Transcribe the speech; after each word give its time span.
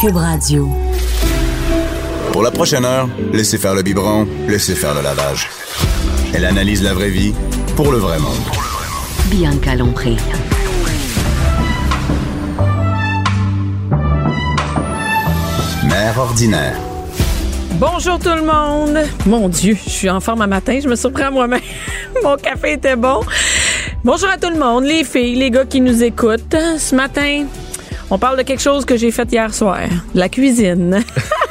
Cube 0.00 0.16
Radio. 0.16 0.66
Pour 2.32 2.42
la 2.42 2.50
prochaine 2.50 2.86
heure, 2.86 3.06
laissez 3.34 3.58
faire 3.58 3.74
le 3.74 3.82
biberon, 3.82 4.26
laissez 4.48 4.74
faire 4.74 4.94
le 4.94 5.02
lavage. 5.02 5.50
Elle 6.32 6.46
analyse 6.46 6.82
la 6.82 6.94
vraie 6.94 7.10
vie 7.10 7.34
pour 7.76 7.92
le 7.92 7.98
vrai 7.98 8.18
monde. 8.18 8.32
Bianca 9.26 9.74
Lompré. 9.74 10.16
Mère 15.84 16.18
ordinaire. 16.18 16.78
Bonjour 17.72 18.18
tout 18.18 18.30
le 18.30 18.42
monde. 18.42 19.06
Mon 19.26 19.50
Dieu, 19.50 19.76
je 19.84 19.90
suis 19.90 20.08
en 20.08 20.20
forme 20.20 20.40
à 20.40 20.46
matin. 20.46 20.78
Je 20.82 20.88
me 20.88 20.96
surprends 20.96 21.30
moi-même. 21.30 21.60
Mon 22.24 22.36
café 22.36 22.72
était 22.72 22.96
bon. 22.96 23.20
Bonjour 24.02 24.30
à 24.30 24.38
tout 24.38 24.48
le 24.48 24.58
monde, 24.58 24.84
les 24.84 25.04
filles, 25.04 25.34
les 25.34 25.50
gars 25.50 25.66
qui 25.66 25.82
nous 25.82 26.02
écoutent. 26.02 26.56
Ce 26.78 26.94
matin, 26.94 27.44
on 28.10 28.18
parle 28.18 28.36
de 28.38 28.42
quelque 28.42 28.62
chose 28.62 28.84
que 28.84 28.96
j'ai 28.96 29.10
fait 29.10 29.30
hier 29.32 29.52
soir. 29.54 29.80
La 30.14 30.28
cuisine. 30.28 31.02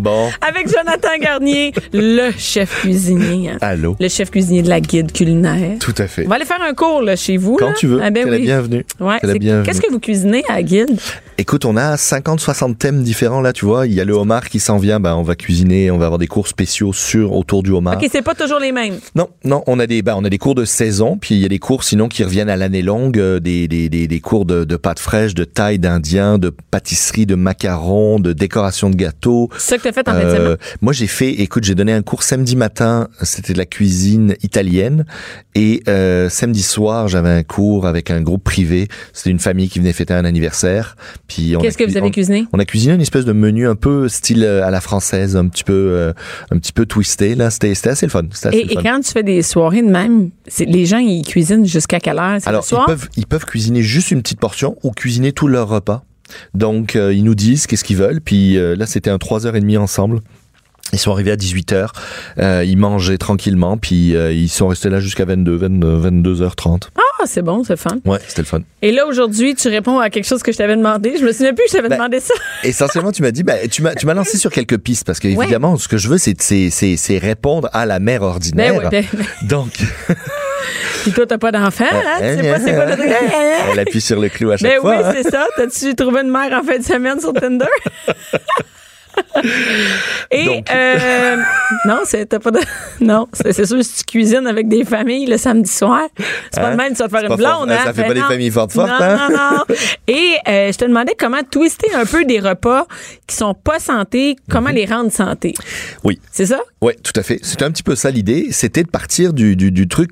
Bon. 0.00 0.30
Avec 0.40 0.66
Jonathan 0.66 1.08
Garnier, 1.20 1.72
le 1.92 2.30
chef 2.38 2.80
cuisinier. 2.80 3.50
hein. 3.50 3.58
Allô? 3.60 3.96
Le 4.00 4.08
chef 4.08 4.30
cuisinier 4.30 4.62
de 4.62 4.68
la 4.70 4.80
guide 4.80 5.12
culinaire. 5.12 5.78
Tout 5.78 5.94
à 5.98 6.06
fait. 6.06 6.24
On 6.24 6.28
va 6.30 6.36
aller 6.36 6.46
faire 6.46 6.62
un 6.62 6.72
cours 6.72 7.02
là, 7.02 7.16
chez 7.16 7.36
vous. 7.36 7.56
Quand 7.56 7.68
là. 7.68 7.74
tu 7.76 7.86
veux. 7.86 8.00
Ah 8.02 8.10
ben 8.10 8.26
la 8.26 8.36
oui. 8.36 8.42
bienvenue. 8.44 8.86
Ouais, 8.98 9.18
T'es 9.20 9.26
la 9.26 9.34
bienvenue. 9.34 9.66
Qu'est-ce 9.66 9.82
que 9.82 9.90
vous 9.90 10.00
cuisinez 10.00 10.42
à 10.48 10.54
la 10.54 10.62
guide? 10.62 10.98
Écoute, 11.36 11.64
on 11.66 11.76
a 11.76 11.96
50-60 11.96 12.76
thèmes 12.76 13.02
différents 13.02 13.40
là, 13.42 13.52
tu 13.52 13.64
vois. 13.66 13.86
Il 13.86 13.92
y 13.94 14.00
a 14.00 14.04
le 14.04 14.12
homard 14.14 14.48
qui 14.48 14.58
s'en 14.60 14.78
vient, 14.78 15.00
ben, 15.00 15.14
on 15.16 15.22
va 15.22 15.34
cuisiner, 15.36 15.90
on 15.90 15.98
va 15.98 16.06
avoir 16.06 16.18
des 16.18 16.26
cours 16.26 16.48
spéciaux 16.48 16.92
sur 16.94 17.32
autour 17.34 17.62
du 17.62 17.70
homard. 17.70 17.96
OK, 17.96 18.08
c'est 18.10 18.22
pas 18.22 18.34
toujours 18.34 18.58
les 18.58 18.72
mêmes. 18.72 18.98
Non, 19.14 19.28
non, 19.44 19.62
on 19.66 19.78
a 19.80 19.86
des, 19.86 20.02
ben, 20.02 20.14
on 20.16 20.24
a 20.24 20.28
des 20.30 20.38
cours 20.38 20.54
de 20.54 20.64
saison, 20.64 21.16
puis 21.18 21.34
il 21.34 21.40
y 21.40 21.44
a 21.44 21.48
des 21.48 21.58
cours 21.58 21.84
sinon 21.84 22.08
qui 22.08 22.24
reviennent 22.24 22.50
à 22.50 22.56
l'année 22.56 22.82
longue, 22.82 23.18
euh, 23.18 23.38
des, 23.40 23.68
des, 23.68 23.88
des, 23.88 24.06
des 24.06 24.20
cours 24.20 24.44
de, 24.44 24.64
de 24.64 24.76
pâtes 24.76 24.98
fraîches, 24.98 25.34
de 25.34 25.44
taille 25.44 25.78
d'indien, 25.78 26.36
de 26.38 26.50
pâtisserie, 26.70 27.24
de 27.26 27.34
macarons, 27.34 28.20
de 28.20 28.32
décoration 28.34 28.90
de 28.90 28.96
gâteaux. 28.96 29.48
C'est 29.58 29.80
que 29.80 29.89
t'as 29.92 30.02
fait 30.02 30.08
en 30.08 30.12
fin 30.12 30.24
de 30.24 30.30
semaine. 30.30 30.42
Euh, 30.52 30.56
moi, 30.80 30.92
j'ai 30.92 31.06
fait, 31.06 31.30
écoute, 31.32 31.64
j'ai 31.64 31.74
donné 31.74 31.92
un 31.92 32.02
cours 32.02 32.22
samedi 32.22 32.56
matin, 32.56 33.08
c'était 33.22 33.52
de 33.52 33.58
la 33.58 33.66
cuisine 33.66 34.34
italienne, 34.42 35.04
et 35.54 35.82
euh, 35.88 36.28
samedi 36.28 36.62
soir, 36.62 37.08
j'avais 37.08 37.30
un 37.30 37.42
cours 37.42 37.86
avec 37.86 38.10
un 38.10 38.20
groupe 38.20 38.44
privé. 38.44 38.88
C'était 39.12 39.30
une 39.30 39.38
famille 39.38 39.68
qui 39.68 39.78
venait 39.78 39.92
fêter 39.92 40.14
un 40.14 40.24
anniversaire. 40.24 40.96
Puis 41.28 41.54
Qu'est-ce 41.60 41.78
que 41.78 41.84
vous 41.84 41.96
avez 41.96 42.06
on- 42.08 42.10
cuisiné? 42.10 42.44
On 42.52 42.58
a 42.58 42.64
cuisiné 42.64 42.94
une 42.94 43.00
espèce 43.00 43.24
de 43.24 43.32
menu 43.32 43.68
un 43.68 43.74
peu 43.76 44.08
style 44.08 44.44
euh, 44.44 44.64
à 44.64 44.70
la 44.70 44.80
française, 44.80 45.36
un 45.36 45.46
petit 45.48 45.64
peu, 45.64 45.72
euh, 45.72 46.12
un 46.50 46.58
petit 46.58 46.72
peu 46.72 46.86
twisté. 46.86 47.34
Là, 47.34 47.50
c'était, 47.50 47.74
c'était 47.74 47.90
assez 47.90 48.06
le 48.06 48.10
fun. 48.10 48.22
Assez 48.32 48.48
Et, 48.56 48.64
le 48.64 48.72
et 48.72 48.74
fun. 48.74 48.82
quand 48.82 49.00
tu 49.00 49.10
fais 49.12 49.22
des 49.22 49.42
soirées 49.42 49.82
de 49.82 49.90
même, 49.90 50.30
les 50.58 50.86
gens, 50.86 50.98
ils 50.98 51.22
cuisinent 51.26 51.66
jusqu'à 51.66 52.00
quelle 52.00 52.18
heure? 52.18 52.38
Alors, 52.46 52.62
le 52.62 52.66
soir? 52.66 52.84
ils 52.86 52.90
peuvent, 52.90 53.08
ils 53.16 53.26
peuvent 53.26 53.44
cuisiner 53.44 53.82
juste 53.82 54.10
une 54.10 54.22
petite 54.22 54.40
portion 54.40 54.76
ou 54.82 54.90
cuisiner 54.90 55.32
tout 55.32 55.48
leur 55.48 55.68
repas. 55.68 56.04
Donc, 56.54 56.96
euh, 56.96 57.12
ils 57.12 57.24
nous 57.24 57.34
disent 57.34 57.66
qu'est-ce 57.66 57.84
qu'ils 57.84 57.96
veulent. 57.96 58.20
Puis 58.20 58.56
euh, 58.56 58.74
là, 58.76 58.86
c'était 58.86 59.10
un 59.10 59.16
3h30 59.16 59.78
ensemble. 59.78 60.20
Ils 60.92 60.98
sont 60.98 61.12
arrivés 61.12 61.30
à 61.30 61.36
18h. 61.36 61.88
Euh, 62.38 62.64
ils 62.66 62.76
mangeaient 62.76 63.18
tranquillement. 63.18 63.76
Puis 63.76 64.16
euh, 64.16 64.32
ils 64.32 64.48
sont 64.48 64.68
restés 64.68 64.90
là 64.90 65.00
jusqu'à 65.00 65.24
22, 65.24 65.56
22, 65.56 66.10
22h30. 66.10 66.88
Ah, 66.96 67.24
c'est 67.26 67.42
bon, 67.42 67.62
c'est 67.64 67.76
fun. 67.76 67.98
Ouais, 68.04 68.18
c'était 68.26 68.42
le 68.42 68.46
fun. 68.46 68.60
Et 68.82 68.92
là, 68.92 69.06
aujourd'hui, 69.06 69.54
tu 69.54 69.68
réponds 69.68 69.98
à 69.98 70.10
quelque 70.10 70.26
chose 70.26 70.42
que 70.42 70.52
je 70.52 70.56
t'avais 70.56 70.76
demandé. 70.76 71.16
Je 71.18 71.24
me 71.24 71.32
souviens 71.32 71.54
plus 71.54 71.64
que 71.64 71.70
je 71.70 71.76
t'avais 71.76 71.88
Ben, 71.88 71.96
demandé 71.96 72.18
ça. 72.18 72.34
Essentiellement, 72.64 73.12
tu 73.12 73.22
m'as 73.22 73.30
dit, 73.30 73.42
ben, 73.42 73.68
tu 73.68 73.82
m'as, 73.82 74.14
lancé 74.14 74.38
sur 74.38 74.50
quelques 74.50 74.78
pistes 74.78 75.06
parce 75.06 75.20
que 75.20 75.28
évidemment, 75.28 75.76
ce 75.76 75.86
que 75.86 75.98
je 75.98 76.08
veux, 76.08 76.18
c'est, 76.18 76.40
c'est, 76.40 76.70
c'est, 76.70 76.96
c'est 76.96 77.18
répondre 77.18 77.68
à 77.72 77.86
la 77.86 78.00
mère 78.00 78.22
ordinaire. 78.22 78.74
Ben 78.74 78.90
ouais, 78.90 79.06
ben- 79.12 79.26
Donc, 79.48 79.72
Puis 81.02 81.12
toi, 81.12 81.26
t'as 81.26 81.38
pas 81.38 81.52
d'enfant, 81.52 81.84
hein? 81.90 82.18
Tu 82.36 82.42
sais 82.42 82.50
pas 82.52 82.60
c'est 82.60 82.74
quoi 82.74 82.84
le 82.86 82.96
truc. 82.96 83.10
elle 83.72 83.78
appuie 83.78 84.00
sur 84.00 84.20
le 84.20 84.28
clou 84.28 84.50
à 84.50 84.56
chaque 84.56 84.68
Ben 84.70 84.76
oui, 84.76 84.80
fois. 84.80 85.06
hein. 85.08 85.12
c'est 85.14 85.30
ça. 85.30 85.46
T'as-tu 85.56 85.94
trouvé 85.94 86.20
une 86.22 86.30
mère 86.30 86.52
en 86.58 86.62
fin 86.62 86.78
de 86.78 86.84
semaine 86.84 87.20
sur 87.20 87.32
Tinder? 87.32 87.66
Et 90.30 90.44
Donc. 90.44 90.70
euh, 90.70 91.36
non, 91.86 91.98
pas 92.40 92.50
de 92.50 92.60
non, 93.04 93.26
c'est 93.32 93.66
sûr 93.66 93.82
si 93.84 93.98
tu 93.98 94.04
cuisines 94.04 94.46
avec 94.46 94.68
des 94.68 94.84
familles 94.84 95.26
le 95.26 95.36
samedi 95.36 95.70
soir, 95.70 96.02
c'est 96.52 96.60
pas 96.60 96.68
Hein? 96.68 96.70
le 96.72 96.76
même 96.76 96.92
tu 96.92 96.98
vas 96.98 97.06
te 97.06 97.10
faire 97.10 97.22
une 97.22 97.28
pas 97.28 97.36
blonde, 97.36 97.70
hein? 97.70 97.78
ça 97.84 97.92
fait 97.92 98.02
Ben 98.02 98.08
pas 98.08 98.14
des 98.14 98.20
non. 98.20 98.26
familles 98.28 98.50
fortes 98.50 98.72
fortes, 98.72 98.88
non, 98.88 98.94
hein? 99.00 99.28
Non, 99.30 99.36
non. 99.58 99.74
Et 100.06 100.34
euh, 100.48 100.72
je 100.72 100.78
te 100.78 100.84
demandais 100.84 101.14
comment 101.18 101.42
twister 101.50 101.92
un 101.94 102.04
peu 102.04 102.24
des 102.24 102.38
repas 102.40 102.86
qui 103.26 103.36
sont 103.36 103.54
pas 103.54 103.78
santé, 103.78 104.36
comment 104.50 104.68
Mhm. 104.70 104.74
les 104.74 104.84
rendre 104.86 105.10
santé? 105.12 105.54
Oui. 106.04 106.20
C'est 106.30 106.46
ça? 106.46 106.60
Ouais, 106.80 106.96
tout 107.02 107.12
à 107.16 107.22
fait. 107.22 107.40
C'était 107.42 107.64
un 107.64 107.70
petit 107.70 107.82
peu 107.82 107.94
ça 107.96 108.10
l'idée. 108.10 108.48
C'était 108.50 108.82
de 108.82 108.88
partir 108.88 109.32
du, 109.32 109.56
du, 109.56 109.70
du 109.72 109.88
truc, 109.88 110.10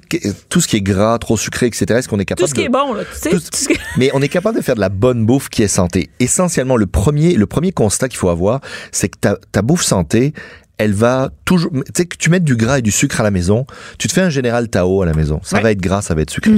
tout 0.48 0.60
ce 0.60 0.68
qui 0.68 0.76
est 0.76 0.80
gras, 0.82 1.18
trop 1.18 1.36
sucré, 1.36 1.66
etc. 1.66 1.86
Est-ce 1.98 2.08
qu'on 2.08 2.18
est 2.18 2.24
capable 2.24 2.42
Tout 2.46 2.48
ce 2.50 2.54
qui 2.54 2.60
de- 2.62 2.66
est 2.66 2.70
bon, 2.70 2.92
là. 2.94 3.04
Tu 3.04 3.18
sais, 3.18 3.30
Tout- 3.30 3.38
tout 3.38 3.46
ce 3.52 3.68
que- 3.68 3.74
Mais 3.96 4.10
on 4.14 4.20
est 4.22 4.28
capable 4.28 4.56
de 4.56 4.62
faire 4.62 4.74
de 4.74 4.80
la 4.80 4.88
bonne 4.88 5.24
bouffe 5.24 5.48
qui 5.48 5.62
est 5.62 5.68
santé. 5.68 6.10
Essentiellement, 6.20 6.76
le 6.76 6.86
premier, 6.86 7.34
le 7.34 7.46
premier 7.46 7.72
constat 7.72 8.08
qu'il 8.08 8.18
faut 8.18 8.28
avoir, 8.30 8.60
c'est 8.98 9.08
que 9.08 9.18
ta, 9.18 9.36
ta 9.52 9.62
bouffe 9.62 9.82
santé, 9.82 10.32
elle 10.76 10.92
va 10.92 11.30
toujours. 11.44 11.70
Tu 11.72 11.82
sais, 11.96 12.06
que 12.06 12.16
tu 12.16 12.30
mets 12.30 12.40
du 12.40 12.56
gras 12.56 12.78
et 12.78 12.82
du 12.82 12.90
sucre 12.90 13.20
à 13.20 13.24
la 13.24 13.30
maison, 13.30 13.66
tu 13.98 14.08
te 14.08 14.12
fais 14.12 14.20
un 14.22 14.30
général 14.30 14.68
Tao 14.68 15.02
à 15.02 15.06
la 15.06 15.14
maison. 15.14 15.40
Ça 15.42 15.56
Ouais. 15.56 15.62
va 15.62 15.70
être 15.72 15.80
gras, 15.80 16.02
ça 16.02 16.14
va 16.14 16.22
être 16.22 16.30
sucré. 16.30 16.52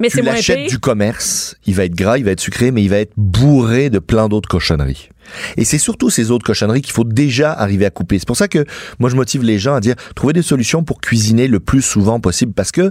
Mais 0.00 0.08
Tu 0.08 0.20
l'achètes 0.22 0.68
du 0.68 0.78
commerce, 0.80 1.54
il 1.66 1.74
va 1.74 1.84
être 1.84 1.94
gras, 1.94 2.18
il 2.18 2.24
va 2.24 2.32
être 2.32 2.40
sucré, 2.40 2.72
mais 2.72 2.82
il 2.82 2.88
va 2.88 2.98
être 2.98 3.12
bourré 3.16 3.88
de 3.90 4.00
plein 4.00 4.28
d'autres 4.28 4.48
cochonneries. 4.48 5.10
Et 5.56 5.64
c'est 5.64 5.78
surtout 5.78 6.10
ces 6.10 6.30
autres 6.30 6.44
cochonneries 6.44 6.82
qu'il 6.82 6.92
faut 6.92 7.04
déjà 7.04 7.52
arriver 7.52 7.86
à 7.86 7.90
couper. 7.90 8.18
C'est 8.18 8.26
pour 8.26 8.36
ça 8.36 8.48
que 8.48 8.64
moi 8.98 9.10
je 9.10 9.16
motive 9.16 9.42
les 9.42 9.58
gens 9.58 9.74
à 9.74 9.80
dire 9.80 9.94
trouver 10.14 10.32
des 10.32 10.42
solutions 10.42 10.82
pour 10.84 11.00
cuisiner 11.00 11.48
le 11.48 11.60
plus 11.60 11.82
souvent 11.82 12.20
possible 12.20 12.52
parce 12.52 12.72
que 12.72 12.90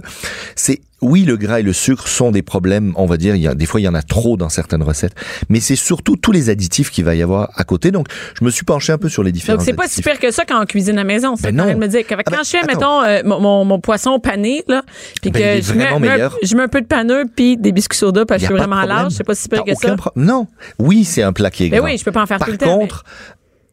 c'est 0.56 0.80
oui 1.00 1.24
le 1.24 1.36
gras 1.36 1.58
et 1.58 1.64
le 1.64 1.72
sucre 1.72 2.06
sont 2.06 2.30
des 2.30 2.42
problèmes, 2.42 2.92
on 2.94 3.06
va 3.06 3.16
dire 3.16 3.34
il 3.34 3.42
y 3.42 3.48
a 3.48 3.56
des 3.56 3.66
fois 3.66 3.80
il 3.80 3.82
y 3.82 3.88
en 3.88 3.94
a 3.94 4.02
trop 4.02 4.36
dans 4.36 4.48
certaines 4.48 4.84
recettes, 4.84 5.14
mais 5.48 5.58
c'est 5.58 5.74
surtout 5.74 6.14
tous 6.14 6.30
les 6.30 6.48
additifs 6.48 6.90
qu'il 6.92 7.04
va 7.04 7.16
y 7.16 7.22
avoir 7.22 7.50
à 7.56 7.64
côté. 7.64 7.90
Donc 7.90 8.06
je 8.38 8.44
me 8.44 8.50
suis 8.50 8.64
penché 8.64 8.92
un 8.92 8.98
peu 8.98 9.08
sur 9.08 9.24
les 9.24 9.32
différents 9.32 9.56
Donc, 9.58 9.66
c'est 9.66 9.72
pas 9.72 9.88
si 9.88 10.00
pire 10.00 10.20
que 10.20 10.30
ça 10.30 10.44
quand 10.44 10.62
on 10.62 10.64
cuisine 10.64 10.94
à 10.94 11.00
la 11.00 11.04
maison. 11.04 11.34
Ben 11.42 11.54
non. 11.56 11.76
me 11.76 11.88
dire. 11.88 12.06
que 12.06 12.14
Ah 12.14 12.22
quand 12.24 12.30
ben, 12.36 12.44
je 12.44 12.50
fais, 12.50 12.62
mettons, 12.68 13.02
euh, 13.02 13.20
mon, 13.24 13.40
mon, 13.40 13.64
mon 13.64 13.80
poisson 13.80 14.20
pané, 14.20 14.62
là, 14.68 14.84
puis 15.20 15.32
Ben, 15.32 15.60
que 15.60 15.66
je 15.66 15.72
mets, 15.74 15.98
meilleur. 15.98 16.36
je 16.40 16.54
mets 16.54 16.62
un 16.62 16.68
peu 16.68 16.80
de 16.80 16.86
paneux 16.86 17.24
puis 17.34 17.56
des 17.56 17.72
biscuits 17.72 17.98
soda 17.98 18.24
parce 18.24 18.40
que 18.40 18.46
je 18.48 18.52
suis 18.52 18.58
vraiment 18.60 18.82
large. 18.84 19.12
C'est 19.12 19.24
pas 19.24 19.34
si 19.34 19.48
pire 19.48 19.64
que 19.64 19.74
ça. 19.74 19.96
pro- 19.96 20.12
Non, 20.14 20.46
oui 20.78 21.02
c'est 21.02 21.24
un 21.24 21.32
plat 21.32 21.50
qui 21.50 21.64
est 21.64 21.68
Ben 21.70 21.80
gras. 21.80 21.86
oui, 21.88 21.98
je 21.98 22.04
peux 22.04 22.12
pas 22.12 22.21
en 22.22 22.26
faire 22.26 22.38
Par 22.38 22.46
tout 22.46 22.52
le 22.52 22.58
temps, 22.58 22.78
contre, 22.78 23.04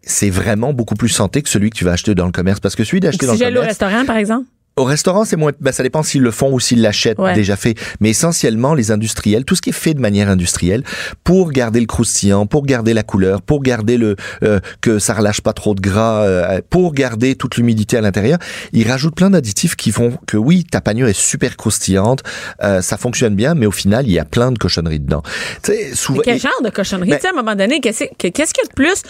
c'est 0.01 0.29
vraiment 0.29 0.73
beaucoup 0.73 0.95
plus 0.95 1.09
santé 1.09 1.41
que 1.41 1.49
celui 1.49 1.69
que 1.69 1.77
tu 1.77 1.85
vas 1.85 1.91
acheter 1.91 2.15
dans 2.15 2.25
le 2.25 2.31
commerce 2.31 2.59
parce 2.59 2.75
que 2.75 2.83
celui 2.83 2.99
d'acheter 2.99 3.25
dans 3.25 3.35
Si 3.35 3.45
le 3.45 3.59
au 3.59 3.63
restaurant, 3.63 4.05
par 4.05 4.17
exemple. 4.17 4.45
Au 4.79 4.85
restaurant, 4.85 5.25
c'est 5.25 5.35
moins. 5.35 5.51
Ben, 5.59 5.71
ça 5.73 5.83
dépend 5.83 6.03
s'ils 6.03 6.21
le 6.21 6.31
font 6.31 6.51
ou 6.53 6.59
s'ils 6.59 6.81
l'achètent 6.81 7.19
Ouais. 7.19 7.33
déjà 7.33 7.55
fait. 7.57 7.75
Mais 7.99 8.09
essentiellement, 8.11 8.73
les 8.73 8.91
industriels, 8.91 9.43
tout 9.43 9.55
ce 9.55 9.61
qui 9.61 9.71
est 9.71 9.73
fait 9.73 9.93
de 9.93 9.99
manière 9.99 10.29
industrielle, 10.29 10.83
pour 11.25 11.51
garder 11.51 11.81
le 11.81 11.85
croustillant, 11.85 12.45
pour 12.45 12.65
garder 12.65 12.93
la 12.93 13.03
couleur, 13.03 13.41
pour 13.41 13.61
garder 13.61 13.97
le 13.97 14.15
euh, 14.43 14.59
que 14.81 14.97
ça 14.99 15.13
relâche 15.13 15.41
pas 15.41 15.51
trop 15.53 15.75
de 15.75 15.81
gras, 15.81 16.23
euh, 16.23 16.61
pour 16.69 16.93
garder 16.93 17.35
toute 17.35 17.57
l'humidité 17.57 17.97
à 17.97 18.01
l'intérieur, 18.01 18.37
ils 18.71 18.89
rajoutent 18.89 19.15
plein 19.15 19.29
d'additifs 19.29 19.75
qui 19.75 19.91
font 19.91 20.17
que 20.27 20.37
oui, 20.37 20.63
ta 20.63 20.79
panure 20.79 21.07
est 21.09 21.19
super 21.19 21.57
croustillante, 21.57 22.23
euh, 22.63 22.81
ça 22.81 22.95
fonctionne 22.97 23.35
bien, 23.35 23.55
mais 23.55 23.65
au 23.65 23.71
final, 23.71 24.07
il 24.07 24.13
y 24.13 24.19
a 24.19 24.25
plein 24.25 24.51
de 24.53 24.57
cochonneries 24.57 24.99
dedans. 25.01 25.23
Tu 25.61 25.73
sais, 25.73 25.93
souvent. 25.93 26.19
Mais 26.19 26.23
quel 26.23 26.39
genre 26.39 26.61
de 26.63 26.69
cochonnerie? 26.69 27.09
Ben- 27.09 27.15
tu 27.17 27.23
sais, 27.23 27.27
à 27.27 27.31
un 27.31 27.35
moment 27.43 27.55
donné, 27.55 27.81
qu'est-ce 27.81 28.05
que- 28.05 28.27
qu'est-ce 28.29 28.53
qu'il 28.53 28.63
y 28.63 28.65
a 28.65 28.69
de 28.69 28.73
plus 28.73 29.03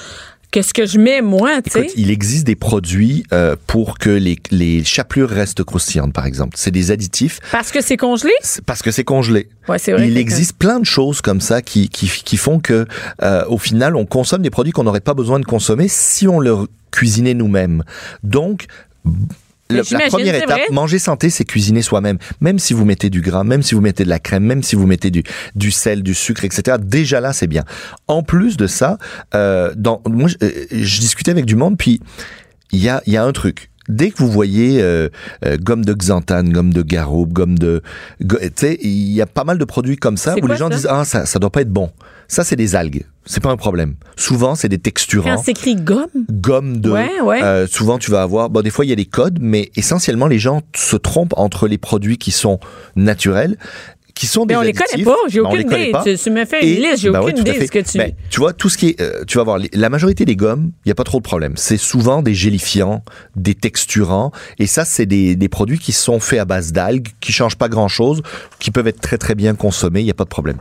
que 0.51 0.61
ce 0.63 0.73
que 0.73 0.85
je 0.87 0.97
mets, 0.99 1.21
moi, 1.21 1.61
tu 1.61 1.69
sais? 1.69 1.87
Il 1.95 2.09
existe 2.09 2.45
des 2.47 2.55
produits 2.55 3.23
euh, 3.33 3.55
pour 3.67 3.99
que 3.99 4.09
les, 4.09 4.37
les 4.49 4.83
chapelures 4.83 5.29
restent 5.29 5.63
croustillantes, 5.63 6.11
par 6.13 6.25
exemple. 6.25 6.55
C'est 6.57 6.71
des 6.71 6.89
additifs 6.89 7.39
Parce 7.51 7.71
que 7.71 7.81
c'est 7.81 7.97
congelé? 7.97 8.31
parce 8.65 8.81
que 8.81 8.89
c'est 8.91 9.03
congelé. 9.03 9.47
Ouais, 9.67 9.77
c'est 9.77 9.91
vrai. 9.91 10.07
Il 10.07 10.15
que- 10.15 10.19
existe 10.19 10.53
plein 10.57 10.79
de 10.79 10.85
choses 10.85 11.21
comme 11.21 11.39
ça 11.41 11.61
qui, 11.61 11.87
qui, 11.89 12.07
qui 12.07 12.37
font 12.37 12.59
que, 12.59 12.87
euh, 13.21 13.45
au 13.47 13.57
final, 13.59 13.95
on 13.95 14.05
consomme 14.05 14.41
des 14.41 14.49
produits 14.49 14.71
qu'on 14.73 14.83
n'aurait 14.85 15.01
pas 15.01 15.13
besoin 15.13 15.39
de 15.39 15.45
consommer 15.45 15.87
si 15.87 16.27
on 16.27 16.39
le 16.39 16.55
cuisinait 16.91 17.35
nous-mêmes. 17.35 17.83
Donc, 18.23 18.65
le- 19.69 19.83
la 19.93 19.99
première 20.09 20.33
étape, 20.43 20.57
manger 20.71 20.99
santé, 20.99 21.29
c'est 21.29 21.45
cuisiner 21.45 21.81
soi-même. 21.81 22.17
Même 22.41 22.59
si 22.59 22.73
vous 22.73 22.85
mettez 22.85 23.09
du 23.09 23.21
gras, 23.21 23.43
même 23.43 23.61
si 23.61 23.75
vous 23.75 23.81
mettez 23.81 24.03
de 24.03 24.09
la 24.09 24.19
crème, 24.19 24.43
même 24.43 24.63
si 24.63 24.75
vous 24.75 24.87
mettez 24.87 25.11
du, 25.11 25.23
du 25.55 25.71
sel, 25.71 26.01
du 26.03 26.13
sucre, 26.13 26.43
etc. 26.45 26.77
Déjà 26.81 27.19
là, 27.21 27.33
c'est 27.33 27.47
bien. 27.47 27.63
En 28.07 28.23
plus 28.23 28.57
de 28.57 28.67
ça, 28.67 28.97
euh, 29.35 29.73
dans, 29.75 30.01
moi, 30.07 30.27
je, 30.29 30.35
euh, 30.45 30.65
je 30.71 30.99
discutais 30.99 31.31
avec 31.31 31.45
du 31.45 31.55
monde, 31.55 31.77
puis 31.77 31.99
il 32.71 32.79
y 32.79 32.89
a, 32.89 33.01
il 33.05 33.13
y 33.13 33.17
a 33.17 33.23
un 33.23 33.31
truc. 33.31 33.68
Dès 33.89 34.11
que 34.11 34.17
vous 34.19 34.31
voyez 34.31 34.81
euh, 34.81 35.09
euh, 35.45 35.57
gomme 35.57 35.83
de 35.83 35.93
xanthane, 35.93 36.51
gomme 36.53 36.71
de 36.71 36.81
garoube, 36.83 37.33
gomme 37.33 37.57
de... 37.59 37.81
go- 38.21 38.37
Tu 38.39 38.49
sais, 38.55 38.77
il 38.81 39.11
y 39.11 39.21
a 39.21 39.25
pas 39.25 39.43
mal 39.43 39.57
de 39.57 39.65
produits 39.65 39.97
comme 39.97 40.15
ça 40.15 40.35
où 40.37 40.39
quoi, 40.39 40.49
les 40.49 40.55
gens 40.55 40.69
ça? 40.69 40.75
disent 40.75 40.87
«Ah, 40.89 41.03
ça, 41.05 41.25
ça 41.25 41.39
doit 41.39 41.49
pas 41.49 41.61
être 41.61 41.71
bon. 41.73 41.89
Ça, 42.27 42.43
c'est 42.43 42.55
des 42.55 42.75
algues. 42.75 43.05
C'est 43.25 43.41
pas 43.41 43.49
un 43.49 43.57
problème. 43.57 43.95
Souvent, 44.15 44.53
c'est 44.55 44.69
des 44.69 44.77
Quand 44.77 44.83
texturants. 44.83 45.41
c'est 45.43 45.51
écrit 45.51 45.75
gomme, 45.75 46.07
Gomme 46.29 46.77
de. 46.79 46.91
Ouais, 46.91 47.19
ouais. 47.21 47.41
Euh, 47.43 47.65
souvent, 47.67 47.97
tu 47.97 48.11
vas 48.11 48.21
avoir. 48.21 48.49
Bon, 48.51 48.61
des 48.61 48.69
fois, 48.69 48.85
il 48.85 48.89
y 48.89 48.91
a 48.91 48.95
des 48.95 49.05
codes, 49.05 49.39
mais 49.41 49.71
essentiellement, 49.75 50.27
les 50.27 50.37
gens 50.39 50.61
se 50.75 50.95
trompent 50.95 51.33
entre 51.37 51.67
les 51.67 51.77
produits 51.79 52.17
qui 52.19 52.29
sont 52.31 52.59
naturels, 52.95 53.57
qui 54.19 54.27
sont 54.27 54.41
mais 54.41 54.47
des 54.53 54.55
on 54.57 54.61
les 54.63 54.73
connaît 54.73 55.01
pas. 55.01 55.15
J'ai 55.29 55.39
mais 55.41 55.49
les 55.55 55.63
aucune 55.63 55.77
idée. 55.79 55.91
Tu, 56.03 56.17
tu 56.17 56.29
me 56.29 56.43
fais 56.43 56.61
une 56.61 56.67
Et- 56.67 56.89
liste, 56.89 56.97
j'ai 57.03 57.09
ben 57.09 57.21
aucune 57.21 57.37
idée 57.37 57.57
de 57.57 57.65
ce 57.65 57.71
que 57.71 57.79
tu. 57.79 57.97
Ben, 57.97 58.11
tu 58.29 58.41
vois, 58.41 58.51
tout 58.51 58.67
ce 58.67 58.77
qui 58.77 58.89
est, 58.89 58.99
euh, 59.01 59.23
tu 59.25 59.37
vas 59.37 59.45
voir, 59.45 59.59
la 59.71 59.89
majorité 59.89 60.25
des 60.25 60.35
gommes, 60.35 60.71
il 60.83 60.89
n'y 60.89 60.91
a 60.91 60.95
pas 60.95 61.05
trop 61.05 61.19
de 61.19 61.23
problème. 61.23 61.53
C'est 61.55 61.77
souvent 61.77 62.21
des 62.21 62.33
gélifiants, 62.33 63.01
des 63.37 63.55
texturants, 63.55 64.33
et 64.57 64.67
ça, 64.67 64.83
c'est 64.83 65.05
des, 65.05 65.37
des 65.37 65.47
produits 65.47 65.79
qui 65.79 65.93
sont 65.93 66.19
faits 66.19 66.39
à 66.39 66.43
base 66.45 66.73
d'algues, 66.73 67.07
qui 67.21 67.31
changent 67.31 67.55
pas 67.55 67.69
grand 67.69 67.87
chose, 67.87 68.21
qui 68.59 68.71
peuvent 68.71 68.87
être 68.87 68.99
très 68.99 69.17
très 69.17 69.35
bien 69.35 69.55
consommés, 69.55 70.01
il 70.01 70.05
n'y 70.05 70.11
a 70.11 70.15
pas 70.15 70.25
de 70.25 70.29
problème. 70.29 70.57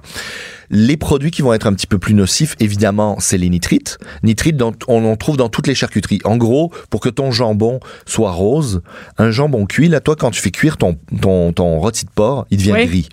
Les 0.71 0.97
produits 0.97 1.31
qui 1.31 1.43
vont 1.43 1.53
être 1.55 1.67
un 1.67 1.73
petit 1.75 1.87
peu 1.87 1.99
plus 1.99 2.15
nocifs, 2.15 2.55
évidemment, 2.61 3.17
c'est 3.21 3.39
les 3.39 3.49
nitrites. 3.49 3.99
Nitrites, 4.23 4.57
dont 4.57 4.75
on 4.87 5.05
en 5.11 5.17
trouve 5.17 5.37
dans 5.37 5.49
toutes 5.49 5.67
les 5.67 5.75
charcuteries. 5.75 6.21
En 6.25 6.37
gros, 6.37 6.73
pour 6.91 7.01
que 7.01 7.09
ton 7.09 7.31
jambon 7.31 7.81
soit 8.07 8.33
rose, 8.33 8.83
un 9.17 9.31
jambon 9.31 9.65
cuit, 9.67 9.89
là, 9.89 10.01
toi, 10.01 10.15
quand 10.17 10.31
tu 10.31 10.41
fais 10.43 10.51
cuire 10.51 10.77
ton, 10.77 10.99
ton, 11.23 11.53
ton 11.53 11.79
rôti 11.79 12.05
de 12.05 12.11
porc, 12.11 12.47
il 12.51 12.59
devient 12.59 12.73
Oui. 12.73 12.87
gris. 12.87 13.09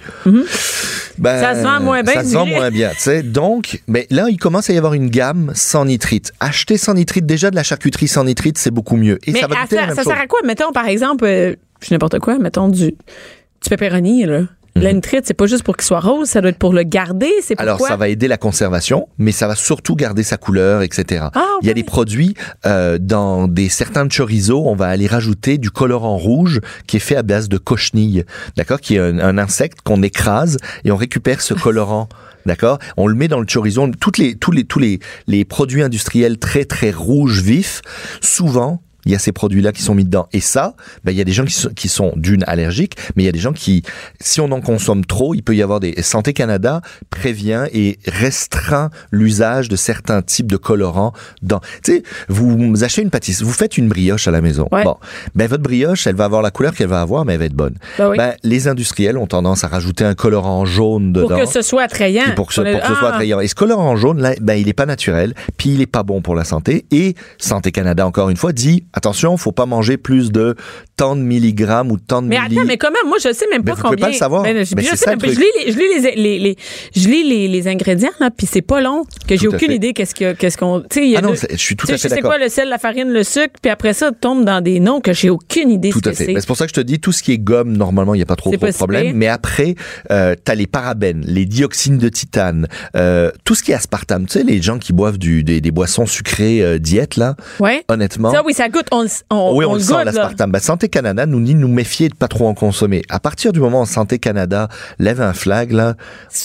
Ben, 1.17 1.39
Ça 1.39 1.55
se 1.55 1.61
vend 1.63 1.79
moins 1.79 2.03
bien, 2.03 2.13
Ça 2.13 2.23
se 2.23 2.27
du 2.29 2.33
vend 2.35 2.43
gris. 2.45 2.55
moins 2.55 2.71
bien, 2.71 2.89
tu 2.89 2.99
sais. 2.99 3.23
Donc, 3.23 3.81
mais 3.87 4.05
là, 4.09 4.25
il 4.29 4.37
commence 4.37 4.69
à 4.69 4.73
y 4.73 4.77
avoir 4.77 4.93
une 4.93 5.09
gamme 5.09 5.51
sans 5.55 5.85
nitrite. 5.85 6.33
Acheter 6.41 6.77
sans 6.77 6.93
nitrite, 6.93 7.25
déjà 7.25 7.51
de 7.51 7.55
la 7.55 7.63
charcuterie 7.63 8.07
sans 8.09 8.25
nitrite, 8.25 8.57
c'est 8.57 8.71
beaucoup 8.71 8.97
mieux. 8.97 9.17
Et 9.25 9.31
Mais 9.31 9.39
ça 9.39 9.47
va 9.47 9.55
à 9.55 9.61
la 9.61 9.67
ça, 9.67 9.75
même 9.77 9.89
ça 9.91 9.95
chose. 10.03 10.11
sert 10.11 10.21
à 10.21 10.27
quoi? 10.27 10.39
Mettons, 10.43 10.71
par 10.73 10.87
exemple, 10.87 11.23
euh, 11.25 11.55
je 11.81 11.93
n'importe 11.93 12.19
quoi, 12.19 12.37
mettons 12.37 12.67
du, 12.67 12.87
du 12.91 13.69
pepperoni, 13.69 14.25
là. 14.25 14.41
La 14.77 14.91
nitrite, 14.91 15.21
c'est 15.25 15.33
pas 15.33 15.45
juste 15.45 15.63
pour 15.63 15.77
qu'il 15.77 15.85
soit 15.85 16.01
rose, 16.01 16.27
ça 16.27 16.41
doit 16.41 16.49
être 16.49 16.57
pour 16.59 16.73
le 16.73 16.83
garder, 16.83 17.31
c'est 17.41 17.53
Mhm. 17.55 17.61
Alors, 17.61 17.79
ça 17.79 17.95
va 17.95 18.09
aider 18.09 18.27
la 18.27 18.35
conservation, 18.37 19.07
mais 19.17 19.31
ça 19.31 19.47
va 19.47 19.55
surtout 19.55 19.95
garder 19.95 20.21
sa 20.21 20.35
couleur, 20.35 20.81
etc. 20.81 21.27
Ah, 21.33 21.45
Il 21.61 21.67
y 21.67 21.71
a 21.71 21.73
des 21.73 21.83
produits, 21.83 22.33
euh, 22.65 22.97
dans 22.99 23.47
des 23.47 23.69
certains 23.69 24.05
chorizo, 24.09 24.63
on 24.67 24.75
va 24.75 24.87
aller 24.87 25.07
rajouter 25.07 25.57
du 25.57 25.71
colorant 25.71 26.17
rouge 26.17 26.59
qui 26.87 26.97
est 26.97 26.99
fait 26.99 27.15
à 27.15 27.23
base 27.23 27.47
de 27.47 27.57
cochenille, 27.57 28.25
d'accord, 28.57 28.81
qui 28.81 28.95
est 28.95 28.99
un, 28.99 29.17
un 29.19 29.37
insecte 29.37 29.79
qu'on 29.81 30.03
écrase 30.03 30.57
et 30.83 30.91
on 30.91 30.97
récupère 30.97 31.39
ce 31.41 31.53
colorant. 31.53 32.09
D'accord 32.45 32.77
On 32.95 33.07
le 33.07 33.15
met 33.15 33.27
dans 33.27 33.39
le 33.39 33.47
chorizo. 33.51 33.87
Toutes 33.99 34.19
les, 34.19 34.35
tous 34.35 34.51
les, 34.51 34.65
tous 34.65 34.77
les, 34.77 34.99
les 35.25 35.45
produits 35.45 35.81
industriels 35.81 36.37
très, 36.37 36.63
très 36.65 36.91
rouges 36.91 37.41
vifs, 37.41 37.81
souvent, 38.21 38.83
il 39.05 39.11
y 39.11 39.15
a 39.15 39.19
ces 39.19 39.31
produits-là 39.31 39.71
qui 39.71 39.81
sont 39.81 39.95
mis 39.95 40.03
dedans. 40.03 40.27
Et 40.33 40.39
ça, 40.39 40.75
ben, 41.03 41.11
il 41.11 41.17
y 41.17 41.21
a 41.21 41.23
des 41.23 41.31
gens 41.31 41.45
qui 41.45 41.53
sont, 41.53 41.69
qui 41.69 41.87
sont 41.87 42.13
d'une 42.15 42.43
allergiques, 42.47 42.97
mais 43.15 43.23
il 43.23 43.25
y 43.25 43.29
a 43.29 43.31
des 43.31 43.39
gens 43.39 43.53
qui, 43.53 43.83
si 44.19 44.41
on 44.41 44.51
en 44.51 44.61
consomme 44.61 45.05
trop, 45.05 45.33
il 45.33 45.43
peut 45.43 45.55
y 45.55 45.61
avoir 45.61 45.79
des... 45.79 46.01
Santé 46.01 46.33
Canada 46.33 46.81
prévient 47.09 47.65
et 47.73 47.97
restreint 48.05 48.89
l'usage 49.11 49.69
de 49.69 49.75
certains 49.75 50.21
types 50.21 50.51
de 50.51 50.57
colorants 50.57 51.13
dans... 51.41 51.59
Tu 51.83 51.97
sais, 51.97 52.03
vous 52.29 52.83
achetez 52.83 53.01
une 53.01 53.09
pâtisserie, 53.09 53.45
vous 53.45 53.53
faites 53.53 53.77
une 53.77 53.87
brioche 53.87 54.27
à 54.27 54.31
la 54.31 54.41
maison. 54.41 54.67
Ouais. 54.71 54.83
Bon, 54.83 54.97
ben 55.35 55.47
votre 55.47 55.63
brioche, 55.63 56.07
elle 56.07 56.15
va 56.15 56.25
avoir 56.25 56.41
la 56.41 56.51
couleur 56.51 56.73
qu'elle 56.73 56.87
va 56.87 57.01
avoir, 57.01 57.25
mais 57.25 57.33
elle 57.33 57.39
va 57.39 57.45
être 57.45 57.53
bonne. 57.53 57.75
Ben 57.97 58.09
oui. 58.09 58.17
Ben, 58.17 58.33
les 58.43 58.67
industriels 58.67 59.17
ont 59.17 59.27
tendance 59.27 59.63
à 59.63 59.67
rajouter 59.67 60.03
un 60.03 60.15
colorant 60.15 60.65
jaune 60.65 61.13
dedans. 61.13 61.27
pour 61.27 61.39
que 61.39 61.45
ce 61.45 61.61
soit 61.61 61.83
attrayant. 61.83 62.23
Pour 62.35 62.47
que, 62.47 62.53
ce, 62.53 62.61
pour 62.61 62.81
que 62.81 62.87
ce 62.87 62.95
soit 62.95 63.09
attrayant. 63.09 63.39
Et 63.39 63.47
ce 63.47 63.55
colorant 63.55 63.95
jaune, 63.95 64.21
là, 64.21 64.33
ben, 64.41 64.55
il 64.55 64.67
est 64.67 64.73
pas 64.73 64.85
naturel, 64.85 65.33
puis 65.57 65.69
il 65.69 65.81
est 65.81 65.87
pas 65.87 66.03
bon 66.03 66.21
pour 66.21 66.35
la 66.35 66.43
santé. 66.43 66.85
Et 66.91 67.15
Santé 67.37 67.71
Canada, 67.71 68.05
encore 68.05 68.29
une 68.29 68.37
fois, 68.37 68.53
dit, 68.53 68.85
attention, 68.95 69.37
faut 69.37 69.51
pas 69.51 69.67
manger 69.67 69.97
plus 69.97 70.31
de 70.31 70.55
tant 70.97 71.15
de 71.15 71.21
milligrammes 71.21 71.91
ou 71.91 71.97
tant 71.97 72.21
de 72.23 72.27
Mais 72.27 72.39
milli. 72.41 72.57
attends, 72.57 72.65
mais 72.67 72.77
comment? 72.77 72.97
Moi, 73.05 73.17
je 73.23 73.31
sais 73.33 73.45
même 73.51 73.61
Mais 73.63 73.71
pas 73.71 73.75
vous 73.75 73.81
pouvez 73.83 73.89
combien. 73.95 74.05
pas 74.07 74.11
le 74.11 74.17
savoir. 74.17 74.41
Ben, 74.43 74.65
je, 74.65 74.73
Mais 74.75 74.81
je 74.81 74.87
c'est 74.89 74.95
sais 74.95 75.05
ça, 75.05 75.11
même 75.11 75.19
le 75.21 75.27
pas. 75.27 75.33
Je 75.33 75.39
truc. 75.39 75.45
lis 75.57 75.65
les, 75.65 75.71
je 75.71 75.77
lis 75.77 76.01
les, 76.01 76.15
les, 76.15 76.39
les- 76.39 76.57
je 76.95 77.07
lis 77.09 77.23
les, 77.23 77.47
les 77.47 77.67
ingrédients, 77.67 78.09
là, 78.19 78.31
puis 78.35 78.47
c'est 78.47 78.61
pas 78.63 78.81
long, 78.81 79.03
que 79.25 79.35
j'ai 79.37 79.47
aucune 79.47 79.69
fait. 79.69 79.75
idée 79.75 79.93
qu'est-ce 79.93 80.15
que, 80.15 80.33
qu'est-ce 80.33 80.57
qu'on, 80.57 80.81
tu 80.81 80.87
sais, 80.91 81.05
il 81.05 81.11
y 81.11 81.15
a 81.15 81.19
Ah 81.19 81.21
non, 81.21 81.33
je 81.33 81.55
suis 81.57 81.75
tout 81.75 81.87
tu 81.87 81.91
sais, 81.91 81.93
à 81.93 81.97
fait 81.97 82.03
je 82.03 82.07
sais 82.09 82.15
d'accord. 82.15 82.31
quoi, 82.31 82.39
le 82.39 82.49
sel, 82.49 82.69
la 82.69 82.77
farine, 82.77 83.09
le 83.11 83.23
sucre, 83.23 83.53
puis 83.61 83.71
après 83.71 83.93
ça, 83.93 84.11
tombe 84.11 84.45
dans 84.45 84.61
des 84.61 84.79
noms 84.79 85.01
que 85.01 85.13
j'ai 85.13 85.29
aucune 85.29 85.69
idée 85.71 85.89
Tout 85.89 85.99
ce 86.03 86.09
à 86.09 86.11
que 86.11 86.17
fait. 86.17 86.25
c'est. 86.33 86.39
C'est 86.39 86.47
pour 86.47 86.57
ça 86.57 86.65
que 86.65 86.69
je 86.69 86.81
te 86.81 86.85
dis, 86.85 86.99
tout 86.99 87.11
ce 87.11 87.23
qui 87.23 87.31
est 87.33 87.37
gomme, 87.37 87.75
normalement, 87.75 88.13
il 88.13 88.17
n'y 88.17 88.23
a 88.23 88.25
pas 88.25 88.35
trop, 88.35 88.51
de 88.51 88.57
problème. 88.57 89.15
Mais 89.15 89.27
après, 89.27 89.75
euh, 90.11 90.35
t'as 90.43 90.55
les 90.55 90.67
parabènes, 90.67 91.23
les 91.25 91.45
dioxines 91.45 91.97
de 91.97 92.09
titane, 92.09 92.67
euh, 92.95 93.31
tout 93.43 93.55
ce 93.55 93.63
qui 93.63 93.71
est 93.71 93.75
aspartame. 93.75 94.25
Tu 94.25 94.39
sais, 94.39 94.43
les 94.43 94.61
gens 94.61 94.77
qui 94.79 94.93
boivent 94.93 95.17
du, 95.17 95.43
des, 95.43 95.61
des 95.61 95.71
boissons 95.71 96.05
sucrées 96.05 96.61
euh, 96.63 96.77
diète, 96.79 97.15
là, 97.17 97.35
Ouais. 97.59 97.83
honnêtement. 97.87 98.31
Ça, 98.31 98.43
oui, 98.45 98.53
ça 98.53 98.69
goûte, 98.69 98.87
on, 98.91 99.03
le- 99.03 99.09
on, 99.29 99.55
oui, 99.57 99.65
on, 99.65 99.69
on 99.71 99.73
le 99.73 99.79
le 99.79 99.83
sent, 99.85 100.03
l'aspartame. 100.05 100.51
Ben, 100.51 100.59
Santé 100.59 100.89
Canada 100.89 101.25
nous 101.25 101.39
dit 101.41 101.55
nous 101.55 101.67
méfier 101.67 102.09
de 102.09 102.15
pas 102.15 102.27
trop 102.27 102.47
en 102.47 102.53
consommer. 102.53 103.01
À 103.09 103.19
partir 103.19 103.53
du 103.53 103.59
moment 103.59 103.81
où 103.81 103.85
Santé 103.85 104.19
Canada 104.19 104.67
lève 104.99 105.21
un 105.21 105.33
flag, 105.33 105.71
là, 105.71 105.95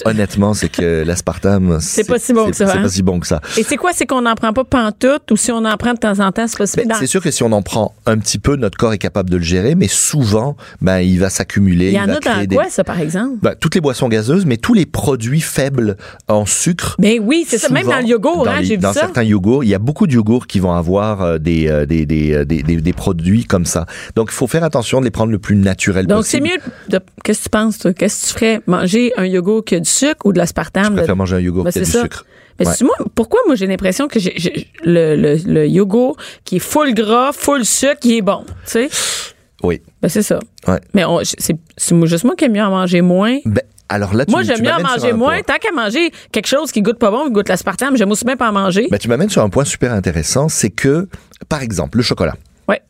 honnêtement, 0.04 0.54
c'est 0.54 0.68
que 0.70 1.04
l'aspartame, 1.06 1.78
C'est 1.80 2.06
pas 2.06 2.18
si 2.18 2.32
bon 2.32 2.50
que 2.50 2.56
ça, 2.56 2.66
C'est 2.72 2.78
hein? 2.78 2.82
pas 2.82 2.88
si 2.88 3.02
bon 3.02 3.20
que 3.20 3.26
ça. 3.26 3.40
Et 3.56 3.62
c'est 3.62 3.76
quoi? 3.76 3.90
C'est 3.94 4.06
qu'on 4.06 4.22
n'en 4.22 4.34
prend 4.34 4.52
pas 4.52 4.64
pantoute 4.64 5.30
ou 5.30 5.36
si 5.36 5.50
on 5.52 5.64
en 5.64 5.76
prend 5.76 5.92
de 5.94 5.98
temps 5.98 6.18
en 6.20 6.32
temps, 6.32 6.46
c'est 6.46 6.58
pas 6.58 6.66
si 6.66 6.76
Ben, 6.76 6.88
dans- 6.88 6.94
c'est 6.96 7.06
sûr 7.06 7.22
que 7.22 7.30
si 7.30 7.42
on 7.42 7.52
en 7.52 7.62
prend 7.62 7.94
un 8.06 8.18
petit 8.18 8.38
peu, 8.38 8.56
notre 8.56 8.76
corps 8.78 8.92
est 8.92 8.98
capable 8.98 9.30
de 9.30 9.36
le 9.36 9.42
gérer, 9.42 9.74
mais 9.74 9.88
souvent, 9.88 10.56
ben, 10.80 10.98
il 10.98 11.18
va 11.18 11.30
s'accumuler. 11.30 11.88
Il 11.88 11.94
y 11.94 12.00
en 12.00 12.08
a 12.08 12.18
dans 12.20 12.44
des- 12.46 12.54
quoi, 12.56 12.68
ça, 12.70 12.84
par 12.84 12.98
exemple? 13.00 13.36
Ben, 13.42 13.54
toutes 13.58 13.74
les 13.74 13.80
boissons 13.80 14.08
gazeuses, 14.08 14.46
mais 14.46 14.56
tous 14.56 14.74
les 14.74 14.86
produits 14.86 15.40
faibles 15.40 15.96
en 16.28 16.46
sucre. 16.46 16.96
Ben 16.98 17.18
oui, 17.22 17.44
c'est 17.48 17.58
ça. 17.58 17.68
Même 17.70 17.86
dans 17.86 17.98
le 17.98 18.04
yogourt, 18.06 18.44
dans 18.44 18.50
hein, 18.50 18.62
j'ai 18.62 18.76
vu 18.76 18.82
Dans 18.82 18.92
ça. 18.92 19.00
certains 19.00 19.22
yogourts, 19.22 19.64
il 19.64 19.70
y 19.70 19.74
a 19.74 19.78
beaucoup 19.78 20.06
de 20.06 20.12
yogourts 20.12 20.46
qui 20.46 20.58
vont 20.60 20.72
avoir 20.72 21.22
euh, 21.22 21.38
des, 21.38 21.68
euh, 21.68 21.86
des, 21.86 22.06
des, 22.06 22.32
euh, 22.34 22.44
des, 22.44 22.62
des- 22.62 22.80
des 22.80 22.92
produits 22.92 23.44
comme 23.44 23.64
ça. 23.66 23.86
Donc, 24.16 24.28
il 24.30 24.34
faut 24.34 24.46
faire 24.46 24.64
attention 24.64 25.00
de 25.00 25.04
les 25.04 25.10
prendre 25.10 25.30
le 25.32 25.38
plus 25.38 25.56
naturel 25.56 26.06
Donc, 26.06 26.24
c'est 26.26 26.38
possible. 26.40 26.60
mieux 26.64 26.98
de. 26.98 27.00
Qu'est-ce 27.24 27.38
que 27.40 27.44
tu 27.44 27.48
penses, 27.50 27.78
toi? 27.78 27.92
Qu'est-ce 27.92 28.22
que 28.22 28.26
tu 28.28 28.32
ferais? 28.34 28.60
Manger 28.66 29.12
un 29.16 29.26
yogourt 29.26 29.64
qui 29.64 29.74
a 29.74 29.80
du 29.80 29.88
sucre 29.88 30.24
ou 30.24 30.32
de 30.32 30.38
l'aspartame? 30.38 30.84
Je 30.86 30.90
préfère 30.92 31.14
de- 31.14 31.18
manger 31.18 31.36
un 31.36 31.40
yogourt 31.40 31.64
Ben, 31.64 31.72
qui 31.72 31.78
a 31.78 31.82
du 31.82 31.90
ça. 31.90 32.02
sucre. 32.02 32.24
Mais 32.60 32.66
Ouais. 32.68 32.72
c'est- 32.74 32.84
moi, 32.84 32.94
pourquoi 33.14 33.40
moi 33.46 33.54
j'ai 33.56 33.66
l'impression 33.66 34.06
que 34.06 34.20
j'ai, 34.20 34.34
le, 34.84 35.16
le, 35.16 35.36
le 35.46 35.66
yogourt 35.66 36.16
qui 36.44 36.56
est 36.56 36.60
full 36.60 36.94
gras, 36.94 37.32
full 37.32 37.64
sucre, 37.64 37.98
qui 38.00 38.18
est 38.18 38.22
bon, 38.22 38.44
tu 38.46 38.52
sais? 38.66 38.88
Oui. 39.62 39.80
Ben 40.02 40.08
c'est 40.08 40.22
ça. 40.22 40.38
Ouais. 40.68 40.80
Mais 40.94 41.04
c'est, 41.24 41.56
juste 42.04 42.24
moi 42.24 42.34
qui 42.36 42.44
aime 42.44 42.52
mieux 42.52 42.62
en 42.62 42.70
manger 42.70 43.02
moins. 43.02 43.38
Ben, 43.44 43.62
alors 43.88 44.14
là, 44.14 44.24
tu, 44.24 44.30
moi, 44.30 44.42
j'aime 44.42 44.62
mieux 44.62 44.70
en 44.72 44.80
manger 44.80 45.12
moins. 45.12 45.42
Tant 45.42 45.56
qu'à 45.60 45.72
manger 45.72 46.12
quelque 46.32 46.46
chose 46.46 46.70
qui 46.70 46.80
goûte 46.80 46.98
pas 46.98 47.10
bon, 47.10 47.26
qui 47.26 47.32
goûte 47.32 47.48
l'aspartame, 47.48 47.96
j'aime 47.96 48.10
aussi 48.10 48.24
bien 48.24 48.36
pas 48.36 48.48
en 48.48 48.52
manger. 48.52 48.86
Ben, 48.90 48.98
tu 48.98 49.08
m'amènes 49.08 49.28
sur 49.30 49.42
un 49.42 49.48
point 49.50 49.64
super 49.64 49.92
intéressant, 49.92 50.48
c'est 50.48 50.70
que, 50.70 51.08
par 51.48 51.60
exemple, 51.62 51.96
le 51.98 52.02
chocolat. 52.02 52.34
ouais. 52.68 52.80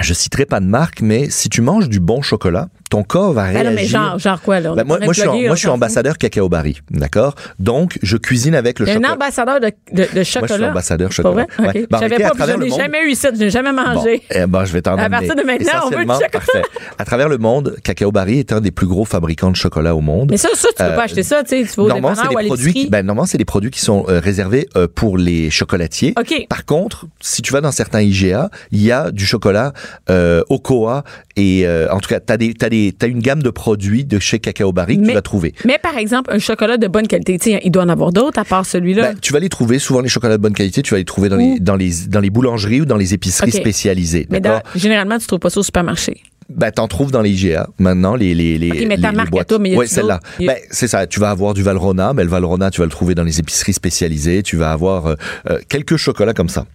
Je 0.00 0.14
citerai 0.14 0.46
pas 0.46 0.60
de 0.60 0.66
marque, 0.66 1.00
mais 1.02 1.28
si 1.30 1.48
tu 1.48 1.60
manges 1.62 1.88
du 1.88 2.00
bon 2.00 2.22
chocolat, 2.22 2.68
ton 2.90 3.02
corps 3.02 3.32
va 3.32 3.44
Ben 3.44 3.50
réagir. 3.52 3.70
non, 3.70 3.76
mais 3.76 3.86
genre, 3.86 4.18
genre 4.18 4.42
quoi, 4.42 4.60
là? 4.60 4.74
Ben, 4.74 4.84
moi, 4.84 4.98
je 5.02 5.12
suis, 5.20 5.28
en- 5.28 5.40
moi, 5.40 5.54
je 5.56 5.68
ambassadeur 5.68 6.18
cacao 6.18 6.48
barry, 6.48 6.78
d'accord? 6.90 7.34
Donc, 7.58 7.98
je 8.02 8.16
cuisine 8.16 8.54
avec 8.54 8.78
le 8.80 8.86
a 8.86 8.90
un 8.90 8.94
chocolat. 8.94 9.12
ambassadeur 9.14 9.60
de, 9.60 9.66
de, 9.92 10.02
de 10.02 10.08
Moi, 10.14 10.24
chocolat. 10.24 10.48
je 10.48 10.54
suis 10.54 10.64
ambassadeur 10.64 11.08
Pas 11.08 11.14
chocolat. 11.14 11.46
vrai? 11.56 11.66
Ouais. 11.66 11.72
Ben, 11.72 11.86
pas, 11.88 11.98
puis 12.08 12.36
travers 12.36 12.58
je 12.58 12.64
n'ai 12.64 12.70
jamais 12.70 13.04
eu 13.10 13.14
ça, 13.14 13.30
je 13.32 13.38
n'ai 13.38 13.50
jamais 13.50 13.70
Bon, 13.72 13.82
mangé. 13.82 14.22
eh 14.30 14.46
ben, 14.46 14.64
je 14.64 14.72
vais 14.72 14.82
t'en 14.82 14.98
À 14.98 15.08
partir 15.08 15.36
de 15.36 15.42
maintenant, 15.42 15.72
on 15.86 15.90
veut 15.90 16.04
du 16.04 16.10
chocolat. 16.10 16.28
parfait. 16.32 16.62
À 16.98 17.04
travers 17.04 17.28
le 17.28 17.38
monde, 17.38 17.76
Cacao 17.84 18.10
Barry 18.12 18.40
est 18.40 18.52
un 18.52 18.60
des 18.60 18.72
plus 18.72 18.86
gros 18.88 19.04
fabricants 19.04 19.50
de 19.52 19.56
chocolat 19.56 19.94
au 19.94 20.00
monde. 20.00 20.28
Mais 20.32 20.36
ça, 20.36 20.48
ça, 20.54 20.68
tu 20.68 20.74
peux 20.74 20.82
Euh, 20.90 20.96
pas 20.96 21.04
acheter 21.04 21.22
ça, 21.22 21.42
tu 21.44 21.50
sais, 21.50 21.62
tu 21.70 21.76
vas 21.76 21.82
au 21.84 21.88
Normalement, 21.88 22.20
c'est 22.20 22.28
des 22.36 22.46
produits 22.46 22.72
qui, 22.74 22.90
ben, 22.90 23.06
normalement, 23.06 23.26
c'est 23.26 23.38
des 23.38 23.44
produits 23.44 23.70
qui 23.70 23.80
sont 23.80 24.04
euh, 24.08 24.18
réservés 24.18 24.68
euh, 24.76 24.88
pour 24.92 25.16
les 25.16 25.48
chocolatiers. 25.50 26.14
Par 26.48 26.64
contre, 26.64 27.06
si 27.20 27.40
tu 27.42 27.52
vas 27.52 27.60
dans 27.60 27.70
certains 27.72 28.00
IGA, 28.00 28.50
il 28.72 28.82
y 28.82 28.90
a 28.90 29.12
du 29.12 29.24
chocolat 29.24 29.72
euh, 30.10 30.42
Ocoa 30.48 31.04
et 31.40 31.66
euh, 31.66 31.88
en 31.90 31.98
tout 32.00 32.08
cas, 32.08 32.20
des, 32.36 32.52
des, 32.54 32.92
t'as 32.96 33.08
une 33.08 33.20
gamme 33.20 33.42
de 33.42 33.50
produits 33.50 34.04
de 34.04 34.18
chez 34.18 34.38
Cacao 34.38 34.72
Barry 34.72 34.96
que 34.96 35.00
Mais- 35.02 35.08
tu 35.08 35.14
vas 35.14 35.22
trouver. 35.22 35.54
Mais 35.64 35.78
par 35.82 35.96
exemple, 35.96 36.30
un 36.32 36.38
chocolat 36.38 36.76
de 36.76 36.86
bonne 36.86 37.06
qualité, 37.08 37.38
tu 37.38 37.50
il 37.62 37.70
doit 37.70 37.82
en 37.84 37.88
avoir 37.88 38.12
d'autres 38.12 38.38
à 38.38 38.44
part 38.44 38.66
celui-là. 38.66 39.12
Ben, 39.12 39.18
tu 39.20 39.32
vas 39.32 39.40
les 39.40 39.48
trouver, 39.48 39.78
souvent 39.78 40.00
les 40.00 40.08
chocolats 40.08 40.36
de 40.36 40.42
bonne 40.42 40.52
qualité, 40.52 40.82
tu 40.82 40.92
vas 40.92 40.98
les 40.98 41.04
trouver 41.04 41.28
dans, 41.28 41.36
les, 41.36 41.58
dans, 41.60 41.76
les, 41.76 41.90
dans 42.08 42.20
les 42.20 42.30
boulangeries 42.30 42.82
ou 42.82 42.84
dans 42.84 42.96
les 42.96 43.14
épiceries 43.14 43.52
spécialisées. 43.52 44.26
mais 44.30 44.40
dans- 44.40 44.60
généralement, 44.74 45.18
tu 45.18 45.26
trouves 45.26 45.38
pas 45.40 45.50
ça 45.50 45.60
au 45.60 45.62
supermarché. 45.62 46.22
Ben, 46.50 46.72
t'en 46.72 46.88
trouves 46.88 47.12
dans 47.12 47.22
les 47.22 47.30
IGA 47.30 47.68
maintenant, 47.78 48.16
les 48.16 48.34
les 48.34 48.58
les. 48.58 48.70
Ok, 48.72 48.84
mais 48.88 48.96
ta 48.98 49.10
les- 49.10 49.16
marque 49.16 49.28
à 49.28 49.30
boîtes. 49.30 49.48
toi, 49.48 49.58
mais 49.60 49.76
ouais, 49.76 49.86
celle-là. 49.86 50.16
a- 50.40 50.44
Ben, 50.44 50.56
c'est 50.72 50.88
ça. 50.88 51.06
Tu 51.06 51.20
vas 51.20 51.30
avoir 51.30 51.54
du 51.54 51.62
Valrhona, 51.62 52.12
mais 52.12 52.24
le 52.24 52.28
Valrhona, 52.28 52.70
tu 52.72 52.80
vas 52.80 52.86
le 52.86 52.90
trouver 52.90 53.14
dans 53.14 53.22
les 53.22 53.38
épiceries 53.38 53.72
spécialisées. 53.72 54.42
Tu 54.42 54.56
vas 54.56 54.72
avoir 54.72 55.06
euh, 55.06 55.14
euh, 55.48 55.58
quelques 55.68 55.96
chocolats 55.96 56.34
comme 56.34 56.48
ça. 56.48 56.66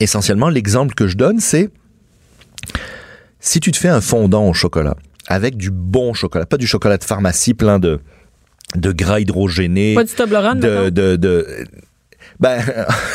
Essentiellement, 0.00 0.50
l'exemple 0.50 0.94
que 0.94 1.06
je 1.06 1.16
donne, 1.16 1.40
c'est 1.40 1.70
si 3.40 3.60
tu 3.60 3.72
te 3.72 3.76
fais 3.76 3.88
un 3.88 4.00
fondant 4.00 4.46
au 4.46 4.52
chocolat 4.52 4.94
avec 5.26 5.56
du 5.56 5.70
bon 5.70 6.12
chocolat, 6.14 6.46
pas 6.46 6.56
du 6.56 6.66
chocolat 6.66 6.98
de 6.98 7.04
pharmacie 7.04 7.54
plein 7.54 7.78
de 7.78 8.00
de 8.76 8.92
gras 8.92 9.18
hydrogénés, 9.18 9.94
Pas 9.94 10.04
du 10.04 10.12
Toblerone, 10.12 10.60
de 10.60 10.90
de 10.90 11.16
de 11.16 11.46
ben 12.38 12.62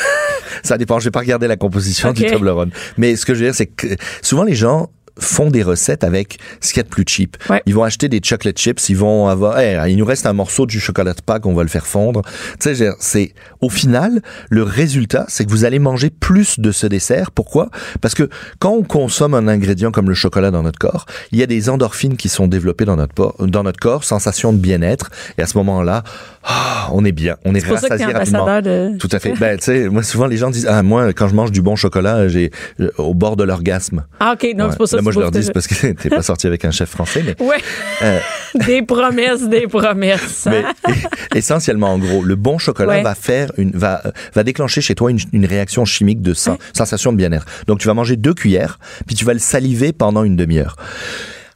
ça 0.64 0.78
dépend. 0.78 1.00
Je 1.00 1.06
vais 1.06 1.12
pas 1.12 1.20
regarder 1.20 1.48
la 1.48 1.58
composition 1.58 2.12
du 2.14 2.26
Toblerone, 2.26 2.72
mais 2.98 3.16
ce 3.16 3.26
que 3.26 3.34
je 3.34 3.40
veux 3.40 3.46
dire, 3.46 3.56
c'est 3.56 3.68
que 3.68 3.88
souvent 4.22 4.44
les 4.44 4.56
gens 4.56 4.90
font 5.20 5.50
des 5.50 5.64
recettes 5.64 6.04
avec 6.04 6.40
ce 6.62 6.70
qu'il 6.74 6.78
y 6.78 6.80
a 6.82 6.84
de 6.84 6.90
plus 6.90 7.04
cheap. 7.08 7.38
Ouais. 7.50 7.62
Ils 7.66 7.74
vont 7.74 7.84
acheter 7.84 8.10
des 8.10 8.20
chocolate 8.24 8.58
chips, 8.58 8.90
ils 8.90 8.98
vont 8.98 9.28
avoir, 9.28 9.58
Hey, 9.60 9.92
il 9.92 9.98
nous 9.98 10.06
reste 10.06 10.26
un 10.26 10.34
morceau 10.34 10.66
du 10.66 10.80
chocolat 10.80 11.14
de 11.14 11.22
Pâques, 11.22 11.46
on 11.46 11.54
va 11.54 11.64
le 11.64 11.70
faire 11.70 11.88
fondre. 11.88 12.22
Tu 12.60 12.76
sais, 12.76 12.90
c'est, 13.00 13.34
au 13.62 13.70
final, 13.70 14.22
le 14.50 14.64
résultat, 14.64 15.26
c'est 15.28 15.46
que 15.46 15.50
vous 15.50 15.64
allez 15.66 15.80
manger 15.80 16.10
plus 16.10 16.60
de 16.60 16.72
ce 16.72 16.88
dessert. 16.88 17.32
Pourquoi? 17.32 17.70
Parce 18.02 18.14
que 18.14 18.30
quand 18.60 18.72
on 18.72 18.84
consomme 18.84 19.34
un 19.34 19.48
ingrédient 19.48 19.92
comme 19.92 20.10
le 20.10 20.16
chocolat 20.16 20.52
dans 20.52 20.64
notre 20.64 20.80
corps, 20.80 21.06
il 21.32 21.40
y 21.40 21.44
a 21.44 21.48
des 21.48 21.70
endorphines 21.70 22.18
qui 22.18 22.30
sont 22.30 22.48
développées 22.48 22.86
dans 22.86 22.96
notre, 22.98 23.46
dans 23.46 23.64
notre 23.64 23.80
corps, 23.80 24.04
sensation 24.04 24.52
de 24.54 24.58
bien-être. 24.58 25.10
Et 25.38 25.42
à 25.42 25.48
ce 25.48 25.58
moment-là, 25.58 26.04
ah, 26.44 26.90
on 26.94 27.06
est 27.06 27.12
bien, 27.12 27.38
on 27.46 27.56
est, 27.56 27.62
C'est 27.62 27.68
pour 27.68 27.80
ça 27.80 27.88
que 27.88 27.94
rassasié 27.94 28.14
rapidement. 28.14 28.62
de... 28.62 28.98
Tout 28.98 29.10
à 29.12 29.20
fait. 29.20 29.34
Ben, 29.40 29.58
tu 29.58 29.66
sais, 29.66 29.90
moi, 29.90 30.02
souvent, 30.04 30.28
les 30.28 30.38
gens 30.38 30.50
disent, 30.50 30.68
ah, 30.70 30.82
moi, 30.84 31.12
quand 31.14 31.28
je 31.28 31.36
mange 31.36 31.52
du 31.52 31.62
bon 31.62 31.76
chocolat, 31.76 32.28
j'ai, 32.28 32.52
euh, 32.80 32.90
au 32.98 33.14
bord 33.14 33.36
de 33.36 33.44
l'orgasme. 33.44 34.06
Ah, 34.20 34.34
OK. 34.34 34.48
Non, 34.56 34.66
Ouais. 34.66 34.72
c'est 34.72 34.78
pour 34.78 34.88
ça 34.88 34.98
que 34.98 35.04
moi, 35.06 35.12
je 35.14 35.20
leur 35.20 35.32
dis, 35.32 35.50
parce 35.54 35.68
que 35.68 35.92
t'es 35.94 36.10
pas 36.10 36.22
sorti 36.24 36.48
avec 36.48 36.66
un 36.66 36.72
chef 36.72 36.90
français, 36.90 37.24
mais, 37.26 37.36
Ouais. 37.46 37.58
Euh. 38.02 38.20
des 38.66 38.82
promesses, 38.82 39.44
des 39.48 39.68
promesses. 39.68 40.48
mais 40.50 40.64
hein? 40.66 40.94
essentiellement, 41.36 41.94
en 41.94 41.98
gros, 42.00 42.24
le 42.24 42.36
bon 42.36 42.58
chocolat 42.58 42.90
Ouais. 42.96 43.04
va 43.04 43.16
faire 43.16 43.52
une, 43.58 43.72
va, 43.72 44.02
va 44.34 44.44
déclencher 44.44 44.82
chez 44.82 44.96
toi 44.96 45.12
une, 45.12 45.20
une 45.34 45.46
réaction 45.46 45.86
chimique 45.86 46.22
de 46.22 46.34
sen- 46.34 46.58
sensation 46.74 47.12
de 47.12 47.18
bien-être. 47.18 47.46
Donc, 47.68 47.80
tu 47.80 47.88
vas 47.88 47.94
manger 47.94 48.16
deux 48.18 48.34
cuillères, 48.34 48.80
puis 49.06 49.16
tu 49.16 49.24
vas 49.26 49.34
le 49.34 49.40
saliver 49.40 49.94
pendant 49.94 50.24
une 50.24 50.36
demi-heure. 50.36 50.76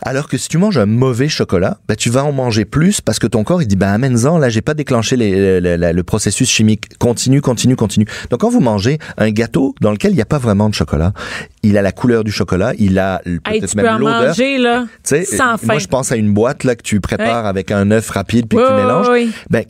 Alors 0.01 0.29
que 0.29 0.37
si 0.37 0.47
tu 0.47 0.57
manges 0.57 0.77
un 0.77 0.85
mauvais 0.85 1.27
chocolat, 1.27 1.77
ben, 1.87 1.95
tu 1.95 2.09
vas 2.09 2.23
en 2.23 2.31
manger 2.31 2.63
plus 2.63 3.01
parce 3.01 3.19
que 3.19 3.27
ton 3.27 3.43
corps, 3.43 3.61
il 3.61 3.67
dit, 3.67 3.75
ben, 3.75 3.89
amène-en, 3.89 4.37
là, 4.37 4.47
j'ai 4.47 4.61
pas 4.61 4.73
déclenché 4.73 5.17
les- 5.17 5.59
le, 5.59 6.03
processus 6.03 6.49
chimique. 6.49 6.97
Continue, 6.99 7.41
continue, 7.41 7.75
continue. 7.75 8.05
Donc, 8.29 8.39
quand 8.39 8.49
vous 8.49 8.61
mangez 8.61 8.97
un 9.17 9.29
gâteau 9.31 9.75
dans 9.81 9.91
lequel 9.91 10.11
il 10.11 10.15
n'y 10.15 10.21
a 10.21 10.25
pas 10.25 10.37
vraiment 10.37 10.69
de 10.69 10.73
chocolat, 10.73 11.11
il 11.63 11.77
a 11.77 11.81
la 11.81 11.91
couleur 11.91 12.23
du 12.23 12.31
chocolat, 12.31 12.71
il 12.79 12.97
a 12.97 13.21
l- 13.25 13.39
Hey, 13.45 13.59
peut-être 13.59 13.71
tu 13.71 13.75
peux 13.75 13.81
en 13.89 13.91
même 13.93 13.99
l'odeur. 14.01 14.27
manger, 14.27 14.57
là, 14.57 14.85
sans 15.03 15.57
fin. 15.57 15.67
moi, 15.67 15.79
je 15.79 15.87
pense 15.87 16.11
à 16.11 16.15
une 16.15 16.33
boîte 16.33 16.63
là 16.63 16.75
que 16.75 16.81
tu 16.83 17.01
prépares 17.01 17.45
avec 17.45 17.69
un 17.71 17.91
œuf 17.91 18.09
rapide 18.09 18.47
puis 18.47 18.57
Oui, 18.57 18.63
que 18.63 18.69
tu 18.69 18.73
oui, 18.75 18.81
mélanges. 18.81 19.07
oui. 19.11 19.31
Ben, 19.49 19.65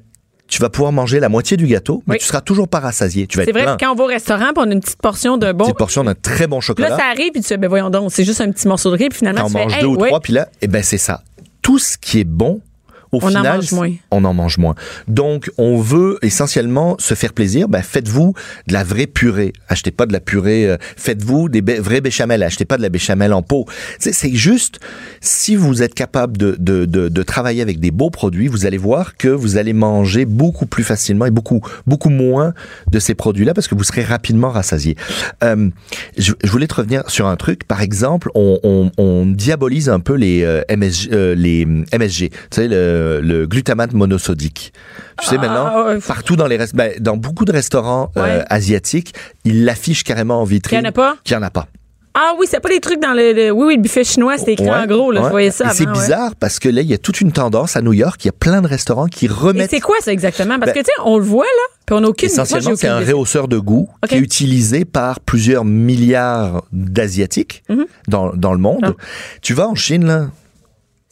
tu 0.50 0.62
vas 0.62 0.70
pouvoir 0.70 0.92
manger 0.92 1.20
la 1.20 1.30
moitié 1.30 1.56
du 1.58 1.68
gâteau, 1.68 2.04
mais 2.08 2.14
Oui. 2.14 2.20
tu 2.20 2.26
seras 2.26 2.42
toujours 2.42 2.68
pas 2.68 2.80
rassasié. 2.80 3.28
Tu 3.28 3.38
vas 3.38 3.46
C'est 3.46 3.52
vrai 3.52 3.64
plein. 3.64 3.78
que 3.78 3.86
quand 3.86 3.92
on 3.92 3.96
va 3.96 4.04
au 4.04 4.08
restaurant, 4.08 4.46
puis 4.54 4.64
on 4.66 4.70
a 4.70 4.74
une 4.74 4.80
petite 4.82 5.02
portion 5.02 5.38
de 5.38 5.52
bon. 5.52 5.66
Petite 5.66 5.78
portion 5.78 6.04
d'un 6.04 6.16
très 6.16 6.48
bon 6.48 6.58
Là, 6.58 6.62
chocolat. 6.62 6.98
ça 6.98 7.06
arrive, 7.12 7.32
puis 7.32 7.42
tu 7.42 7.48
fais, 7.48 7.58
ben 7.58 7.68
voyons 7.70 7.90
donc, 7.90 8.12
c'est 8.12 8.24
juste 8.26 8.42
un 8.42 8.52
petit 8.52 8.68
morceau 8.68 8.92
de 8.92 8.98
riz, 8.98 9.10
puis 9.10 9.20
finalement, 9.20 9.42
Quand 9.42 9.46
on 9.46 9.50
tu 9.50 9.54
fais, 9.58 9.64
mange 9.64 9.74
hey, 9.76 9.82
deux 9.82 9.88
ou 9.88 9.96
ouais. 9.98 10.08
trois, 10.10 10.20
puis 10.20 10.34
là, 10.34 10.48
eh 10.62 10.68
ben 10.68 10.82
c'est 10.84 10.98
ça. 10.98 11.22
Tout 11.62 11.78
ce 11.80 11.98
qui 11.98 12.20
est 12.20 12.24
bon, 12.26 12.62
au 13.12 13.20
On 13.22 13.26
en 13.26 13.28
final, 13.28 13.56
mange 13.58 13.72
moins. 13.72 13.90
on 14.12 14.24
en 14.26 14.34
mange 14.34 14.58
moins. 14.58 14.76
Donc, 15.08 15.50
on 15.58 15.78
veut 15.78 16.18
essentiellement 16.22 16.96
se 17.00 17.14
faire 17.16 17.34
plaisir. 17.34 17.68
Ben, 17.68 17.82
faites-vous 17.82 18.34
de 18.68 18.74
la 18.74 18.84
vraie 18.84 19.08
purée. 19.08 19.54
Achetez 19.68 19.92
pas 19.92 20.06
de 20.06 20.14
la 20.14 20.20
purée. 20.20 20.68
euh, 20.70 20.78
faites-vous 20.98 21.50
des 21.50 21.62
vraies 21.62 22.02
béchamel. 22.02 22.44
Achetez 22.44 22.66
pas 22.66 22.78
de 22.78 22.82
la 22.82 22.90
béchamel 22.90 23.34
en 23.34 23.42
pot. 23.42 23.66
C'est 24.00 24.34
juste, 24.34 24.80
si 25.22 25.56
vous 25.56 25.82
êtes 25.82 25.94
capable 25.94 26.38
de, 26.38 26.56
de, 26.60 26.86
de, 26.86 27.10
de 27.10 27.24
travailler 27.24 27.62
avec 27.62 27.80
des 27.80 27.92
beaux 27.92 28.10
produits, 28.10 28.48
vous 28.48 28.66
allez 28.66 28.78
voir 28.78 29.18
que 29.18 29.28
vous 29.28 29.58
allez 29.58 29.74
manger 29.74 30.26
beaucoup 30.26 30.66
plus 30.66 30.84
facilement 30.84 31.26
et 31.26 31.32
beaucoup, 31.32 31.62
beaucoup 31.88 32.10
moins 32.10 32.54
de 32.92 33.00
ces 33.00 33.16
produits-là 33.16 33.54
parce 33.54 33.68
que 33.68 33.76
vous 33.76 33.84
serez 33.84 34.04
rapidement 34.04 34.50
rassasié. 34.50 34.96
Euh, 35.44 35.70
je, 36.18 36.34
je 36.44 36.52
voulais 36.52 36.68
te 36.68 36.76
revenir 36.76 37.10
sur 37.10 37.28
un 37.28 37.36
truc. 37.36 37.64
Par 37.66 37.82
exemple, 37.82 38.30
on, 38.36 38.60
on, 38.64 38.92
on 38.98 39.26
diabolise 39.26 39.90
un 39.90 40.00
peu 40.00 40.14
les, 40.16 40.44
euh, 40.44 40.62
MSG, 40.70 41.10
les 41.36 41.66
MSG, 41.66 42.30
tu 42.30 42.38
sais, 42.52 42.68
le, 42.68 42.99
le 43.22 43.46
glutamate 43.48 43.94
monosodique. 43.94 44.74
Tu 45.22 45.28
sais, 45.28 45.36
Ah, 45.38 45.42
maintenant, 45.42 45.86
ouais. 45.88 46.00
partout 46.00 46.36
dans 46.36 46.48
les 46.48 46.58
ben, 46.74 46.94
dans 47.00 47.18
beaucoup 47.18 47.46
de 47.46 47.52
restaurants 47.52 48.12
euh, 48.18 48.44
asiatiques, 48.50 49.14
ils 49.46 49.66
l'affichent 49.66 50.04
carrément 50.04 50.42
en 50.42 50.46
vitrine. 50.46 50.80
Qu'il 50.80 50.86
y 50.86 50.88
en 50.88 50.90
a 50.90 50.94
pas? 50.94 51.16
Qu'il 51.24 51.34
y 51.36 51.38
en 51.38 51.44
a 51.44 51.50
pas. 51.50 51.68
Ah 52.16 52.34
oui, 52.40 52.48
c'est 52.50 52.60
pas 52.60 52.70
des 52.70 52.80
trucs 52.80 53.00
dans 53.00 53.14
le, 53.14 53.34
le- 53.34 53.52
Oui, 53.52 53.66
oui, 53.68 53.76
le 53.76 53.82
buffet 53.84 54.04
chinois, 54.04 54.38
c'était 54.38 54.54
écrit 54.54 54.70
en 54.70 54.86
gros, 54.88 55.12
là. 55.12 55.22
ouais. 55.22 55.26
Je 55.28 55.32
voyais 55.32 55.52
ça 55.52 55.70
c'est 55.70 55.86
ouais. 55.86 55.94
bizarre 55.94 56.36
parce 56.36 56.58
que 56.60 56.68
là, 56.68 56.82
il 56.82 56.90
y 56.90 56.94
a 56.94 56.98
toute 56.98 57.22
une 57.22 57.32
tendance 57.32 57.78
à 57.78 57.82
New 57.82 57.94
York. 57.94 58.26
Il 58.26 58.28
y 58.28 58.30
a 58.30 58.34
plein 58.34 58.62
de 58.62 58.68
restaurants 58.68 59.06
qui 59.08 59.26
Et 59.26 59.30
remettent 59.30 59.70
c'est 59.70 59.80
quoi 59.80 59.96
ça 60.02 60.12
exactement? 60.12 60.58
Parce 60.60 60.74
Ben, 60.74 60.80
que, 60.80 60.80
tu 60.80 60.86
sais, 60.86 61.02
on 61.06 61.18
le 61.18 61.24
voit, 61.24 61.46
là, 61.46 61.76
puis 61.86 61.96
on 61.96 62.02
n'a 62.02 62.08
aucune 62.10 62.28
Essentiellement, 62.28 62.72
c'est 62.76 62.88
un 62.88 63.00
rehausseur 63.00 63.48
de 63.48 63.60
goût 63.60 63.90
qui 64.08 64.16
est 64.16 64.20
utilisé 64.20 64.86
par 64.86 65.20
plusieurs 65.20 65.64
milliards 65.66 66.64
d'Asiatiques 66.74 67.64
Mhm. 67.70 67.86
dans, 68.08 68.34
dans 68.34 68.54
le 68.54 68.60
monde. 68.60 68.96
Ah. 69.00 69.04
Tu 69.44 69.54
vas 69.54 69.68
en 69.68 69.76
Chine, 69.76 70.06
là, 70.06 70.28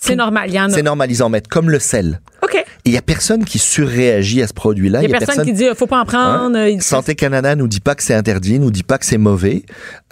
C'est 0.08 0.16
normal, 0.16 0.50
il 0.50 0.54
y 0.56 0.60
en 0.60 0.66
a. 0.66 0.70
c'est 0.70 0.82
normalisé 0.84 1.24
en 1.24 1.30
mettre 1.30 1.50
comme 1.50 1.70
le 1.70 1.80
sel. 1.80 2.20
OK. 2.44 2.56
Et 2.56 2.64
il 2.86 2.94
y 2.94 2.98
a 2.98 3.02
personne 3.02 3.44
qui 3.44 3.60
surréagit 3.60 4.42
à 4.42 4.48
ce 4.48 4.54
produit-là. 4.54 5.04
Il 5.04 5.10
y 5.10 5.14
a 5.14 5.20
personne 5.20 5.44
qui 5.46 5.54
dit, 5.54 5.66
faut 5.76 5.88
pas 5.88 6.00
en 6.00 6.06
prendre. 6.06 6.58
Hein? 6.58 6.68
il- 6.68 6.82
Santé 6.82 7.16
Canada 7.16 7.56
nous 7.56 7.68
dit 7.68 7.82
pas 7.82 7.96
que 7.96 8.04
c'est 8.04 8.14
interdit, 8.14 8.60
nous 8.60 8.72
dit 8.72 8.84
pas 8.84 8.98
que 8.98 9.06
c'est 9.06 9.18
mauvais. 9.18 9.64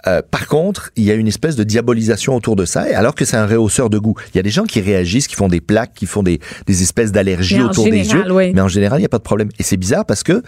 Euh, 0.06 0.22
par 0.30 0.46
contre, 0.46 0.90
il 0.96 1.04
y 1.04 1.10
a 1.10 1.14
une 1.14 1.28
espèce 1.28 1.56
de 1.56 1.64
diabolisation 1.64 2.34
autour 2.34 2.56
de 2.56 2.64
ça, 2.64 2.88
et 2.88 2.94
alors 2.94 3.14
que 3.14 3.24
c'est 3.24 3.36
un 3.36 3.46
rehausseur 3.46 3.90
de 3.90 3.98
goût. 3.98 4.14
Il 4.32 4.36
y 4.36 4.40
a 4.40 4.42
des 4.42 4.50
gens 4.50 4.64
qui 4.64 4.80
réagissent, 4.80 5.26
qui 5.26 5.34
font 5.34 5.48
des 5.48 5.60
plaques, 5.60 5.94
qui 5.94 6.06
font 6.06 6.22
des, 6.22 6.40
des 6.66 6.82
espèces 6.82 7.12
d'allergies 7.12 7.60
autour 7.60 7.84
des 7.84 8.10
yeux. 8.10 8.24
oui. 8.30 8.52
Mais 8.54 8.60
en 8.60 8.68
général, 8.68 8.98
il 8.98 9.02
n'y 9.02 9.06
a 9.06 9.10
pas 9.10 9.18
de 9.18 9.22
problème. 9.22 9.48
Et 9.58 9.62
c'est 9.62 9.76
bizarre 9.76 10.04
parce 10.04 10.22
que, 10.22 10.42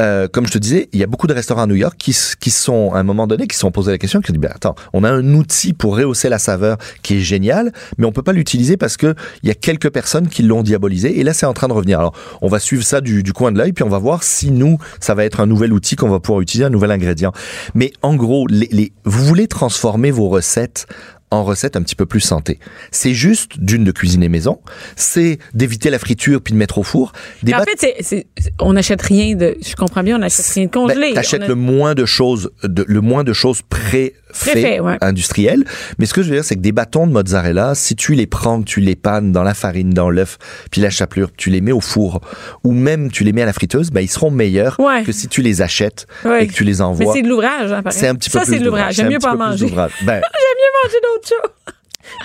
euh, 0.00 0.28
comme 0.28 0.46
je 0.46 0.52
te 0.52 0.58
disais, 0.58 0.88
il 0.92 1.00
y 1.00 1.02
a 1.02 1.06
beaucoup 1.06 1.26
de 1.26 1.34
restaurants 1.34 1.62
à 1.62 1.66
New 1.66 1.74
York 1.74 1.96
qui, 1.98 2.12
sont, 2.50 2.92
à 2.92 2.98
un 2.98 3.02
moment 3.02 3.26
donné, 3.26 3.46
qui 3.46 3.56
se 3.56 3.60
sont 3.60 3.70
posés 3.70 3.90
la 3.90 3.98
question, 3.98 4.20
qui 4.20 4.30
ont 4.30 4.34
dit, 4.34 4.38
ben, 4.38 4.52
attends, 4.54 4.74
on 4.92 5.04
a 5.04 5.10
un 5.10 5.34
outil 5.34 5.72
pour 5.72 5.96
rehausser 5.96 6.28
la 6.28 6.38
saveur 6.38 6.78
qui 7.02 7.16
est 7.16 7.20
génial, 7.20 7.72
mais 7.98 8.06
on 8.06 8.12
peut 8.12 8.22
pas 8.22 8.32
l'utiliser 8.32 8.76
parce 8.76 8.96
que 8.96 9.14
il 9.42 9.48
y 9.48 9.52
a 9.52 9.54
quelques 9.54 9.90
personnes 9.90 10.28
qui 10.28 10.42
l'ont 10.42 10.62
diabolisé. 10.62 11.18
Et 11.18 11.24
là, 11.24 11.34
c'est 11.34 11.46
en 11.46 11.52
train 11.52 11.68
de 11.68 11.72
revenir. 11.72 11.98
Alors, 11.98 12.14
on 12.40 12.48
va 12.48 12.58
suivre 12.58 12.84
ça 12.84 13.00
du, 13.00 13.22
du 13.22 13.32
coin 13.32 13.52
de 13.52 13.58
l'œil, 13.58 13.72
puis 13.72 13.84
on 13.84 13.88
va 13.88 13.98
voir 13.98 14.22
si 14.22 14.50
nous, 14.50 14.78
ça 15.00 15.14
va 15.14 15.24
être 15.24 15.40
un 15.40 15.46
nouvel 15.46 15.72
outil 15.72 15.96
qu'on 15.96 16.08
va 16.08 16.20
pouvoir 16.20 16.40
utiliser, 16.40 16.64
un 16.64 16.70
nouvel 16.70 16.90
ingrédient. 16.90 17.32
Mais 17.74 17.92
en 18.02 18.14
gros, 18.14 18.46
les, 18.46 18.68
les, 18.70 18.91
vous 19.04 19.24
voulez 19.24 19.48
transformer 19.48 20.10
vos 20.10 20.28
recettes 20.28 20.86
en 21.30 21.44
recettes 21.44 21.76
un 21.76 21.82
petit 21.82 21.94
peu 21.96 22.04
plus 22.04 22.20
santé. 22.20 22.58
C'est 22.90 23.14
juste 23.14 23.58
d'une 23.58 23.84
de 23.84 23.90
cuisiner 23.92 24.28
maison, 24.28 24.60
c'est 24.96 25.38
d'éviter 25.54 25.88
la 25.88 25.98
friture 25.98 26.42
puis 26.42 26.52
de 26.52 26.58
mettre 26.58 26.76
au 26.76 26.82
four. 26.82 27.12
Des 27.42 27.54
En 27.54 27.64
fait, 27.64 28.26
on 28.60 28.74
n'achète 28.74 29.00
rien 29.00 29.34
de. 29.34 29.56
Je 29.66 29.74
comprends 29.74 30.02
bien, 30.02 30.16
on 30.16 30.18
n'achète 30.18 30.44
rien 30.46 30.66
de 30.66 30.70
congelé. 30.70 31.08
Ben, 31.08 31.14
T'achètes 31.14 31.42
a- 31.42 31.48
le 31.48 31.54
moins 31.54 31.94
de 31.94 32.04
choses, 32.04 32.50
de, 32.64 32.84
le 32.86 33.00
moins 33.00 33.24
de 33.24 33.32
choses 33.32 33.62
pré 33.62 34.12
fait, 34.32 34.80
ouais. 34.80 34.96
industrielles. 35.00 35.64
Mais 35.98 36.06
ce 36.06 36.14
que 36.14 36.22
je 36.22 36.28
veux 36.30 36.34
dire, 36.36 36.44
c'est 36.44 36.56
que 36.56 36.60
des 36.60 36.72
bâtons 36.72 37.06
de 37.06 37.12
mozzarella, 37.12 37.74
si 37.74 37.96
tu 37.96 38.14
les 38.14 38.26
prends, 38.26 38.60
que 38.62 38.66
tu 38.66 38.80
les 38.80 38.96
pannes 38.96 39.32
dans 39.32 39.42
la 39.42 39.54
farine, 39.54 39.90
dans 39.90 40.10
l'œuf, 40.10 40.38
puis 40.70 40.80
la 40.80 40.90
chapelure, 40.90 41.30
tu 41.36 41.50
les 41.50 41.60
mets 41.60 41.72
au 41.72 41.80
four, 41.80 42.20
ou 42.64 42.72
même 42.72 43.10
tu 43.10 43.24
les 43.24 43.32
mets 43.32 43.42
à 43.42 43.46
la 43.46 43.52
friteuse, 43.52 43.90
ben 43.90 44.00
ils 44.00 44.08
seront 44.10 44.30
meilleurs 44.30 44.78
Ouais. 44.80 45.02
que 45.04 45.12
si 45.12 45.28
tu 45.28 45.42
les 45.42 45.62
achètes 45.62 46.06
Ouais. 46.24 46.44
et 46.44 46.46
que 46.46 46.52
tu 46.52 46.64
les 46.64 46.74
Mais 46.74 46.80
envoies. 46.82 47.12
c'est 47.14 47.22
de 47.22 47.28
l'ouvrage, 47.28 47.72
hein. 47.72 47.82
C'est 47.90 48.08
un 48.08 48.14
petit 48.14 48.30
peu 48.30 48.38
Ça, 48.38 48.44
c'est 48.44 48.58
de 48.58 48.64
l'ouvrage. 48.64 48.94
J'aime 48.94 49.08
mieux 49.10 49.18
pas 49.18 49.34
manger. 49.34 49.66
Ben, 49.70 49.88
J'aime 50.06 50.20
mieux 50.20 50.72
manger 50.84 50.96
d'autres 51.02 51.28
choses. 51.28 51.74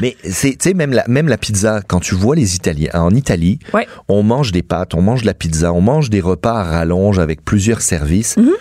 Mais 0.02 0.16
c'est, 0.24 0.52
tu 0.52 0.70
sais, 0.70 0.74
même 0.74 0.92
la, 0.92 1.04
même 1.08 1.28
la 1.28 1.38
pizza, 1.38 1.82
quand 1.88 2.00
tu 2.00 2.16
vois 2.16 2.36
les 2.36 2.56
Italiens, 2.56 2.90
en 2.94 3.12
Italie, 3.12 3.60
Ouais. 3.74 3.88
on 4.08 4.24
mange 4.24 4.52
des 4.52 4.64
pâtes, 4.64 4.94
on 4.96 5.02
mange 5.02 5.22
de 5.22 5.26
la 5.28 5.34
pizza, 5.34 5.74
on 5.74 5.82
mange 5.82 6.10
des 6.10 6.20
repas 6.22 6.60
à 6.60 6.64
rallonge 6.64 7.20
avec 7.20 7.44
plusieurs 7.44 7.82
services. 7.82 8.38
Mhm. 8.38 8.52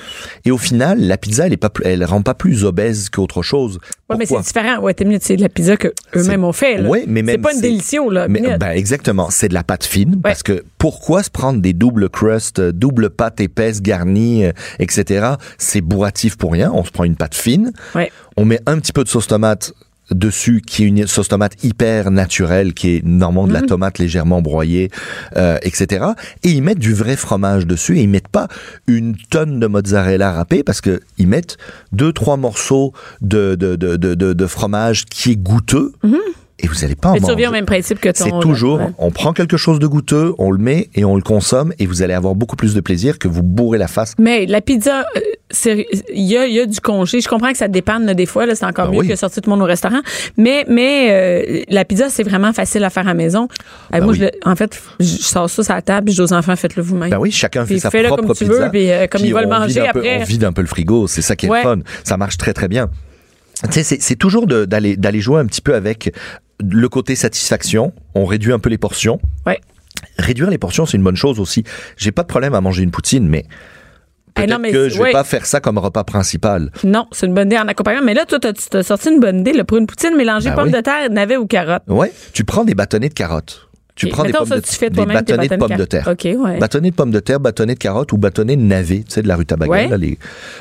Et 0.45 0.51
au 0.51 0.59
final, 0.59 1.01
la 1.01 1.17
pizza, 1.19 1.47
elle 1.47 1.53
est 1.53 1.57
pas, 1.57 1.71
elle 1.85 2.05
rend 2.05 2.23
pas 2.23 2.35
plus 2.35 2.65
obèse 2.65 3.09
qu'autre 3.11 3.43
chose. 3.43 3.79
Ouais, 4.09 4.17
mais 4.19 4.27
c'est 4.27 4.41
différent. 4.41 4.79
Ouais, 4.81 4.95
t'es 4.95 5.05
mieux, 5.05 5.19
c'est 5.21 5.37
de 5.37 5.43
la 5.43 5.49
pizza 5.49 5.77
que 5.77 5.89
eux-mêmes 6.15 6.45
ont 6.45 6.53
fait. 6.53 6.81
Ouais, 6.87 7.05
mais 7.09 7.23
même 7.23 7.37
C'est 7.37 7.43
pas 7.43 7.53
une 7.55 7.61
délicieux, 7.61 8.11
là. 8.11 8.29
Mais, 8.29 8.57
ben, 8.59 8.71
exactement, 8.71 9.29
c'est 9.31 9.49
de 9.49 9.55
la 9.55 9.65
pâte 9.65 9.85
fine 9.85 10.21
parce 10.23 10.43
que 10.43 10.65
pourquoi 10.79 11.23
se 11.23 11.31
prendre 11.31 11.61
des 11.61 11.73
doubles 11.73 12.09
crusts, 12.09 12.59
euh, 12.61 12.73
double 12.73 13.11
pâte 13.11 13.41
épaisse 13.41 13.83
garnie, 13.83 14.45
euh, 14.47 14.53
etc. 14.79 15.31
C'est 15.59 15.81
bourratif 15.81 16.37
pour 16.37 16.53
rien. 16.53 16.71
On 16.73 16.85
se 16.85 16.91
prend 16.91 17.05
une 17.05 17.17
pâte 17.17 17.35
fine, 17.35 17.73
Ouais. 17.95 18.11
on 18.37 18.45
met 18.45 18.61
un 18.67 18.79
petit 18.79 18.93
peu 18.93 19.03
de 19.03 19.09
sauce 19.09 19.27
tomate 19.27 19.73
dessus 20.11 20.63
qui 20.67 20.85
est 20.85 20.87
une 20.87 21.07
sauce 21.07 21.29
tomate 21.29 21.63
hyper 21.65 22.11
naturelle 22.11 22.75
qui 22.75 22.97
est 22.97 23.05
normalement 23.05 23.47
de 23.49 23.53
la 23.53 23.63
tomate 23.63 23.99
légèrement 23.99 24.43
broyée 24.43 24.91
euh, 25.37 25.59
etc 25.63 26.07
et 26.43 26.51
ils 26.51 26.63
mettent 26.63 26.79
du 26.79 26.95
vrai 26.95 27.17
fromage 27.17 27.67
dessus 27.67 27.99
et 27.99 28.03
ils 28.03 28.09
mettent 28.09 28.29
pas 28.29 28.49
une 28.87 29.17
tonne 29.31 29.59
de 29.59 29.67
mozzarella 29.67 30.33
râpée 30.33 30.63
parce 30.63 30.81
que 30.81 31.01
ils 31.19 31.27
mettent 31.27 31.57
deux 31.93 32.13
trois 32.13 32.37
morceaux 32.37 32.93
de 33.21 33.55
de 33.57 33.77
de 33.77 33.97
de, 33.97 34.15
de, 34.15 34.33
de 34.33 34.47
fromage 34.47 35.05
qui 35.07 35.33
est 35.33 35.37
goûteux 35.37 35.93
et 36.59 36.67
vous 36.69 36.85
allez 36.85 36.95
pas 36.95 37.11
en 37.11 37.13
Mais 37.13 37.19
tu 37.19 37.23
manger 37.23 37.35
reviens 37.35 37.49
au 37.51 37.53
même 37.53 37.67
principe 37.67 38.01
que 38.01 38.09
ton. 38.09 38.25
c'est 38.25 38.41
toujours, 38.41 38.79
Ouais. 38.81 38.87
on 38.99 39.11
prend 39.11 39.33
quelque 39.33 39.57
chose 39.59 39.79
de 39.79 39.87
goûteux, 39.87 40.35
on 40.39 40.51
le 40.51 40.59
met 40.59 40.89
et 40.95 41.05
on 41.05 41.15
le 41.17 41.23
consomme 41.23 41.73
et 41.79 41.85
vous 41.87 42.03
allez 42.03 42.15
avoir 42.15 42.35
beaucoup 42.35 42.57
plus 42.57 42.75
de 42.75 42.81
plaisir 42.81 43.19
que 43.19 43.29
vous 43.29 43.43
bourrez 43.43 43.77
la 43.79 43.89
face. 43.89 44.15
Mais 44.19 44.47
la 44.47 44.61
pizza, 44.63 45.05
euh, 45.17 45.21
il 46.15 46.23
y 46.23 46.37
a, 46.37 46.47
il 46.47 46.55
y 46.55 46.61
a 46.61 46.67
du 46.67 46.81
congé. 46.81 47.21
Je 47.21 47.29
comprends 47.29 47.53
que 47.53 47.59
ça 47.59 47.69
dépanne 47.69 48.13
des 48.15 48.25
fois. 48.27 48.47
C'est 48.55 48.65
encore 48.65 48.87
Ben 48.87 48.93
mieux 48.95 49.01
oui. 49.01 49.09
que 49.09 49.17
sortir 49.17 49.43
tout 49.43 49.51
le 49.51 49.57
monde 49.57 49.63
au 49.65 49.69
restaurant. 49.69 50.01
Mais, 50.39 50.65
mais 50.69 51.09
euh, 51.11 51.63
la 51.69 51.85
pizza, 51.85 52.09
c'est 52.09 52.23
vraiment 52.23 52.53
facile 52.55 52.83
à 52.85 52.91
faire 52.91 53.05
à 53.05 53.09
la 53.11 53.15
maison. 53.15 53.45
Euh, 53.93 53.99
Ben 53.99 54.05
moi, 54.05 54.13
oui. 54.13 54.19
je 54.19 54.25
le- 54.25 54.31
en 54.45 54.57
fait, 54.57 54.81
je 54.99 55.05
sors 55.05 55.51
ça 55.51 55.63
sur 55.63 55.75
la 55.75 55.83
table, 55.83 56.11
je 56.11 56.15
dis 56.17 56.21
aux 56.23 56.33
enfants, 56.33 56.57
faites-le 56.57 56.83
vous-même. 56.83 57.11
Ben 57.11 57.19
oui, 57.19 57.31
chacun 57.31 57.67
fait 57.67 57.75
Puis 57.75 57.81
sa 57.81 57.91
fais-le 57.91 58.09
propre 58.09 58.23
comme 58.25 58.35
tu 58.37 58.45
pizza. 58.47 58.65
veux, 58.65 58.71
puis, 58.71 58.91
euh, 58.91 59.07
comme 59.09 59.21
Puis 59.21 59.29
ils 59.31 59.35
veulent 59.35 59.47
on 59.47 59.61
manger 59.61 59.81
peu- 59.93 59.99
après. 59.99 60.19
on 60.21 60.25
vide 60.25 60.45
un 60.45 60.53
peu 60.53 60.63
le 60.63 60.69
frigo, 60.69 61.07
c'est 61.07 61.23
ça 61.23 61.37
qui 61.37 61.47
est 61.47 61.51
Ouais. 61.51 61.59
le 61.63 61.69
fun. 61.69 61.79
Ça 62.03 62.17
marche 62.17 62.39
très 62.39 62.55
très 62.55 62.69
bien. 62.69 62.89
Tu 63.73 63.83
sais, 63.83 63.97
c'est- 64.01 64.17
toujours 64.17 64.47
d'aller 64.47 65.21
jouer 65.21 65.41
un 65.41 65.47
petit 65.47 65.63
peu 65.63 65.75
avec 65.75 66.13
le 66.61 66.89
côté 66.89 67.15
satisfaction. 67.17 67.93
On 68.15 68.25
réduit 68.25 68.53
un 68.53 68.59
peu 68.59 68.69
les 68.71 68.79
portions. 68.79 69.19
Ouais. 69.47 69.61
Réduire 70.19 70.51
les 70.51 70.59
portions, 70.59 70.87
c'est 70.87 70.97
une 70.97 71.03
bonne 71.03 71.17
chose 71.17 71.41
aussi. 71.41 71.65
J'ai 71.97 72.13
pas 72.13 72.23
de 72.23 72.29
problème 72.29 72.55
à 72.55 72.61
manger 72.61 72.83
une 72.83 72.91
poutine, 72.91 73.29
mais 73.29 73.45
Eh 74.39 74.47
peut-être 74.47 74.63
que 74.71 74.89
je 74.89 74.97
vais 74.99 75.05
ouais. 75.05 75.13
pas 75.13 75.25
faire 75.25 75.47
ça 75.47 75.61
comme 75.61 75.79
repas 75.79 76.05
principal. 76.05 76.71
Non, 76.85 77.07
c'est 77.13 77.27
une 77.27 77.35
bonne 77.35 77.49
idée 77.49 77.59
en 77.59 77.69
accompagnement. 77.69 78.05
Mais 78.05 78.15
là, 78.15 78.25
toi, 78.27 78.39
t'as 78.39 78.53
t'as 78.53 78.83
sorti 78.83 79.11
une 79.11 79.21
bonne 79.21 79.41
idée 79.41 79.53
là, 79.53 79.65
pour 79.65 79.79
une 79.79 79.87
poutine 79.87 80.17
mélangée 80.17 80.51
Ben 80.51 80.57
pommes 80.57 80.67
oui. 80.67 80.73
de 80.73 80.81
terre, 80.81 81.11
navets 81.11 81.37
ou 81.37 81.47
carottes. 81.47 81.83
Ouais, 81.89 82.13
tu 82.33 82.45
prends 82.45 82.65
des 82.65 82.75
bâtonnets 82.75 83.09
de 83.09 83.15
carottes. 83.15 83.69
Tu 83.95 84.09
prends 84.09 84.25
des 84.25 84.29
Mettons 84.29 84.41
pommes 84.41 84.49
ça, 84.49 84.57
de, 84.57 84.61
tu 84.61 84.73
fais 84.75 84.91
des 84.91 84.97
toi-même 84.97 85.25
tes 85.25 85.33
bâtonnets 85.33 85.49
de 85.49 85.57
pommes 85.57 85.71
de 85.71 85.77
de 85.77 85.85
terre. 85.87 86.09
OK, 86.09 86.25
ouais. 86.25 86.59
Bâtonnets 86.59 86.91
de 86.91 86.95
pommes 86.95 87.11
de 87.11 87.21
terre, 87.21 87.41
bâtonnets 87.41 87.75
de 87.75 87.79
carottes 87.79 88.13
ou 88.13 88.19
bâtonnets 88.19 88.57
de 88.57 88.61
navets, 88.63 88.99
tu 88.99 89.05
sais, 89.15 89.23
de 89.23 89.29
la 89.29 89.37
rue 89.37 89.47
Tabaga. 89.47 89.71
Ouais. 89.71 89.89
là, 89.89 89.97
les... 89.97 90.19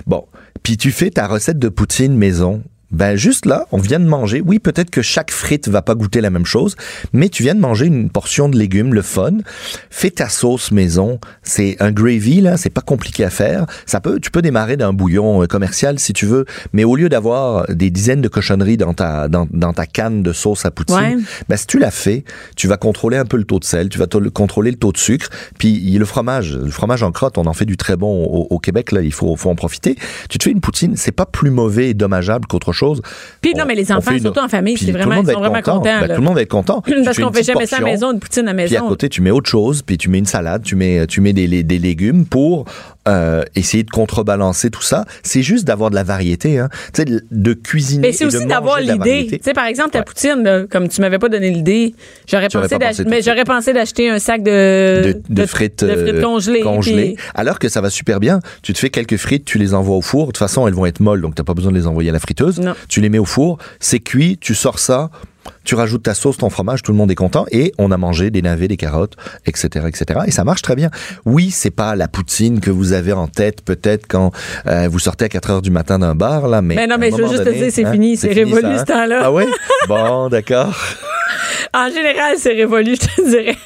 Bon. 0.07 0.25
Puis 0.63 0.77
tu 0.77 0.91
fais 0.91 1.09
ta 1.09 1.27
recette 1.27 1.59
de 1.59 1.67
poutine 1.67 2.15
maison. 2.15 2.63
Ben 2.91 3.15
juste 3.15 3.45
là, 3.45 3.65
on 3.71 3.77
vient 3.77 3.99
de 3.99 4.05
manger. 4.05 4.41
Oui, 4.45 4.59
peut-être 4.59 4.89
que 4.91 5.01
chaque 5.01 5.31
frite 5.31 5.67
va 5.67 5.81
pas 5.81 5.95
goûter 5.95 6.21
la 6.21 6.29
même 6.29 6.45
chose, 6.45 6.75
mais 7.13 7.29
tu 7.29 7.43
viens 7.43 7.55
de 7.55 7.59
manger 7.59 7.87
une 7.87 8.09
portion 8.09 8.47
de 8.47 8.57
légumes, 8.57 8.93
le 8.93 9.01
fun. 9.01 9.31
Fais 9.89 10.11
ta 10.11 10.29
sauce 10.29 10.71
maison. 10.71 11.19
C'est 11.43 11.77
un 11.79 11.91
gravy 11.91 12.41
là, 12.41 12.57
c'est 12.57 12.69
pas 12.69 12.81
compliqué 12.81 13.23
à 13.23 13.29
faire. 13.29 13.65
Ça 13.85 13.99
peut, 14.01 14.19
tu 14.19 14.31
peux 14.31 14.41
démarrer 14.41 14.77
d'un 14.77 14.93
bouillon 14.93 15.41
euh, 15.43 15.47
commercial 15.47 15.99
si 15.99 16.13
tu 16.13 16.25
veux, 16.25 16.45
mais 16.73 16.83
au 16.83 16.95
lieu 16.95 17.09
d'avoir 17.09 17.65
des 17.73 17.89
dizaines 17.89 18.21
de 18.21 18.27
cochonneries 18.27 18.77
dans 18.77 18.93
ta 18.93 19.27
dans, 19.27 19.47
dans 19.51 19.73
ta 19.73 19.85
canne 19.85 20.21
de 20.23 20.31
sauce 20.33 20.65
à 20.65 20.71
poutine, 20.71 20.95
Ouais. 20.95 21.15
ben, 21.49 21.57
si 21.57 21.67
tu 21.67 21.79
l'as 21.79 21.91
fait, 21.91 22.23
tu 22.55 22.67
vas 22.67 22.77
contrôler 22.77 23.17
un 23.17 23.25
peu 23.25 23.37
le 23.37 23.43
taux 23.43 23.59
de 23.59 23.65
sel, 23.65 23.89
tu 23.89 23.97
vas 23.97 24.05
contrôler 24.33 24.71
le 24.71 24.77
taux 24.77 24.91
de 24.91 24.97
sucre, 24.97 25.29
puis 25.57 25.79
le 25.97 26.05
fromage, 26.05 26.55
le 26.55 26.71
fromage 26.71 27.03
en 27.03 27.11
crotte, 27.11 27.37
on 27.37 27.45
en 27.47 27.53
fait 27.53 27.65
du 27.65 27.77
très 27.77 27.97
bon 27.97 28.23
au, 28.25 28.47
au 28.49 28.59
Québec 28.59 28.91
là, 28.91 29.01
il 29.01 29.11
faut, 29.11 29.35
faut 29.35 29.49
en 29.49 29.55
profiter. 29.55 29.95
Tu 30.29 30.37
te 30.37 30.43
fais 30.43 30.51
une 30.51 30.61
poutine, 30.61 30.95
c'est 30.95 31.11
pas 31.11 31.25
plus 31.25 31.49
mauvais 31.49 31.89
et 31.89 31.93
dommageable 31.93 32.45
qu'autre 32.47 32.71
Puis 33.41 33.53
non, 33.55 33.63
On- 33.63 33.67
mais 33.67 33.75
les 33.75 33.91
enfants, 33.91 34.11
une- 34.11 34.19
surtout 34.19 34.39
en 34.39 34.47
famille, 34.49 34.77
c'est 34.77 34.91
vraiment, 34.91 35.15
ils 35.21 35.25
sont 35.31 35.39
vraiment 35.39 35.55
content. 35.55 35.77
contents. 35.79 35.99
Ben, 36.01 36.07
tout 36.07 36.21
le 36.21 36.25
monde 36.25 36.35
va 36.35 36.41
être 36.41 36.49
content. 36.49 36.81
Parce 37.03 37.17
qu'on 37.17 37.31
fait 37.31 37.43
jamais 37.43 37.65
ça 37.65 37.77
à 37.77 37.79
la 37.79 37.85
maison, 37.85 38.11
une 38.11 38.19
poutine 38.19 38.47
à 38.47 38.53
la 38.53 38.63
Puis 38.65 38.75
à 38.75 38.79
maison. 38.81 38.89
côté, 38.89 39.09
tu 39.09 39.21
mets 39.21 39.31
autre 39.31 39.49
chose, 39.49 39.81
puis 39.81 39.97
tu 39.97 40.09
mets 40.09 40.19
une 40.19 40.25
salade, 40.25 40.63
tu 40.63 40.75
mets, 40.75 41.05
tu 41.07 41.21
mets 41.21 41.33
des, 41.33 41.63
des 41.63 41.79
légumes 41.79 42.25
pour 42.25 42.65
euh, 43.07 43.43
essayer 43.55 43.83
de 43.83 43.89
contrebalancer 43.91 44.69
tout 44.71 44.81
ça. 44.81 45.05
C'est 45.23 45.43
juste 45.43 45.65
d'avoir 45.65 45.89
de 45.91 45.95
la 45.95 46.03
variété, 46.03 46.57
hein. 46.59 46.69
Tu 46.93 47.03
sais, 47.03 47.21
de, 47.31 47.53
cuisiner. 47.53 48.07
Mais 48.07 48.13
c'est 48.13 48.25
aussi 48.25 48.45
d'avoir 48.45 48.79
l'idée. 48.79 49.27
Tu 49.31 49.39
sais, 49.43 49.53
par 49.53 49.65
exemple, 49.65 49.91
ta 49.91 49.99
Ouais. 49.99 50.05
poutine, 50.05 50.43
là, 50.43 50.63
comme 50.69 50.87
tu 50.89 51.01
m'avais 51.01 51.19
pas 51.19 51.29
donné 51.29 51.49
l'idée, 51.51 51.93
j'aurais 52.27 52.49
pensé, 52.49 52.77
mais 53.07 53.21
j'aurais 53.21 53.43
pensé 53.43 53.73
d'acheter 53.73 54.09
un 54.09 54.19
sac 54.19 54.41
de, 54.43 55.13
de, 55.13 55.21
de 55.29 55.45
frites, 55.45 55.83
de 55.83 55.95
frites 55.95 56.15
euh, 56.15 56.21
congelées. 56.21 56.61
congelées. 56.61 57.13
puis- 57.15 57.25
Alors 57.35 57.59
que 57.59 57.69
ça 57.69 57.81
va 57.81 57.89
super 57.89 58.19
bien. 58.19 58.39
Tu 58.63 58.73
te 58.73 58.79
fais 58.79 58.89
quelques 58.89 59.17
frites, 59.17 59.45
tu 59.45 59.57
les 59.57 59.73
envoies 59.73 59.95
au 59.95 60.01
four. 60.01 60.21
De 60.23 60.31
toute 60.31 60.37
façon, 60.37 60.67
elles 60.67 60.73
vont 60.73 60.85
être 60.85 60.99
molles, 60.99 61.21
donc 61.21 61.35
t'as 61.35 61.43
pas 61.43 61.53
besoin 61.53 61.71
de 61.71 61.77
les 61.77 61.87
envoyer 61.87 62.09
à 62.09 62.13
la 62.13 62.19
friteuse. 62.19 62.59
Non. 62.59 62.73
Tu 62.89 63.01
les 63.01 63.09
mets 63.09 63.19
au 63.19 63.25
four, 63.25 63.57
c'est 63.79 63.99
cuit, 63.99 64.37
tu 64.39 64.55
sors 64.55 64.79
ça. 64.79 65.09
Tu 65.65 65.75
rajoutes 65.75 66.03
ta 66.03 66.13
sauce, 66.13 66.37
ton 66.37 66.49
fromage, 66.49 66.81
tout 66.83 66.91
le 66.91 66.97
monde 66.97 67.11
est 67.11 67.15
content 67.15 67.45
et 67.51 67.73
on 67.77 67.91
a 67.91 67.97
mangé 67.97 68.29
des 68.29 68.41
navets, 68.41 68.67
des 68.67 68.77
carottes, 68.77 69.15
etc., 69.45 69.85
etc. 69.87 70.21
Et 70.27 70.31
ça 70.31 70.43
marche 70.43 70.61
très 70.61 70.75
bien. 70.75 70.89
Oui, 71.25 71.51
c'est 71.51 71.71
pas 71.71 71.95
la 71.95 72.07
poutine 72.07 72.59
que 72.59 72.71
vous 72.71 72.93
avez 72.93 73.11
en 73.13 73.27
tête 73.27 73.61
peut-être 73.63 74.05
quand 74.07 74.31
euh, 74.67 74.87
vous 74.89 74.99
sortez 74.99 75.25
à 75.25 75.29
4 75.29 75.49
heures 75.49 75.61
du 75.61 75.71
matin 75.71 75.99
d'un 75.99 76.15
bar 76.15 76.47
là, 76.47 76.61
mais 76.61 76.75
Mais 76.75 76.87
non, 76.87 76.97
mais 76.99 77.11
je 77.11 77.17
veux 77.17 77.27
juste 77.27 77.43
te 77.43 77.49
dire, 77.49 77.71
c'est 77.71 77.85
hein, 77.85 77.91
fini, 77.91 78.15
c'est 78.15 78.31
révolu 78.31 78.61
ça, 78.61 78.67
hein? 78.69 78.77
ce 78.77 78.83
temps-là. 78.85 79.21
Ah 79.23 79.31
ouais, 79.31 79.47
bon, 79.87 80.29
d'accord. 80.29 80.73
En 81.73 81.89
général, 81.89 82.35
c'est 82.37 82.53
révolu, 82.53 82.95
je 82.95 83.07
te 83.07 83.29
dirais. 83.29 83.57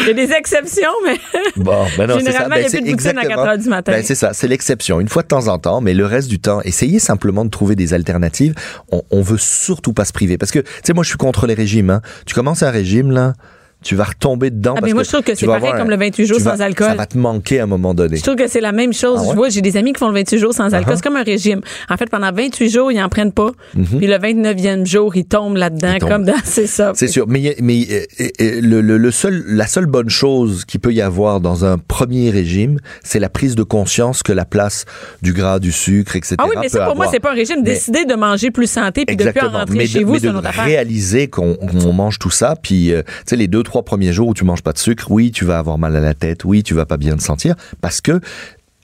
Il 0.00 0.08
y 0.08 0.10
a 0.10 0.12
des 0.14 0.32
exceptions, 0.32 0.90
mais 1.04 1.16
Bon, 1.56 1.86
ben 1.96 2.06
non. 2.08 2.18
Généralement, 2.18 2.56
Ben, 2.56 2.60
il 2.60 2.62
y 2.62 2.66
a 2.66 2.68
c'est 2.68 2.78
plus 2.78 2.90
de 2.90 2.96
poutine 2.96 3.08
à 3.10 3.22
exactement- 3.22 3.42
4 3.44 3.48
heures 3.52 3.58
du 3.58 3.68
matin. 3.68 3.92
Ben, 3.92 4.02
c'est 4.04 4.14
ça, 4.16 4.32
c'est 4.32 4.48
l'exception. 4.48 5.00
Une 5.00 5.08
fois 5.08 5.22
de 5.22 5.28
temps 5.28 5.46
en 5.48 5.58
temps, 5.58 5.80
mais 5.80 5.94
le 5.94 6.04
reste 6.04 6.28
du 6.28 6.40
temps, 6.40 6.60
essayez 6.62 6.98
simplement 6.98 7.44
de 7.44 7.50
trouver 7.50 7.76
des 7.76 7.94
alternatives. 7.94 8.54
On, 8.90 9.02
on 9.10 9.22
veut 9.22 9.38
surtout 9.38 9.92
pas 9.92 10.04
se 10.04 10.12
priver. 10.12 10.36
Parce 10.38 10.50
que, 10.50 10.58
tu 10.60 10.66
sais, 10.82 10.92
moi, 10.94 11.04
je 11.04 11.10
suis 11.10 11.18
contre 11.18 11.46
les 11.48 11.54
régimes. 11.54 11.90
Hein. 11.90 12.02
Tu 12.26 12.34
commences 12.34 12.62
un 12.62 12.70
régime, 12.70 13.10
là, 13.10 13.34
tu 13.82 13.94
vas 13.94 14.04
retomber 14.04 14.50
dedans. 14.50 14.74
Ah, 14.76 14.80
parce 14.80 14.86
mais 14.90 14.94
moi, 14.94 15.02
que 15.02 15.06
je 15.08 15.12
trouve 15.12 15.24
que 15.24 15.34
c'est 15.36 15.46
pareil 15.46 15.70
comme 15.72 15.82
un- 15.88 15.90
le 15.90 15.96
28 15.96 16.26
jours 16.26 16.40
sans 16.40 16.60
alcool. 16.60 16.88
Ça 16.88 16.94
va 16.94 17.06
te 17.06 17.16
manquer 17.16 17.60
à 17.60 17.62
un 17.62 17.66
moment 17.66 17.94
donné. 17.94 18.16
je 18.16 18.22
trouve 18.22 18.34
que 18.36 18.48
c'est 18.48 18.60
la 18.60 18.72
même 18.72 18.92
chose. 18.92 19.18
Ah 19.20 19.22
ouais? 19.22 19.28
Je 19.30 19.36
vois, 19.36 19.48
j'ai 19.50 19.60
des 19.60 19.76
amis 19.76 19.92
qui 19.92 20.00
font 20.00 20.08
le 20.08 20.14
28 20.14 20.38
jours 20.38 20.52
sans 20.52 20.74
alcool. 20.74 20.94
Uh-huh. 20.94 20.96
C'est 20.96 21.02
comme 21.04 21.16
un 21.16 21.22
régime. 21.22 21.60
En 21.88 21.96
fait, 21.96 22.10
pendant 22.10 22.32
28 22.32 22.68
jours, 22.70 22.90
ils 22.90 23.00
en 23.00 23.08
prennent 23.08 23.32
pas. 23.32 23.50
Mhm. 23.74 23.84
Puis 23.98 24.06
le 24.06 24.16
29e 24.18 24.84
jour, 24.84 25.14
ils 25.16 25.24
tombent 25.24 25.56
là-dedans, 25.56 25.98
comme 26.00 26.24
dans, 26.24 26.34
c'est 26.44 26.66
ça. 26.66 26.92
C'est 26.96 27.06
sûr, 27.08 27.26
mais, 27.28 27.56
mais 27.60 27.86
euh, 27.90 28.00
euh, 28.40 28.60
le, 28.60 28.80
le- 28.80 28.98
le 28.98 29.10
seul, 29.12 29.44
la 29.46 29.66
seule 29.66 29.86
bonne 29.86 30.10
chose 30.10 30.64
qu'il 30.64 30.80
peut 30.80 30.92
y 30.92 31.00
avoir 31.00 31.40
dans 31.40 31.64
un 31.64 31.78
premier 31.78 32.30
régime, 32.30 32.78
c'est 33.04 33.20
la 33.20 33.28
prise 33.28 33.54
de 33.54 33.62
conscience 33.62 34.22
que 34.24 34.32
la 34.32 34.44
place 34.44 34.86
du 35.22 35.32
gras, 35.32 35.60
du 35.60 35.70
sucre, 35.72 36.16
etc. 36.16 36.34
Ah 36.38 36.44
oui, 36.48 36.56
mais 36.60 36.68
ça, 36.68 36.78
pour 36.84 36.96
moi, 36.96 37.04
avoir. 37.06 37.10
c'est 37.12 37.20
pas 37.20 37.30
un 37.30 37.34
régime. 37.34 37.58
Mais- 37.62 37.70
Décider 37.74 38.04
de 38.04 38.14
manger 38.14 38.50
plus 38.50 38.68
santé 38.68 39.04
puis 39.06 39.14
de 39.16 39.30
plus 39.30 39.40
en 39.40 39.50
rentrer 39.50 39.76
mais 39.78 39.86
chez 39.86 40.00
de, 40.00 40.04
vous, 40.04 40.18
c'est 40.18 40.28
autre 40.28 40.46
affaire. 40.46 40.64
réaliser 40.64 41.28
qu'on 41.28 41.54
qu'on 41.54 41.92
mange 41.92 42.18
tout 42.18 42.30
ça, 42.30 42.54
puis 42.60 42.92
euh, 42.92 43.02
tu 43.02 43.12
sais 43.26 43.36
les 43.36 43.46
deux 43.46 43.62
trois 43.68 43.84
premiers 43.84 44.12
jours 44.12 44.28
où 44.28 44.34
tu 44.34 44.44
manges 44.44 44.62
pas 44.62 44.72
de 44.72 44.78
sucre, 44.78 45.10
oui, 45.10 45.30
tu 45.30 45.44
vas 45.44 45.58
avoir 45.58 45.78
mal 45.78 45.94
à 45.94 46.00
la 46.00 46.14
tête, 46.14 46.44
oui, 46.44 46.62
tu 46.62 46.74
vas 46.74 46.86
pas 46.86 46.96
bien 46.96 47.16
te 47.16 47.22
sentir, 47.22 47.54
parce 47.80 48.00
que 48.00 48.20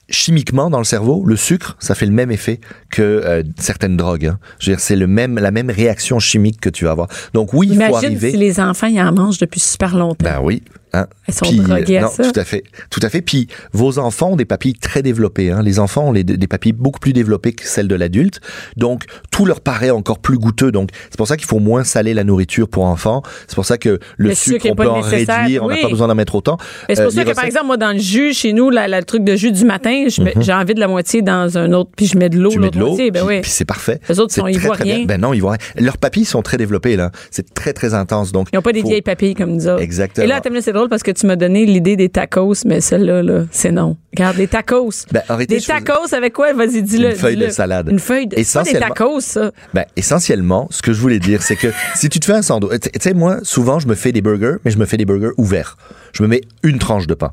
chimiquement 0.09 0.69
dans 0.69 0.77
le 0.77 0.83
cerveau, 0.85 1.23
le 1.25 1.35
sucre, 1.35 1.75
ça 1.79 1.95
fait 1.95 2.05
le 2.05 2.11
même 2.11 2.31
effet 2.31 2.59
que 2.91 3.01
euh, 3.01 3.43
certaines 3.57 3.97
drogues. 3.97 4.27
Hein. 4.27 4.39
Je 4.59 4.69
veux 4.69 4.75
dire, 4.75 4.79
c'est 4.79 4.95
le 4.95 5.07
même 5.07 5.39
la 5.39 5.49
même 5.49 5.71
réaction 5.71 6.19
chimique 6.19 6.61
que 6.61 6.69
tu 6.69 6.85
vas 6.85 6.91
avoir. 6.91 7.07
Donc 7.33 7.53
oui, 7.53 7.69
il 7.71 7.83
faut 7.83 7.95
arriver. 7.95 8.31
si 8.31 8.37
les 8.37 8.59
enfants, 8.59 8.87
ils 8.87 9.01
en 9.01 9.11
mangent 9.11 9.39
depuis 9.39 9.59
super 9.59 9.97
longtemps. 9.97 10.23
Ben 10.23 10.39
oui. 10.43 10.61
Hein? 10.95 11.07
Elles 11.27 11.33
sont 11.33 11.45
Puis, 11.45 11.57
droguées 11.59 11.97
à 11.97 12.01
non, 12.03 12.07
ça. 12.09 12.23
Tout 12.31 12.39
à 12.39 12.43
fait. 12.45 12.63
Tout 12.89 12.99
à 13.03 13.09
fait. 13.09 13.21
Puis 13.21 13.47
vos 13.73 13.99
enfants 13.99 14.31
ont 14.31 14.35
des 14.35 14.45
papilles 14.45 14.73
très 14.75 15.01
développées. 15.01 15.51
Hein. 15.51 15.61
Les 15.63 15.79
enfants 15.79 16.07
ont 16.07 16.11
les- 16.11 16.23
des 16.23 16.47
papilles 16.47 16.71
beaucoup 16.73 16.99
plus 16.99 17.13
développées 17.13 17.53
que 17.53 17.65
celles 17.67 17.87
de 17.87 17.95
l'adulte. 17.95 18.39
Donc 18.77 19.03
tout 19.31 19.45
leur 19.45 19.61
paraît 19.61 19.89
encore 19.89 20.19
plus 20.19 20.37
goûteux. 20.37 20.71
Donc 20.71 20.89
c'est 21.09 21.17
pour 21.17 21.27
ça 21.27 21.37
qu'il 21.37 21.47
faut 21.47 21.59
moins 21.59 21.83
saler 21.83 22.13
la 22.13 22.23
nourriture 22.23 22.67
pour 22.67 22.85
enfants. 22.85 23.21
C'est 23.47 23.55
pour 23.55 23.65
ça 23.65 23.77
que 23.77 23.89
le, 23.89 23.99
Le 24.29 24.35
sucre 24.35 24.61
sucre, 24.63 24.67
on 24.71 24.75
peut 24.75 24.87
en 24.89 24.97
nécessaire. 25.03 25.41
réduire. 25.41 25.63
On 25.63 25.67
n'a 25.69 25.75
Oui. 25.75 25.81
pas 25.81 25.89
besoin 25.89 26.07
d'en 26.07 26.15
mettre 26.15 26.35
autant. 26.35 26.57
Mais 26.87 26.95
c'est 26.95 27.01
Euh, 27.01 27.05
pour 27.05 27.13
ça 27.13 27.25
que, 27.25 27.31
par 27.33 27.45
exemple, 27.45 27.65
moi, 27.67 27.77
dans 27.77 27.91
le 27.91 27.99
jus, 27.99 28.33
chez 28.33 28.53
nous, 28.53 28.69
la- 28.69 28.87
la- 28.87 28.99
le 28.99 29.05
truc 29.05 29.23
de 29.23 29.35
jus 29.35 29.51
du 29.51 29.65
matin, 29.65 30.05
mets- 30.19 30.33
j'ai 30.39 30.53
envie 30.53 30.73
de 30.73 30.79
la 30.79 30.87
moitié 30.87 31.21
dans 31.21 31.57
un 31.57 31.73
autre, 31.73 31.91
puis 31.95 32.05
je 32.05 32.17
mets 32.17 32.29
de 32.29 32.37
l'eau, 32.37 32.51
Mhm. 32.51 32.61
l'autre 32.61 32.77
moitié. 32.79 33.11
Ben 33.11 33.25
puis, 33.25 33.35
oui. 33.35 33.41
puis 33.41 33.51
c'est 33.51 33.65
parfait. 33.65 33.99
Les 34.09 34.19
autres 34.19 34.33
sont- 34.33 34.47
ils 34.47 34.59
voient 34.59 34.75
rien. 34.75 35.05
Ben 35.05 35.19
non, 35.19 35.33
ils 35.33 35.39
voient 35.41 35.51
rien. 35.53 35.83
Leurs 35.85 35.97
papilles 35.97 36.25
sont 36.25 36.41
très 36.41 36.57
développées 36.57 36.95
là. 36.95 37.11
C'est 37.31 37.53
très 37.53 37.73
très 37.73 37.93
intense. 37.93 38.31
Donc 38.31 38.47
Ils 38.51 38.55
n'ont 38.55 38.61
pas 38.61 38.71
des 38.73 38.81
vieilles 38.83 39.01
papilles 39.01 39.33
comme 39.35 39.51
nous 39.51 39.67
autres. 39.67 39.81
Exactement. 39.81 40.25
Et 40.25 40.27
là, 40.29 40.41
c'est 40.61 40.73
drôle 40.73 40.84
parce 40.89 41.03
que 41.03 41.11
tu 41.11 41.25
m'as 41.25 41.35
donné 41.35 41.65
l'idée 41.65 41.95
des 41.95 42.09
tacos, 42.09 42.53
mais 42.65 42.81
celle-là, 42.81 43.21
là, 43.23 43.43
c'est 43.51 43.71
non. 43.71 43.97
Regarde, 44.15 44.37
des 44.37 44.47
tacos. 44.47 45.05
Ben, 45.11 45.21
des 45.45 45.59
tacos 45.61 46.13
avec 46.13 46.33
quoi? 46.33 46.53
Vas-y, 46.53 46.81
dis-le. 46.81 47.09
Une 47.11 47.15
feuille 47.15 47.35
de 47.37 47.49
salade. 47.49 47.89
Une 47.91 47.99
feuille 47.99 48.27
de. 48.27 48.35
C'est 48.37 48.53
pas 48.59 48.63
des 48.63 48.69
Essentiellement- 48.71 48.87
tacos, 48.95 49.19
ça. 49.19 49.51
Ben, 49.73 49.85
essentiellement, 49.97 50.67
ce 50.71 50.81
que 50.81 50.93
je 50.93 51.01
voulais 51.01 51.19
dire, 51.19 51.41
c'est 51.43 51.55
que 51.57 51.67
si 51.95 52.07
tu 52.09 52.19
te 52.19 52.25
fais 52.25 52.33
un 52.33 52.41
sandwich, 52.41 52.79
tu 52.81 52.89
sais, 53.01 53.13
moi, 53.13 53.39
souvent, 53.43 53.79
je 53.79 53.87
me 53.87 53.95
fais 53.95 54.11
des 54.11 54.21
burgers, 54.21 54.55
mais 54.63 54.71
je 54.71 54.77
me 54.77 54.85
fais 54.85 54.97
des 54.97 55.05
burgers 55.05 55.31
ouverts. 55.37 55.77
Je 56.13 56.23
me 56.23 56.27
mets 56.29 56.41
une 56.63 56.79
tranche 56.79 57.07
de 57.07 57.13
pain. 57.13 57.31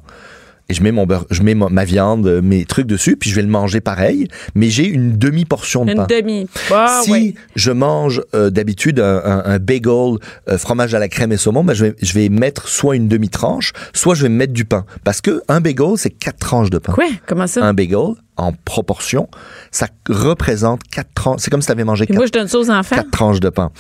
Et 0.68 0.74
je 0.74 0.82
mets 0.82 0.92
mon 0.92 1.06
beurre, 1.06 1.26
je 1.30 1.42
mets 1.42 1.54
ma, 1.54 1.68
ma 1.68 1.84
viande, 1.84 2.40
mes 2.42 2.64
trucs 2.64 2.86
dessus, 2.86 3.16
puis 3.16 3.28
je 3.30 3.34
vais 3.36 3.42
le 3.42 3.48
manger 3.48 3.80
pareil, 3.80 4.28
mais 4.54 4.70
j'ai 4.70 4.86
une 4.86 5.18
demi-portion 5.18 5.84
de 5.84 5.90
Une 5.90 5.96
pain. 5.98 6.06
demi. 6.08 6.48
Ah, 6.70 7.00
si 7.04 7.10
ouais. 7.10 7.34
je 7.56 7.72
mange 7.72 8.22
euh, 8.34 8.48
d'habitude 8.48 9.00
un, 9.00 9.20
un, 9.24 9.42
un 9.44 9.58
bagel 9.58 10.16
euh, 10.48 10.56
fromage 10.58 10.94
à 10.94 10.98
la 10.98 11.08
crème 11.08 11.32
et 11.32 11.36
saumon, 11.36 11.64
ben 11.64 11.74
je 11.74 11.86
vais 11.86 11.94
je 12.00 12.14
vais 12.14 12.28
mettre 12.28 12.68
soit 12.68 12.96
une 12.96 13.08
demi 13.08 13.28
tranche, 13.28 13.72
soit 13.92 14.14
je 14.14 14.22
vais 14.22 14.28
mettre 14.28 14.52
du 14.52 14.64
pain, 14.64 14.86
parce 15.04 15.20
que 15.20 15.42
un 15.48 15.60
bagel 15.60 15.94
c'est 15.96 16.10
quatre 16.10 16.38
tranches 16.38 16.70
de 16.70 16.78
pain. 16.78 16.92
Quoi? 16.92 17.06
Comment 17.26 17.46
ça? 17.46 17.64
Un 17.64 17.74
bagel 17.74 18.14
en 18.36 18.52
proportion, 18.64 19.28
ça 19.70 19.88
représente 20.08 20.80
quatre 20.90 21.12
tranches. 21.14 21.40
C'est 21.42 21.50
comme 21.50 21.60
si 21.60 21.66
tu 21.66 21.72
avais 21.72 21.84
mangé 21.84 22.06
quatre 22.06 22.16
moi, 22.16 22.26
je 22.26 22.32
donne 22.32 22.48
ça 22.48 22.58
aux 22.58 22.70
enfants. 22.70 22.96
quatre 22.96 23.10
tranches 23.10 23.40
de 23.40 23.50
pain. 23.50 23.70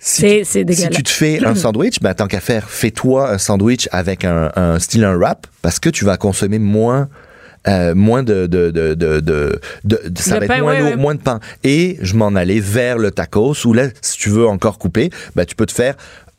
Si, 0.00 0.20
C'est- 0.44 0.64
tu- 0.64 0.74
si 0.74 0.88
tu 0.90 1.02
te 1.02 1.10
fais 1.10 1.44
un 1.44 1.54
sandwich, 1.56 2.00
ben, 2.00 2.14
tant 2.14 2.26
qu'à 2.28 2.40
faire, 2.40 2.70
fais-toi 2.70 3.30
un 3.32 3.38
sandwich 3.38 3.88
avec 3.90 4.24
un, 4.24 4.50
un 4.54 4.78
style 4.78 5.04
un 5.04 5.16
wrap 5.16 5.46
parce 5.60 5.80
que 5.80 5.88
tu 5.90 6.04
vas 6.04 6.16
consommer 6.16 6.58
moins. 6.58 7.08
euh, 7.66 7.94
moins 7.94 8.22
de, 8.22 8.46
de, 8.46 8.70
de, 8.70 8.94
de, 8.94 9.60
ça 10.16 10.38
va 10.38 10.46
pain, 10.46 10.54
être 10.54 10.60
moins 10.62 10.72
ouais, 10.72 10.78
lourd, 10.80 10.88
ouais. 10.90 10.96
moins 10.96 11.14
de 11.16 11.20
pain. 11.20 11.40
Et 11.64 11.98
je 12.00 12.14
m'en 12.14 12.28
allais 12.28 12.60
vers 12.60 12.96
le 12.96 13.10
tacos 13.10 13.66
où 13.66 13.74
là, 13.74 13.88
si 14.00 14.16
tu 14.16 14.30
veux 14.30 14.46
encore 14.46 14.78
couper, 14.78 15.10
ben, 15.34 15.44
tu 15.44 15.54
peux 15.56 15.66
te 15.66 15.72
faire, 15.72 15.94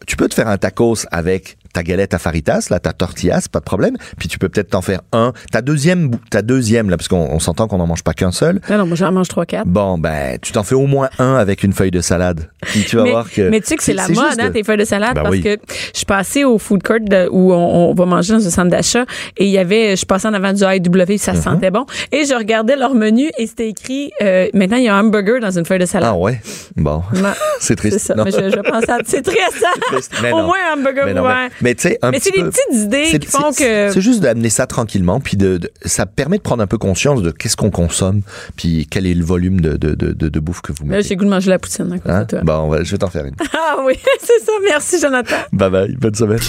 tu 0.07 0.15
peux 0.15 0.27
te 0.29 0.33
faire 0.33 0.47
un 0.47 0.57
tacos 0.57 1.05
avec 1.11 1.57
ta 1.73 1.83
galette 1.83 2.13
à 2.13 2.19
faritas, 2.19 2.67
là, 2.69 2.79
ta 2.79 2.93
tortillas, 2.93 3.47
pas 3.51 3.59
de 3.59 3.63
problème. 3.65 3.95
Puis 4.17 4.27
tu 4.27 4.39
peux 4.39 4.49
peut-être 4.49 4.69
t'en 4.69 4.81
faire 4.81 5.01
un. 5.11 5.33
Ta 5.51 5.61
deuxième, 5.61 6.11
ta 6.29 6.41
deuxième, 6.41 6.89
là, 6.89 6.97
parce 6.97 7.07
qu'on 7.07 7.17
on 7.31 7.39
s'entend 7.39 7.67
qu'on 7.67 7.77
n'en 7.77 7.87
mange 7.87 8.03
pas 8.03 8.13
qu'un 8.13 8.31
seul. 8.31 8.59
Non, 8.69 8.77
non, 8.79 8.85
moi, 8.85 8.95
j'en 8.95 9.11
mange 9.11 9.27
3-4. 9.27 9.63
Bon, 9.65 9.97
ben, 9.97 10.37
tu 10.41 10.51
t'en 10.51 10.63
fais 10.63 10.75
au 10.75 10.87
moins 10.87 11.09
un 11.19 11.35
avec 11.35 11.63
une 11.63 11.73
feuille 11.73 11.91
de 11.91 12.01
salade. 12.01 12.49
Puis 12.61 12.83
tu 12.85 12.95
vas 12.95 13.03
mais, 13.03 13.11
voir 13.11 13.29
que. 13.29 13.49
mais 13.49 13.59
tu 13.61 13.67
sais 13.67 13.75
que 13.75 13.83
c'est 13.83 13.93
la 13.93 14.07
mode, 14.07 14.17
hein, 14.39 14.47
de- 14.47 14.53
tes 14.53 14.63
feuilles 14.63 14.77
de 14.77 14.85
salade, 14.85 15.15
Ben 15.15 15.21
parce 15.23 15.35
oui. 15.35 15.41
que 15.41 15.57
je 15.93 15.97
suis 15.97 16.05
passée 16.05 16.43
au 16.43 16.57
food 16.57 16.83
court 16.83 16.97
de- 17.01 17.27
où 17.31 17.53
on, 17.53 17.89
on 17.89 17.93
va 17.93 18.05
manger 18.05 18.33
dans 18.33 18.45
un 18.45 18.49
centre 18.49 18.69
d'achat 18.69 19.05
et 19.37 19.45
il 19.45 19.51
y 19.51 19.57
avait, 19.57 19.95
je 19.95 20.05
passais 20.05 20.27
en 20.27 20.33
avant 20.33 20.53
du 20.53 20.63
AEW, 20.63 21.17
ça 21.17 21.33
Mhm. 21.33 21.41
sentait 21.41 21.71
bon. 21.71 21.85
Et 22.11 22.25
je 22.25 22.33
regardais 22.33 22.75
leur 22.75 22.93
menu 22.93 23.29
et 23.37 23.47
c'était 23.47 23.69
écrit, 23.69 24.11
euh, 24.21 24.47
maintenant 24.53 24.77
il 24.77 24.83
y 24.83 24.87
a 24.89 24.95
un 24.95 25.01
hamburger 25.01 25.39
dans 25.39 25.51
une 25.57 25.65
feuille 25.65 25.79
de 25.79 25.85
salade. 25.85 26.09
Ah 26.13 26.17
ouais? 26.17 26.41
Bon. 26.75 27.03
C'est 27.59 27.75
triste. 27.75 27.99
C'est 27.99 28.07
ça. 28.07 28.15
Non. 28.15 28.23
Mais 28.25 28.31
je, 28.31 28.37
je. 28.49 28.59
C'est 29.05 29.21
triste, 29.21 29.65
hein? 29.65 29.79
triste. 29.91 30.13
Au 30.31 30.37
non. 30.37 30.43
moins 30.45 30.57
un 30.73 30.79
hamburger 30.79 31.05
ouvert. 31.11 31.49
Mais, 31.61 31.75
tu 31.75 31.83
sais, 31.83 31.99
un 32.01 32.11
Mais 32.11 32.19
petit 32.19 32.29
c'est 32.33 32.37
des 32.37 32.43
peu- 32.43 32.49
petites 32.49 32.83
idées 32.85 33.05
c'est- 33.11 33.19
qui 33.19 33.27
font 33.27 33.51
que- 33.51 33.91
C'est 33.91 34.01
juste 34.01 34.19
d'amener 34.21 34.49
ça 34.49 34.67
tranquillement, 34.67 35.19
puis 35.19 35.37
de, 35.37 35.57
de- 35.57 35.71
ça 35.85 36.05
permet 36.05 36.37
de 36.37 36.41
prendre 36.43 36.63
un 36.63 36.67
peu 36.67 36.77
conscience 36.77 37.21
de 37.21 37.31
qu'est-ce 37.31 37.55
qu'on 37.57 37.71
consomme, 37.71 38.21
puis 38.55 38.87
quel 38.89 39.05
est 39.05 39.13
le 39.13 39.23
volume 39.25 39.61
de, 39.61 39.77
de, 39.77 39.95
de, 39.95 40.11
de, 40.13 40.29
de 40.29 40.39
bouffe 40.39 40.61
que 40.61 40.71
vous 40.71 40.83
Là, 40.85 40.97
mettez. 40.97 41.09
j'ai 41.09 41.15
goût 41.15 41.25
de 41.25 41.29
manger 41.29 41.49
la 41.49 41.59
poutine 41.59 41.91
à 41.93 41.99
cause 41.99 42.11
Hein? 42.11 42.21
de 42.21 42.27
toi. 42.27 42.41
Bon, 42.43 42.53
on 42.53 42.69
va- 42.69 42.83
je 42.83 42.91
vais 42.91 42.97
t'en 42.97 43.09
faire 43.09 43.25
une. 43.25 43.35
Ah 43.53 43.77
oui, 43.85 43.93
c'est 44.19 44.45
ça. 44.45 44.51
Merci, 44.63 44.99
Jonathan. 44.99 45.35
bye 45.53 45.69
bye, 45.69 45.95
bonne 45.95 46.15
semaine. 46.15 46.39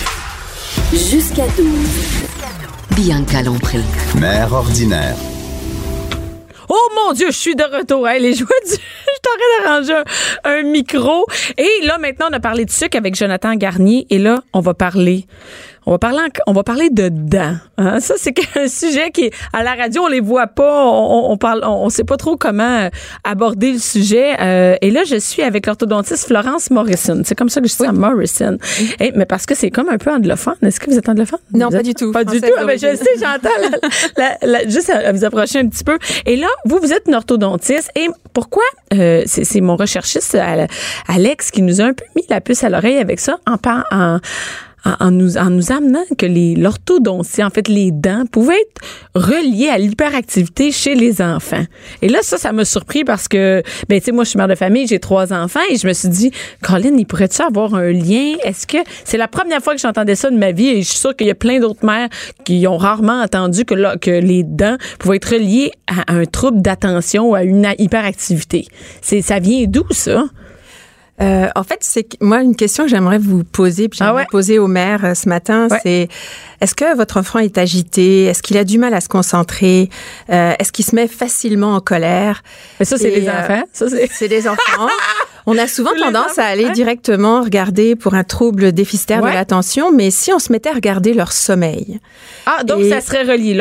Jusqu'à 0.92 1.46
12. 1.57 1.66
Bianca 2.96 3.42
Lompré. 3.42 3.79
Mère 4.18 4.53
ordinaire. 4.53 5.14
Oh 6.72 6.88
mon 6.94 7.12
Dieu, 7.12 7.26
je 7.33 7.37
suis 7.37 7.56
de 7.56 7.64
retour. 7.64 8.09
Hey, 8.09 8.22
les 8.22 8.33
joies 8.37 8.48
du... 8.64 8.74
je 8.74 9.20
t'aurais 9.22 9.64
d'arranger 9.64 10.02
un, 10.44 10.50
un 10.50 10.62
micro. 10.62 11.26
Et 11.59 11.85
là, 11.85 11.98
maintenant, 11.98 12.28
on 12.30 12.33
a 12.33 12.38
parlé 12.38 12.64
de 12.64 12.70
sucre 12.70 12.96
avec 12.96 13.16
Jonathan 13.16 13.56
Garnier. 13.56 14.06
Et 14.11 14.18
là, 14.18 14.44
on 14.52 14.61
va 14.61 14.72
parler 14.72 15.26
on 15.90 15.94
va 15.94 15.98
parler, 15.98 16.18
en- 16.20 16.50
on 16.50 16.53
va 16.53 16.62
parler 16.62 16.88
de 16.88 17.09
dents. 17.09 17.57
hein? 17.76 17.98
Ça, 17.98 18.14
c'est 18.16 18.33
un 18.57 18.68
sujet 18.68 19.11
qui, 19.11 19.31
à 19.53 19.64
la 19.64 19.74
radio, 19.74 20.03
on 20.05 20.09
les 20.09 20.20
voit 20.20 20.46
pas. 20.46 20.85
On, 20.87 21.33
on 21.33 21.37
parle, 21.37 21.62
on, 21.64 21.85
on 21.87 21.88
sait 21.90 22.05
pas 22.05 22.16
trop 22.16 22.37
comment 22.37 22.62
euh, 22.85 22.88
aborder 23.24 23.72
le 23.72 23.79
sujet. 23.81 24.37
Euh, 24.40 24.76
et 24.83 24.90
là, 24.92 25.03
je 25.05 25.16
suis 25.16 25.42
avec 25.42 25.66
l'orthodontiste 25.66 26.29
Florence 26.29 26.70
Morrison. 26.70 27.22
C'est 27.24 27.35
comme 27.35 27.48
ça 27.48 27.61
que 27.61 27.66
je 27.66 27.72
dis 27.72 27.85
ça, 27.85 27.90
Morrison. 27.92 28.57
Eh, 29.00 29.11
mais 29.16 29.26
parce 29.26 29.46
que 29.46 29.55
c'est 29.57 29.70
comme 29.70 29.88
un 29.88 29.98
peu 29.98 30.11
anglophone. 30.12 30.55
Est-ce 30.62 30.79
que 30.79 30.88
vous 30.90 30.96
êtes 30.96 31.09
anglophone? 31.09 31.40
Non, 31.53 31.66
Vous 31.66 31.72
pas 31.72 31.79
êtes- 31.81 31.87
du 31.87 31.94
tout. 31.94 32.12
Pas 32.12 32.24
du 32.24 32.40
tout? 32.40 32.46
Ah, 32.57 32.64
ben, 32.64 32.79
je 32.79 32.94
sais, 32.96 33.11
j'entends. 33.18 33.48
la- 34.16 34.37
la- 34.46 34.46
la- 34.62 34.68
juste 34.68 34.90
à, 34.90 35.09
à 35.09 35.12
vous 35.12 35.24
approcher 35.24 35.59
un 35.59 35.68
petit 35.68 35.83
peu. 35.85 35.98
Et 36.24 36.37
là, 36.37 36.46
vous, 36.66 36.79
vous 36.79 36.92
êtes 36.92 37.09
une 37.09 37.16
orthodontiste. 37.16 37.90
Et 37.96 38.07
pourquoi? 38.33 38.62
euh, 38.94 39.22
c'est 39.26 39.61
mon 39.61 39.76
recherchiste, 39.76 40.37
Alex, 41.09 41.50
qui 41.50 41.62
nous 41.62 41.81
a 41.81 41.85
un 41.85 41.92
peu 41.94 42.05
mis 42.16 42.24
la 42.29 42.40
puce 42.40 42.62
à 42.64 42.68
l'oreille 42.68 42.98
avec 42.98 43.18
ça 43.20 43.38
en, 43.46 43.57
en, 43.92 44.18
en, 44.84 45.10
nous, 45.10 45.36
en 45.36 45.50
nous 45.50 45.72
amenant 45.72 46.04
que 46.16 46.26
les 46.26 46.54
l'orthodontie, 46.54 47.42
en 47.42 47.50
fait, 47.50 47.68
les 47.68 47.90
dents, 47.90 48.24
pouvaient 48.30 48.60
être 48.60 48.82
reliées 49.14 49.68
à 49.68 49.78
l'hyperactivité 49.78 50.72
chez 50.72 50.94
les 50.94 51.20
enfants. 51.20 51.64
Et 52.02 52.08
là, 52.08 52.20
ça, 52.22 52.38
ça 52.38 52.52
m'a 52.52 52.64
surpris 52.64 53.04
parce 53.04 53.28
que, 53.28 53.62
ben, 53.88 53.98
tu 53.98 54.06
sais, 54.06 54.12
moi, 54.12 54.24
je 54.24 54.30
suis 54.30 54.36
mère 54.36 54.48
de 54.48 54.54
famille, 54.54 54.86
j'ai 54.86 54.98
trois 54.98 55.32
enfants 55.32 55.60
et 55.70 55.76
je 55.76 55.86
me 55.86 55.92
suis 55.92 56.08
dit, 56.08 56.30
Colin, 56.62 56.96
il 56.96 57.06
pourrait-tu 57.06 57.42
avoir 57.42 57.74
un 57.74 57.92
lien? 57.92 58.34
Est-ce 58.44 58.66
que 58.66 58.78
c'est 59.04 59.18
la 59.18 59.28
première 59.28 59.60
fois 59.60 59.74
que 59.74 59.80
j'entendais 59.80 60.14
ça 60.14 60.30
de 60.30 60.36
ma 60.36 60.52
vie 60.52 60.68
et 60.68 60.82
je 60.82 60.88
suis 60.88 60.98
sûre 60.98 61.14
qu'il 61.14 61.26
y 61.26 61.30
a 61.30 61.34
plein 61.34 61.60
d'autres 61.60 61.84
mères 61.84 62.08
qui 62.44 62.66
ont 62.66 62.76
rarement 62.76 63.22
entendu 63.22 63.64
que, 63.64 63.74
là, 63.74 63.96
que 63.96 64.10
les 64.10 64.42
dents 64.42 64.76
pouvaient 64.98 65.16
être 65.16 65.34
reliées 65.34 65.72
à 65.86 66.12
un 66.12 66.24
trouble 66.24 66.62
d'attention 66.62 67.30
ou 67.30 67.34
à 67.34 67.42
une 67.42 67.68
hyperactivité. 67.78 68.66
C'est, 69.02 69.22
ça 69.22 69.38
vient 69.38 69.64
d'où, 69.66 69.84
ça? 69.90 70.24
Euh, 71.22 71.48
en 71.54 71.62
fait, 71.64 71.78
c'est 71.83 72.06
moi 72.22 72.40
une 72.40 72.56
question 72.56 72.85
que 72.85 72.90
j'aimerais 72.90 73.18
vous 73.18 73.44
poser, 73.44 73.88
puis 73.88 73.98
Ah 74.02 74.06
j'aimerais 74.06 74.22
ouais? 74.22 74.26
poser 74.30 74.59
au 74.59 74.66
maire 74.68 75.04
euh, 75.04 75.14
ce 75.14 75.28
matin, 75.28 75.68
Ouais. 75.70 75.78
c'est 75.83 76.09
est-ce 76.62 76.74
que 76.74 76.96
votre 76.96 77.18
enfant 77.18 77.38
est 77.40 77.59
agité? 77.59 78.24
Est-ce 78.24 78.42
qu'il 78.42 78.56
a 78.56 78.64
du 78.64 78.78
mal 78.78 78.94
à 78.94 79.00
se 79.00 79.09
concentrer? 79.09 79.90
Euh, 80.30 80.52
Est-ce 80.59 80.72
qu'il 80.72 80.85
se 80.85 80.94
met 80.94 81.09
facilement 81.09 81.74
en 81.74 81.80
colère? 81.80 82.42
Mais 82.78 82.87
ça, 82.87 82.96
c'est 82.98 83.26
euh, 83.28 83.30
enfants. 83.30 83.62
Ça. 83.72 83.87
C'est 84.12 84.28
des 84.28 84.48
enfants. 84.48 84.88
On 85.52 85.58
a 85.58 85.66
souvent 85.66 85.90
tendance 85.98 86.38
à 86.38 86.44
aller 86.44 86.70
directement 86.70 87.42
regarder 87.42 87.96
pour 87.96 88.14
un 88.14 88.24
trouble 88.24 88.72
déficitaire 88.72 89.22
Ouais. 89.22 89.30
de 89.30 89.34
l'attention, 89.34 89.92
mais 89.92 90.10
si 90.10 90.32
on 90.32 90.38
se 90.38 90.52
mettait 90.52 90.70
à 90.70 90.74
regarder 90.74 91.12
leur 91.14 91.32
sommeil, 91.32 91.98
Ah, 92.46 92.64
donc 92.64 92.80
Et- 92.80 92.88
ça 92.90 93.00
serait 93.00 93.22
relié. 93.22 93.54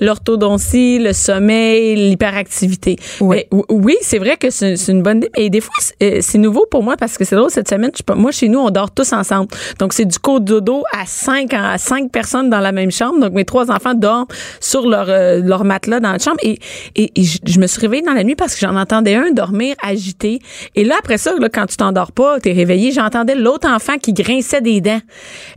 L'orthodontie, 0.00 0.98
le 0.98 1.12
sommeil, 1.12 1.94
l'hyperactivité. 1.96 2.96
Ouais. 3.20 3.48
Mais, 3.52 3.58
ou- 3.58 3.64
oui, 3.68 3.96
c'est 4.02 4.18
vrai 4.18 4.36
que 4.36 4.50
c'est, 4.50 4.74
une 4.88 5.02
bonne 5.02 5.18
idée. 5.18 5.30
Et 5.36 5.50
des 5.50 5.60
fois, 5.60 5.74
c'est, 5.78 5.94
euh, 6.02 6.18
c'est 6.20 6.38
nouveau 6.38 6.66
pour 6.70 6.82
moi 6.82 6.96
parce 6.96 7.16
que 7.18 7.24
c'est 7.24 7.36
drôle 7.36 7.50
cette 7.50 7.68
semaine. 7.68 7.90
je 7.96 8.14
moi, 8.14 8.30
chez 8.30 8.48
nous, 8.48 8.58
on 8.58 8.70
dort 8.70 8.90
tous 8.90 9.12
ensemble. 9.12 9.48
Donc, 9.78 9.92
c'est 9.92 10.04
du 10.04 10.16
dodo 10.40 10.82
à 10.92 11.04
cinq, 11.06 11.54
à 11.54 11.78
cinq 11.78 12.10
personnes 12.10 12.50
dans 12.50 12.60
la 12.60 12.72
même 12.72 12.90
chambre. 12.90 13.18
Donc, 13.20 13.32
mes 13.32 13.44
trois 13.44 13.70
enfants 13.70 13.94
dorment 13.94 14.26
sur 14.60 14.86
leur, 14.88 15.06
euh, 15.08 15.40
leur 15.42 15.64
matelas 15.64 16.00
dans 16.00 16.12
la 16.12 16.18
chambre. 16.18 16.38
Et, 16.42 16.58
et, 16.96 17.12
et 17.14 17.24
je, 17.24 17.38
je 17.46 17.58
me 17.60 17.66
suis 17.66 17.80
réveillée 17.80 18.02
dans 18.04 18.12
la 18.14 18.24
nuit 18.24 18.34
parce 18.36 18.54
que 18.54 18.60
j'en 18.60 18.76
entendais 18.76 19.14
un 19.14 19.30
dormir 19.32 19.74
agité. 19.82 20.40
Et 20.74 20.84
là, 20.84 20.91
après 20.98 21.18
ça, 21.18 21.32
là, 21.38 21.48
quand 21.48 21.66
tu 21.66 21.76
t'endors 21.76 22.12
pas, 22.12 22.40
t'es 22.40 22.52
réveillé, 22.52 22.92
j'entendais 22.92 23.34
l'autre 23.34 23.68
enfant 23.68 23.98
qui 23.98 24.12
grinçait 24.12 24.60
des 24.60 24.80
dents. 24.80 25.00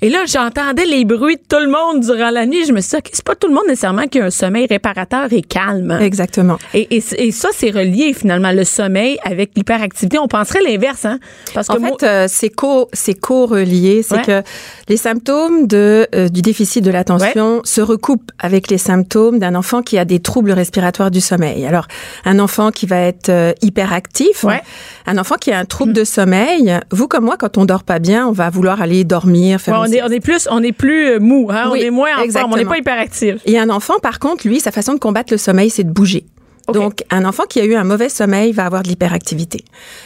Et 0.02 0.10
là, 0.10 0.20
j'entendais 0.28 0.86
les 0.86 1.06
bruits 1.06 1.36
de 1.38 1.42
tout 1.48 1.62
le 1.64 1.70
monde 1.70 2.02
durant 2.04 2.30
la 2.30 2.46
nuit. 2.46 2.66
Je 2.66 2.72
me 2.74 2.82
suis 2.82 2.92
dit, 2.92 2.96
OK, 2.98 3.10
c'est 3.14 3.24
pas 3.26 3.36
tout 3.36 3.48
le 3.48 3.54
monde 3.54 3.64
nécessairement 3.68 4.08
qui 4.08 4.20
a 4.20 4.26
un 4.26 4.30
sommeil 4.30 4.68
réparateur 4.70 5.32
et 5.32 5.42
calme. 5.42 5.98
exactement. 6.02 6.58
Et, 6.74 6.96
et, 6.98 7.04
et 7.18 7.32
ça, 7.32 7.50
c'est 7.54 7.70
relié 7.72 8.14
finalement, 8.14 8.52
le 8.52 8.64
sommeil 8.64 9.18
avec 9.24 9.52
l'hyperactivité. 9.56 10.20
On 10.20 10.28
penserait 10.28 10.62
l'inverse, 10.62 11.06
hein? 11.06 11.20
Parce 11.54 11.68
que 11.68 11.78
En 11.78 11.80
fait, 11.98 12.04
euh, 12.06 12.26
c'est 12.30 12.50
co, 12.50 12.90
c'est 12.94 13.14
co-relié. 13.20 14.02
C'est 14.04 14.16
Ouais. 14.16 14.22
que 14.24 14.42
les 14.88 14.98
symptômes 14.98 15.68
de, 15.68 16.08
euh, 16.16 16.30
du 16.30 16.42
déficit 16.42 16.84
de 16.84 16.92
l'attention 16.92 17.62
se 17.64 17.82
recoupent 17.82 18.32
avec 18.40 18.70
les 18.70 18.78
symptômes 18.78 19.40
d'un 19.40 19.56
enfant 19.56 19.82
qui 19.82 19.98
a 19.98 20.06
des 20.06 20.20
troubles 20.20 20.52
respiratoires 20.52 21.12
du 21.12 21.22
sommeil. 21.22 21.66
Alors, 21.66 21.88
un 22.24 22.40
enfant 22.40 22.72
qui 22.72 22.86
va 22.86 22.98
être 23.00 23.30
euh, 23.30 23.52
hyperactif, 23.62 24.44
Ouais. 24.44 24.62
un 25.06 25.15
enfant 25.20 25.36
qui 25.36 25.52
a 25.52 25.60
un 25.60 25.66
trouble 25.66 25.94
de 25.94 26.04
sommeil, 26.04 26.80
vous 26.92 27.08
comme 27.08 27.26
moi, 27.26 27.38
quand 27.38 27.58
on 27.58 27.66
dort 27.66 27.84
pas 27.84 28.00
bien, 28.00 28.28
on 28.28 28.32
va 28.32 28.50
vouloir 28.50 28.82
aller 28.82 29.04
dormir, 29.04 29.60
faire 29.60 29.80
Ouais, 29.80 29.88
on, 29.90 29.92
est, 29.92 30.04
on 30.04 30.10
est 30.10 30.20
plus, 30.20 30.48
on 30.52 30.64
est 30.64 30.72
plus 30.72 31.08
euh, 31.08 31.20
mou, 31.20 31.48
hein? 31.52 31.70
Oui, 31.72 31.80
on 31.82 31.86
est 31.88 31.90
moins 31.90 32.10
en 32.18 32.30
forme, 32.30 32.54
on 32.54 32.58
n'est 32.58 32.66
pas 32.66 32.78
hyperactif. 32.78 33.38
Et 33.46 33.60
un 33.60 33.70
enfant, 33.70 34.00
par 34.02 34.20
contre, 34.20 34.48
lui, 34.48 34.60
sa 34.60 34.72
façon 34.72 34.94
de 34.94 35.00
combattre 35.00 35.34
le 35.34 35.38
sommeil, 35.38 35.70
c'est 35.70 35.84
de 35.84 35.92
bouger. 35.92 36.26
Donc, 36.74 37.04
un 37.12 37.26
enfant 37.26 37.44
qui 37.48 37.60
a 37.60 37.66
eu 37.66 37.76
un 37.76 37.84
mauvais 37.84 38.10
sommeil 38.10 38.52
va 38.52 38.66
avoir 38.66 38.82
de 38.84 38.88
l'hyperactivité. 38.88 39.64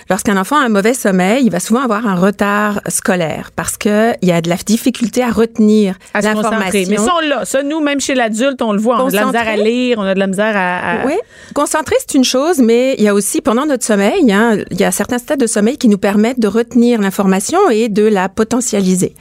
Lorsqu'un 0.09 0.35
enfant 0.37 0.57
a 0.57 0.65
un 0.65 0.69
mauvais 0.69 0.93
sommeil, 0.93 1.45
il 1.45 1.51
va 1.51 1.59
souvent 1.59 1.81
avoir 1.81 2.05
un 2.07 2.15
retard 2.15 2.81
scolaire 2.89 3.51
parce 3.55 3.77
que 3.77 4.13
il 4.21 4.27
y 4.27 4.31
a 4.31 4.41
de 4.41 4.49
la 4.49 4.57
difficulté 4.57 5.23
à 5.23 5.31
retenir 5.31 5.95
l'information. 6.35 6.71
Mais 6.89 6.97
ça, 7.05 7.13
on 7.15 7.27
l'a. 7.27 7.45
Ça, 7.45 7.63
nous, 7.63 7.79
même 7.79 7.99
chez 8.01 8.13
l'adulte, 8.15 8.61
on 8.61 8.73
le 8.73 8.79
voit. 8.79 9.01
On 9.03 9.07
a 9.07 9.11
de 9.11 9.15
la 9.15 9.25
misère 9.27 9.47
à 9.47 9.55
lire, 9.63 9.97
on 9.99 10.03
a 10.03 10.13
de 10.13 10.19
la 10.19 10.27
misère 10.27 10.53
à. 10.55 11.01
à- 11.01 11.05
Oui, 11.05 11.13
concentrer, 11.53 11.95
c'est 11.99 12.15
une 12.17 12.23
chose, 12.25 12.59
mais 12.59 12.95
il 12.97 13.03
y 13.03 13.07
a 13.07 13.13
aussi, 13.13 13.41
pendant 13.41 13.65
notre 13.65 13.85
sommeil, 13.85 14.31
hein, 14.31 14.57
il 14.71 14.79
y 14.79 14.83
a 14.83 14.91
certains 14.91 15.17
stades 15.17 15.39
de 15.39 15.47
sommeil 15.47 15.77
qui 15.77 15.87
nous 15.87 15.97
permettent 15.97 16.39
de 16.39 16.47
retenir 16.47 16.99
l'information 17.01 17.69
et 17.69 17.87
de 17.89 18.03
la 18.03 18.27
potentialiser. 18.29 19.15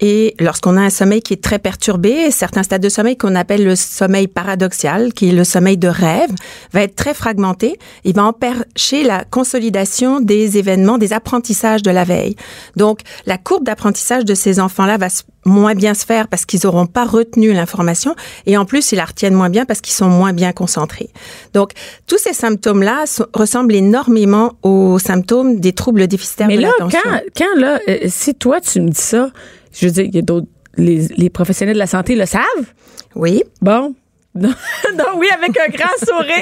Et 0.00 0.34
lorsqu'on 0.40 0.76
a 0.76 0.82
un 0.82 0.90
sommeil 0.90 1.22
qui 1.22 1.32
est 1.32 1.42
très 1.42 1.58
perturbé, 1.58 2.30
certains 2.30 2.62
stades 2.62 2.82
de 2.82 2.88
sommeil 2.88 3.16
qu'on 3.16 3.34
appelle 3.34 3.64
le 3.64 3.76
sommeil 3.76 4.28
paradoxal, 4.28 5.12
qui 5.14 5.30
est 5.30 5.32
le 5.32 5.44
sommeil 5.44 5.78
de 5.78 5.88
rêve, 5.88 6.30
va 6.72 6.82
être 6.82 6.96
très 6.96 7.14
fragmenté. 7.14 7.78
Il 8.04 8.14
va 8.14 8.24
empêcher 8.24 9.04
la 9.04 9.24
consolidation 9.24 10.20
des 10.20 10.58
événements, 10.58 10.98
des 10.98 11.14
apprentissages 11.14 11.82
de 11.82 11.90
la 11.90 12.04
veille. 12.04 12.36
Donc, 12.76 13.00
la 13.24 13.38
courbe 13.38 13.64
d'apprentissage 13.64 14.24
de 14.26 14.34
ces 14.34 14.60
enfants-là 14.60 14.98
va 14.98 15.08
moins 15.46 15.74
bien 15.74 15.94
se 15.94 16.04
faire 16.04 16.28
parce 16.28 16.44
qu'ils 16.44 16.60
n'auront 16.64 16.86
pas 16.86 17.04
retenu 17.04 17.52
l'information 17.52 18.14
et 18.46 18.58
en 18.58 18.64
plus, 18.64 18.92
ils 18.92 18.96
la 18.96 19.04
retiennent 19.04 19.34
moins 19.34 19.48
bien 19.48 19.64
parce 19.64 19.80
qu'ils 19.80 19.94
sont 19.94 20.08
moins 20.08 20.32
bien 20.32 20.52
concentrés. 20.52 21.08
Donc, 21.54 21.70
tous 22.06 22.18
ces 22.18 22.32
symptômes-là 22.34 23.04
ressemblent 23.32 23.74
énormément 23.74 24.52
aux 24.62 24.98
symptômes 24.98 25.60
des 25.60 25.72
troubles 25.72 26.06
déficitaires 26.06 26.48
Mais 26.48 26.56
de 26.56 26.62
là, 26.62 26.70
l'attention. 26.78 27.00
quand, 27.02 27.20
quand 27.36 27.60
là, 27.60 27.78
euh, 27.88 27.98
si 28.08 28.34
toi, 28.34 28.60
tu 28.60 28.80
me 28.80 28.90
dis 28.90 29.00
ça, 29.00 29.30
je 29.76 29.86
veux 29.86 29.92
dire, 29.92 30.04
il 30.04 30.14
y 30.14 30.18
a 30.18 30.22
d'autres. 30.22 30.48
Les, 30.78 31.08
les 31.16 31.30
professionnels 31.30 31.76
de 31.76 31.78
la 31.78 31.86
santé 31.86 32.16
le 32.16 32.26
savent. 32.26 32.42
Oui. 33.14 33.42
Bon. 33.62 33.94
Donc, 34.36 34.52
oui, 35.16 35.26
avec 35.32 35.56
un 35.58 35.68
grand 35.70 35.96
sourire. 35.98 36.34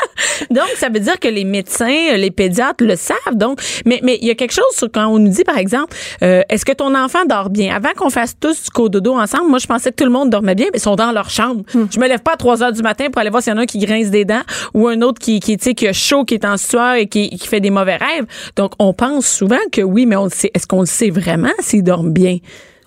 donc, 0.50 0.68
ça 0.76 0.88
veut 0.88 0.98
dire 0.98 1.18
que 1.20 1.28
les 1.28 1.44
médecins, 1.44 2.16
les 2.16 2.30
pédiatres 2.30 2.82
le 2.82 2.96
savent. 2.96 3.34
Donc, 3.34 3.60
mais 3.84 4.00
mais 4.02 4.18
il 4.20 4.26
y 4.26 4.30
a 4.30 4.34
quelque 4.34 4.52
chose 4.52 4.64
sur 4.72 4.90
quand 4.90 5.06
on 5.06 5.18
nous 5.18 5.28
dit, 5.28 5.44
par 5.44 5.58
exemple, 5.58 5.96
euh, 6.22 6.42
est-ce 6.48 6.64
que 6.64 6.72
ton 6.72 6.94
enfant 6.94 7.24
dort 7.24 7.50
bien? 7.50 7.74
Avant 7.74 7.92
qu'on 7.96 8.10
fasse 8.10 8.36
tous 8.38 8.64
du 8.64 8.70
cododo 8.70 9.14
ensemble, 9.14 9.48
moi, 9.48 9.58
je 9.58 9.66
pensais 9.66 9.90
que 9.90 9.96
tout 9.96 10.04
le 10.04 10.10
monde 10.10 10.30
dormait 10.30 10.56
bien, 10.56 10.66
mais 10.72 10.78
ils 10.78 10.82
sont 10.82 10.96
dans 10.96 11.12
leur 11.12 11.30
chambre. 11.30 11.62
Je 11.72 12.00
me 12.00 12.08
lève 12.08 12.20
pas 12.20 12.32
à 12.32 12.36
3 12.36 12.64
heures 12.64 12.72
du 12.72 12.82
matin 12.82 13.10
pour 13.10 13.20
aller 13.20 13.30
voir 13.30 13.42
s'il 13.42 13.52
y 13.52 13.56
en 13.56 13.58
a 13.58 13.62
un 13.62 13.66
qui 13.66 13.78
grince 13.78 14.10
des 14.10 14.24
dents 14.24 14.42
ou 14.74 14.88
un 14.88 15.00
autre 15.02 15.20
qui, 15.20 15.38
qui, 15.38 15.56
tu 15.56 15.64
sais, 15.64 15.74
qui 15.74 15.86
a 15.86 15.92
chaud, 15.92 16.24
qui 16.24 16.34
est 16.34 16.44
en 16.44 16.56
sueur 16.56 16.94
et 16.94 17.06
qui, 17.06 17.30
qui 17.30 17.46
fait 17.46 17.60
des 17.60 17.70
mauvais 17.70 17.96
rêves. 17.96 18.26
Donc, 18.56 18.72
on 18.80 18.92
pense 18.92 19.26
souvent 19.26 19.56
que 19.70 19.82
oui, 19.82 20.06
mais 20.06 20.16
on 20.16 20.24
le 20.24 20.30
sait. 20.30 20.50
Est-ce 20.52 20.66
qu'on 20.66 20.80
le 20.80 20.86
sait 20.86 21.10
vraiment 21.10 21.52
s'ils 21.60 21.84
dorment 21.84 22.12
bien? 22.12 22.38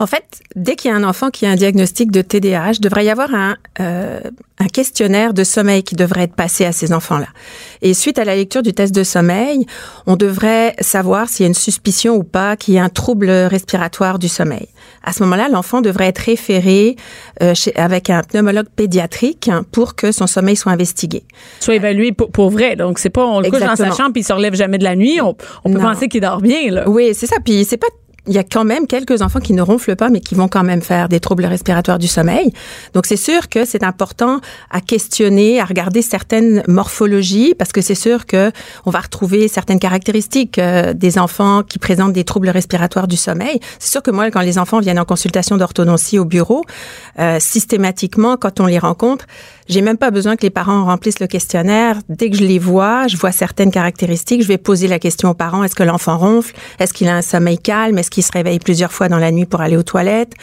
En 0.02 0.08
fait, 0.08 0.40
dès 0.56 0.78
qu'il 0.78 0.90
y 0.90 0.94
a 0.94 0.98
un 0.98 1.04
enfant 1.04 1.30
qui 1.30 1.46
a 1.46 1.50
un 1.50 1.56
diagnostic 1.56 2.10
de 2.10 2.22
TDAH, 2.22 2.72
il 2.76 2.80
devrait 2.80 3.04
y 3.04 3.10
avoir 3.10 3.34
un, 3.36 3.58
euh, 3.82 4.22
un 4.58 4.68
questionnaire 4.68 5.34
de 5.34 5.44
sommeil 5.44 5.84
qui 5.84 5.96
devrait 5.96 6.24
être 6.24 6.36
passé 6.36 6.64
à 6.64 6.72
ces 6.72 6.94
enfants-là. 6.94 7.28
Et 7.82 7.94
suite 7.94 8.18
à 8.18 8.24
la 8.24 8.36
lecture 8.38 8.64
du 8.64 8.74
test 8.74 8.96
de 8.96 9.04
sommeil, 9.04 9.66
on 10.08 10.16
devrait 10.16 10.74
savoir 10.80 11.28
s'il 11.28 11.44
y 11.44 11.48
a 11.48 11.50
une 11.50 11.54
suspicion 11.54 12.16
ou 12.16 12.24
pas 12.24 12.56
qu'il 12.56 12.76
y 12.76 12.80
a 12.80 12.84
un 12.86 12.88
trouble 12.90 13.30
respiratoire 13.30 14.20
du 14.20 14.30
sommeil. 14.30 14.68
À 15.04 15.12
ce 15.12 15.22
moment-là, 15.24 15.50
l'enfant 15.50 15.82
devrait 15.82 16.08
être 16.08 16.20
référé 16.20 16.96
euh, 17.42 17.54
chez, 17.54 17.76
avec 17.76 18.10
un 18.10 18.22
pneumologue 18.22 18.70
pédiatrique 18.74 19.50
pour 19.74 19.96
que 19.96 20.14
son 20.14 20.28
sommeil 20.28 20.56
soit 20.56 20.72
investigué. 20.72 21.24
Soit 21.60 21.76
évalué 21.76 22.14
pour, 22.14 22.32
pour 22.32 22.52
vrai. 22.52 22.78
Donc, 22.78 23.00
c'est 23.00 23.10
pas 23.10 23.26
on 23.26 23.42
le 23.42 23.50
couche 23.50 23.60
dans 23.60 23.76
sa 23.76 23.92
chambre 23.92 24.14
puis 24.14 24.22
il 24.22 24.26
se 24.26 24.32
relève 24.34 24.56
jamais 24.56 24.78
de 24.78 24.84
la 24.86 24.96
nuit. 24.96 25.20
On, 25.22 25.36
on 25.66 25.72
peut 25.74 25.78
Non. 25.80 25.92
penser 25.92 26.08
qu'il 26.08 26.22
dort 26.22 26.40
bien, 26.42 26.72
là. 26.72 26.90
Oui, 26.90 27.12
c'est 27.14 27.28
ça. 27.28 27.36
Puis 27.44 27.66
c'est 27.66 27.78
pas 27.78 27.88
il 28.30 28.36
y 28.36 28.38
a 28.38 28.44
quand 28.44 28.63
même 28.63 28.88
quelques 28.88 29.22
enfants 29.22 29.39
qui 29.39 29.54
ne 29.54 29.62
ronflent 29.62 29.96
pas, 29.96 30.10
mais 30.10 30.22
qui 30.22 30.36
vont 30.36 30.48
quand 30.48 30.63
même 30.63 30.82
faire 30.82 31.10
des 31.10 31.20
troubles 31.20 31.46
respiratoires 31.46 31.98
du 31.98 32.08
sommeil. 32.08 32.54
Donc, 32.94 33.08
c'est 33.08 33.18
sûr 33.18 33.50
que 33.50 33.65
c'est 33.65 33.84
important 33.84 34.39
à 34.70 34.82
questionner, 34.82 35.60
à 35.60 35.65
regarder 35.65 36.02
certaines 36.02 36.63
morphologies, 36.68 37.56
parce 37.58 37.72
que 37.72 37.82
c'est 37.82 37.96
sûr 37.96 38.28
que 38.28 38.52
on 38.86 38.92
va 38.92 39.00
retrouver 39.00 39.48
certaines 39.48 39.80
caractéristiques 39.80 40.60
euh, 40.60 40.94
des 40.94 41.18
enfants 41.18 41.63
qui 41.63 41.80
présentent 41.80 42.13
des 42.13 42.24
troubles 42.24 42.50
respiratoires 42.50 43.08
du 43.08 43.18
sommeil. 43.18 43.60
C'est 43.80 43.92
sûr 43.92 44.04
que 44.04 44.12
moi, 44.12 44.30
quand 44.30 44.42
les 44.42 44.60
enfants 44.60 44.80
viennent 44.80 45.00
en 45.00 45.06
consultation 45.06 45.58
d'orthodontie 45.58 46.20
au 46.20 46.26
bureau, 46.26 46.63
euh, 47.18 47.38
systématiquement, 47.39 48.38
quand 48.38 48.60
on 48.60 48.68
les 48.68 48.80
rencontre, 48.80 49.26
j'ai 49.69 49.82
même 49.82 49.97
pas 49.97 50.12
besoin 50.12 50.36
que 50.36 50.41
les 50.41 50.49
parents 50.49 50.86
remplissent 50.86 51.19
le 51.19 51.27
questionnaire. 51.27 51.97
Dès 52.10 52.29
que 52.29 52.38
je 52.38 52.43
les 52.43 52.60
vois, 52.60 53.08
je 53.08 53.17
vois 53.17 53.32
certaines 53.32 53.71
caractéristiques. 53.71 54.41
Je 54.41 54.47
vais 54.47 54.58
poser 54.58 54.88
la 54.88 54.99
question 54.99 55.29
aux 55.29 55.34
parents 55.34 55.63
est-ce 55.63 55.75
que 55.75 55.84
l'enfant 55.84 56.17
ronfle? 56.17 56.55
Est-ce 56.79 56.93
qu'il 56.93 57.08
a 57.08 57.15
un 57.15 57.21
sommeil 57.21 57.58
calme? 57.58 57.97
Est-ce 57.97 58.10
qu'il 58.10 58.19
qui 58.19 58.27
se 58.27 58.32
réveille 58.34 58.60
plusieurs 58.60 58.91
fois 58.91 59.08
dans 59.08 59.17
la 59.17 59.32
nuit 59.32 59.45
pour 59.45 59.62
aller 59.62 59.77
aux 59.77 59.84
toilettes? 59.84 60.34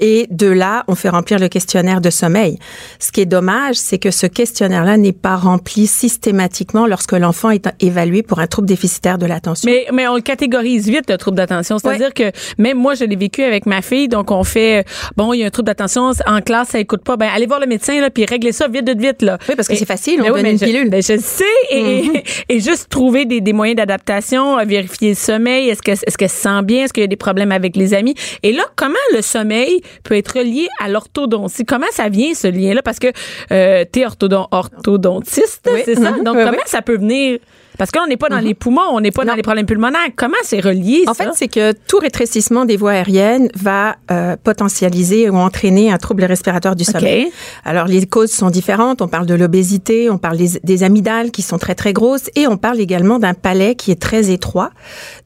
Et 0.00 0.26
de 0.30 0.48
là, 0.48 0.84
on 0.88 0.94
fait 0.94 1.10
remplir 1.10 1.38
le 1.38 1.48
questionnaire 1.48 2.00
de 2.00 2.10
sommeil. 2.10 2.58
Ce 2.98 3.12
qui 3.12 3.20
est 3.20 3.26
dommage, 3.26 3.76
c'est 3.76 3.98
que 3.98 4.10
ce 4.10 4.26
questionnaire-là 4.26 4.96
n'est 4.96 5.12
pas 5.12 5.36
rempli 5.36 5.86
systématiquement 5.86 6.86
lorsque 6.86 7.12
l'enfant 7.12 7.50
est 7.50 7.68
évalué 7.80 8.22
pour 8.22 8.40
un 8.40 8.46
trouble 8.46 8.66
déficitaire 8.66 9.18
de 9.18 9.26
l'attention. 9.26 9.70
Mais, 9.70 9.86
mais 9.92 10.08
on 10.08 10.16
le 10.16 10.22
catégorise 10.22 10.88
vite, 10.88 11.08
le 11.08 11.18
trouble 11.18 11.36
d'attention. 11.36 11.78
C'est-à-dire 11.78 12.14
que 12.14 12.32
même 12.58 12.78
moi, 12.78 12.94
je 12.94 13.04
l'ai 13.04 13.16
vécu 13.16 13.42
avec 13.42 13.66
ma 13.66 13.82
fille. 13.82 14.08
Donc, 14.08 14.30
on 14.30 14.42
fait, 14.42 14.86
bon, 15.16 15.32
il 15.34 15.40
y 15.40 15.44
a 15.44 15.46
un 15.46 15.50
trouble 15.50 15.66
d'attention 15.66 16.12
en 16.26 16.40
classe, 16.40 16.70
ça 16.70 16.78
écoute 16.78 17.04
pas. 17.04 17.16
Ben, 17.16 17.28
allez 17.32 17.46
voir 17.46 17.60
le 17.60 17.66
médecin, 17.66 18.00
là, 18.00 18.10
puis 18.10 18.24
régler 18.24 18.52
ça 18.52 18.66
vite, 18.72 18.88
vite, 18.88 19.00
vite, 19.00 19.22
là. 19.22 19.38
Oui, 19.48 19.54
parce 19.56 19.68
que 19.68 19.74
c'est 19.74 19.86
facile, 19.86 20.20
on 20.20 20.24
Ben 20.24 20.32
donne 20.32 20.46
une 20.46 20.58
je- 20.58 20.64
pilule. 20.64 20.90
ben, 20.90 21.02
je 21.02 21.12
le 21.14 21.20
sais. 21.20 21.44
Et, 21.70 22.04
et 22.48 22.60
juste 22.60 22.88
trouver 22.88 23.24
des, 23.24 23.40
des 23.40 23.52
moyens 23.52 23.76
d'adaptation, 23.76 24.58
euh, 24.58 24.64
vérifier 24.64 25.10
le 25.10 25.14
sommeil. 25.16 25.68
Est-ce 25.68 25.82
que, 25.82 25.90
est-ce 25.92 26.16
qu'elle 26.18 26.28
se 26.28 26.36
sent 26.36 26.62
bien? 26.64 26.84
Est-ce 26.84 26.92
qu'il 26.92 27.02
y 27.02 27.04
a 27.04 27.08
des 27.08 27.16
problèmes 27.16 27.52
avec 27.52 27.76
les 27.76 27.94
amis? 27.94 28.14
Et 28.42 28.52
là, 28.52 28.62
comment 28.76 28.94
le 29.14 29.22
sommeil 29.22 29.80
peut 30.04 30.16
être 30.16 30.38
lié 30.40 30.68
à 30.82 30.88
l'orthodontie? 30.88 31.64
Comment 31.64 31.86
ça 31.90 32.08
vient, 32.08 32.34
ce 32.34 32.48
lien-là? 32.48 32.82
Parce 32.82 32.98
que 32.98 33.08
euh, 33.52 33.84
t'es 33.90 34.04
orthodon- 34.04 34.46
orthodontiste, 34.50 35.68
Oui. 35.72 35.80
c'est 35.84 35.94
ça? 35.96 36.12
Mhm. 36.12 36.24
Donc, 36.24 36.36
Oui, 36.36 36.44
comment 36.44 36.58
ça 36.66 36.82
peut 36.82 36.96
venir? 36.96 37.38
Parce 37.80 37.92
qu'on 37.92 38.06
n'est 38.06 38.18
pas 38.18 38.28
dans 38.28 38.40
les 38.40 38.52
poumons, 38.52 38.90
on 38.92 39.00
n'est 39.00 39.10
pas 39.10 39.24
dans 39.24 39.32
les 39.34 39.40
problèmes 39.40 39.64
pulmonaires. 39.64 40.10
Comment 40.14 40.36
c'est 40.42 40.60
relié, 40.60 41.04
En 41.06 41.14
ça? 41.14 41.24
fait, 41.24 41.30
c'est 41.34 41.48
que 41.48 41.72
tout 41.72 41.96
rétrécissement 41.96 42.66
des 42.66 42.76
voies 42.76 42.90
aériennes 42.90 43.48
va 43.54 43.96
euh, 44.10 44.36
potentialiser 44.36 45.30
ou 45.30 45.36
entraîner 45.36 45.90
un 45.90 45.96
trouble 45.96 46.24
respiratoire 46.24 46.76
du 46.76 46.84
sommeil. 46.84 47.28
OK. 47.28 47.32
Alors, 47.64 47.86
les 47.86 48.04
causes 48.04 48.32
sont 48.32 48.50
différentes. 48.50 49.00
On 49.00 49.08
parle 49.08 49.24
de 49.24 49.32
l'obésité, 49.32 50.10
on 50.10 50.18
parle 50.18 50.36
des, 50.36 50.60
des 50.62 50.82
amygdales 50.82 51.30
qui 51.30 51.40
sont 51.40 51.56
très, 51.56 51.74
très 51.74 51.94
grosses 51.94 52.28
et 52.36 52.46
on 52.46 52.58
parle 52.58 52.80
également 52.80 53.18
d'un 53.18 53.32
palais 53.32 53.76
qui 53.76 53.90
est 53.92 53.98
très 53.98 54.30
étroit. 54.30 54.72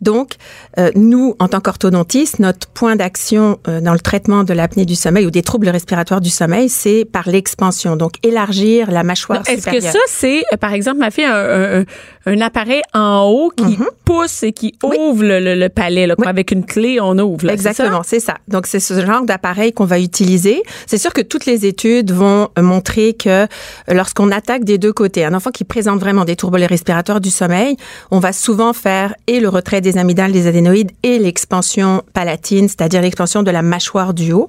Donc, 0.01 0.35
euh, 0.79 0.93
nous, 0.95 1.35
en 1.41 1.49
tant 1.49 1.59
qu'orthodontistes, 1.59 2.39
notre 2.39 2.69
point 2.69 2.95
d'action 2.95 3.59
euh, 3.67 3.81
dans 3.81 3.95
le 3.95 3.99
traitement 3.99 4.45
de 4.45 4.55
l'apnée 4.55 4.85
du 4.85 4.95
sommeil 4.95 5.27
ou 5.27 5.33
des 5.33 5.43
troubles 5.43 5.71
respiratoires 5.71 6.21
du 6.21 6.31
sommeil, 6.31 6.69
c'est 6.69 7.05
par 7.05 7.29
l'expansion. 7.29 7.97
Donc, 7.97 8.13
élargir 8.23 8.93
la 8.93 9.03
mâchoire 9.03 9.43
Est-ce 9.49 9.67
que 9.67 9.81
ça, 9.81 9.99
c'est, 10.07 10.45
euh, 10.53 10.57
par 10.57 10.73
exemple, 10.73 10.99
ma 10.99 11.11
fille 11.11 11.25
un, 11.25 11.81
un, 11.81 11.85
un 12.27 12.44
appareil 12.45 12.83
en 12.95 13.23
haut 13.29 13.51
qui 13.57 13.79
pousse 14.05 14.43
et 14.43 14.53
qui 14.53 14.75
Mhm. 14.83 14.91
Oui. 14.91 14.97
ouvre 15.01 15.23
le, 15.25 15.41
le- 15.41 15.55
le 15.55 15.69
palais, 15.69 16.07
là, 16.07 16.15
quoi. 16.15 16.27
Oui. 16.27 16.31
avec 16.31 16.51
une 16.51 16.65
clé, 16.65 17.01
on 17.01 17.19
ouvre. 17.19 17.47
là? 17.47 17.53
Exactement, 17.53 18.03
c'est 18.05 18.21
ça. 18.21 18.35
Donc 18.49 18.67
c'est 18.67 18.81
ce 18.81 19.05
genre 19.05 19.23
d'appareil 19.25 19.73
qu'on 19.73 19.85
va 19.87 19.99
utiliser. 19.99 20.63
C'est 20.87 20.99
sûr 20.99 21.13
que 21.13 21.21
toutes 21.23 21.47
les 21.47 21.67
études 21.67 22.11
vont 22.13 22.49
euh, 22.59 22.63
montrer 22.63 23.15
que 23.15 23.29
euh, 23.45 23.47
lorsqu'on 23.89 24.31
attaque 24.31 24.65
des 24.65 24.79
deux 24.79 24.93
côtés, 24.93 25.25
un 25.25 25.35
enfant 25.35 25.51
qui 25.51 25.65
présente 25.65 26.01
vraiment 26.01 26.25
des 26.25 26.37
troubles 26.37 26.63
respiratoires 26.65 27.21
du 27.21 27.31
sommeil, 27.31 27.77
on 28.11 28.19
va 28.21 28.33
souvent 28.33 28.73
faire 28.73 29.15
et 29.27 29.41
le 29.41 29.49
retrait 29.49 29.81
des 29.81 29.97
amygdales, 29.99 30.33
des 30.33 30.47
adénoïdes 30.47 30.91
et 31.03 31.19
l'expansion 31.19 32.03
palatine, 32.13 32.69
c'est-à-dire 32.69 33.03
l'expansion 33.03 33.43
de 33.43 33.51
la 33.51 33.63
mâchoire 33.63 34.15
du 34.15 34.33
haut 34.33 34.47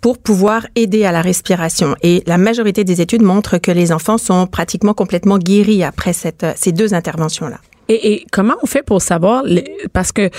pour 0.00 0.18
pouvoir 0.18 0.66
aider 0.74 1.04
à 1.04 1.12
la 1.12 1.22
respiration. 1.22 1.94
Et 2.02 2.22
la 2.26 2.38
majorité 2.38 2.84
des 2.84 3.00
études 3.00 3.22
montrent 3.22 3.58
que 3.58 3.70
les 3.70 3.92
enfants 3.92 4.18
sont 4.18 4.46
pratiquement 4.46 4.94
complètement 4.94 5.38
guéris 5.38 5.84
après 5.84 6.12
cette, 6.12 6.44
euh, 6.44 6.52
ces 6.56 6.72
deux 6.72 6.94
Et, 7.88 8.12
et 8.14 8.26
comment 8.32 8.54
on 8.62 8.66
fait 8.66 8.82
pour 8.82 9.00
savoir, 9.02 9.42
le- 9.44 9.62
parce 9.92 10.10
que 10.12 10.30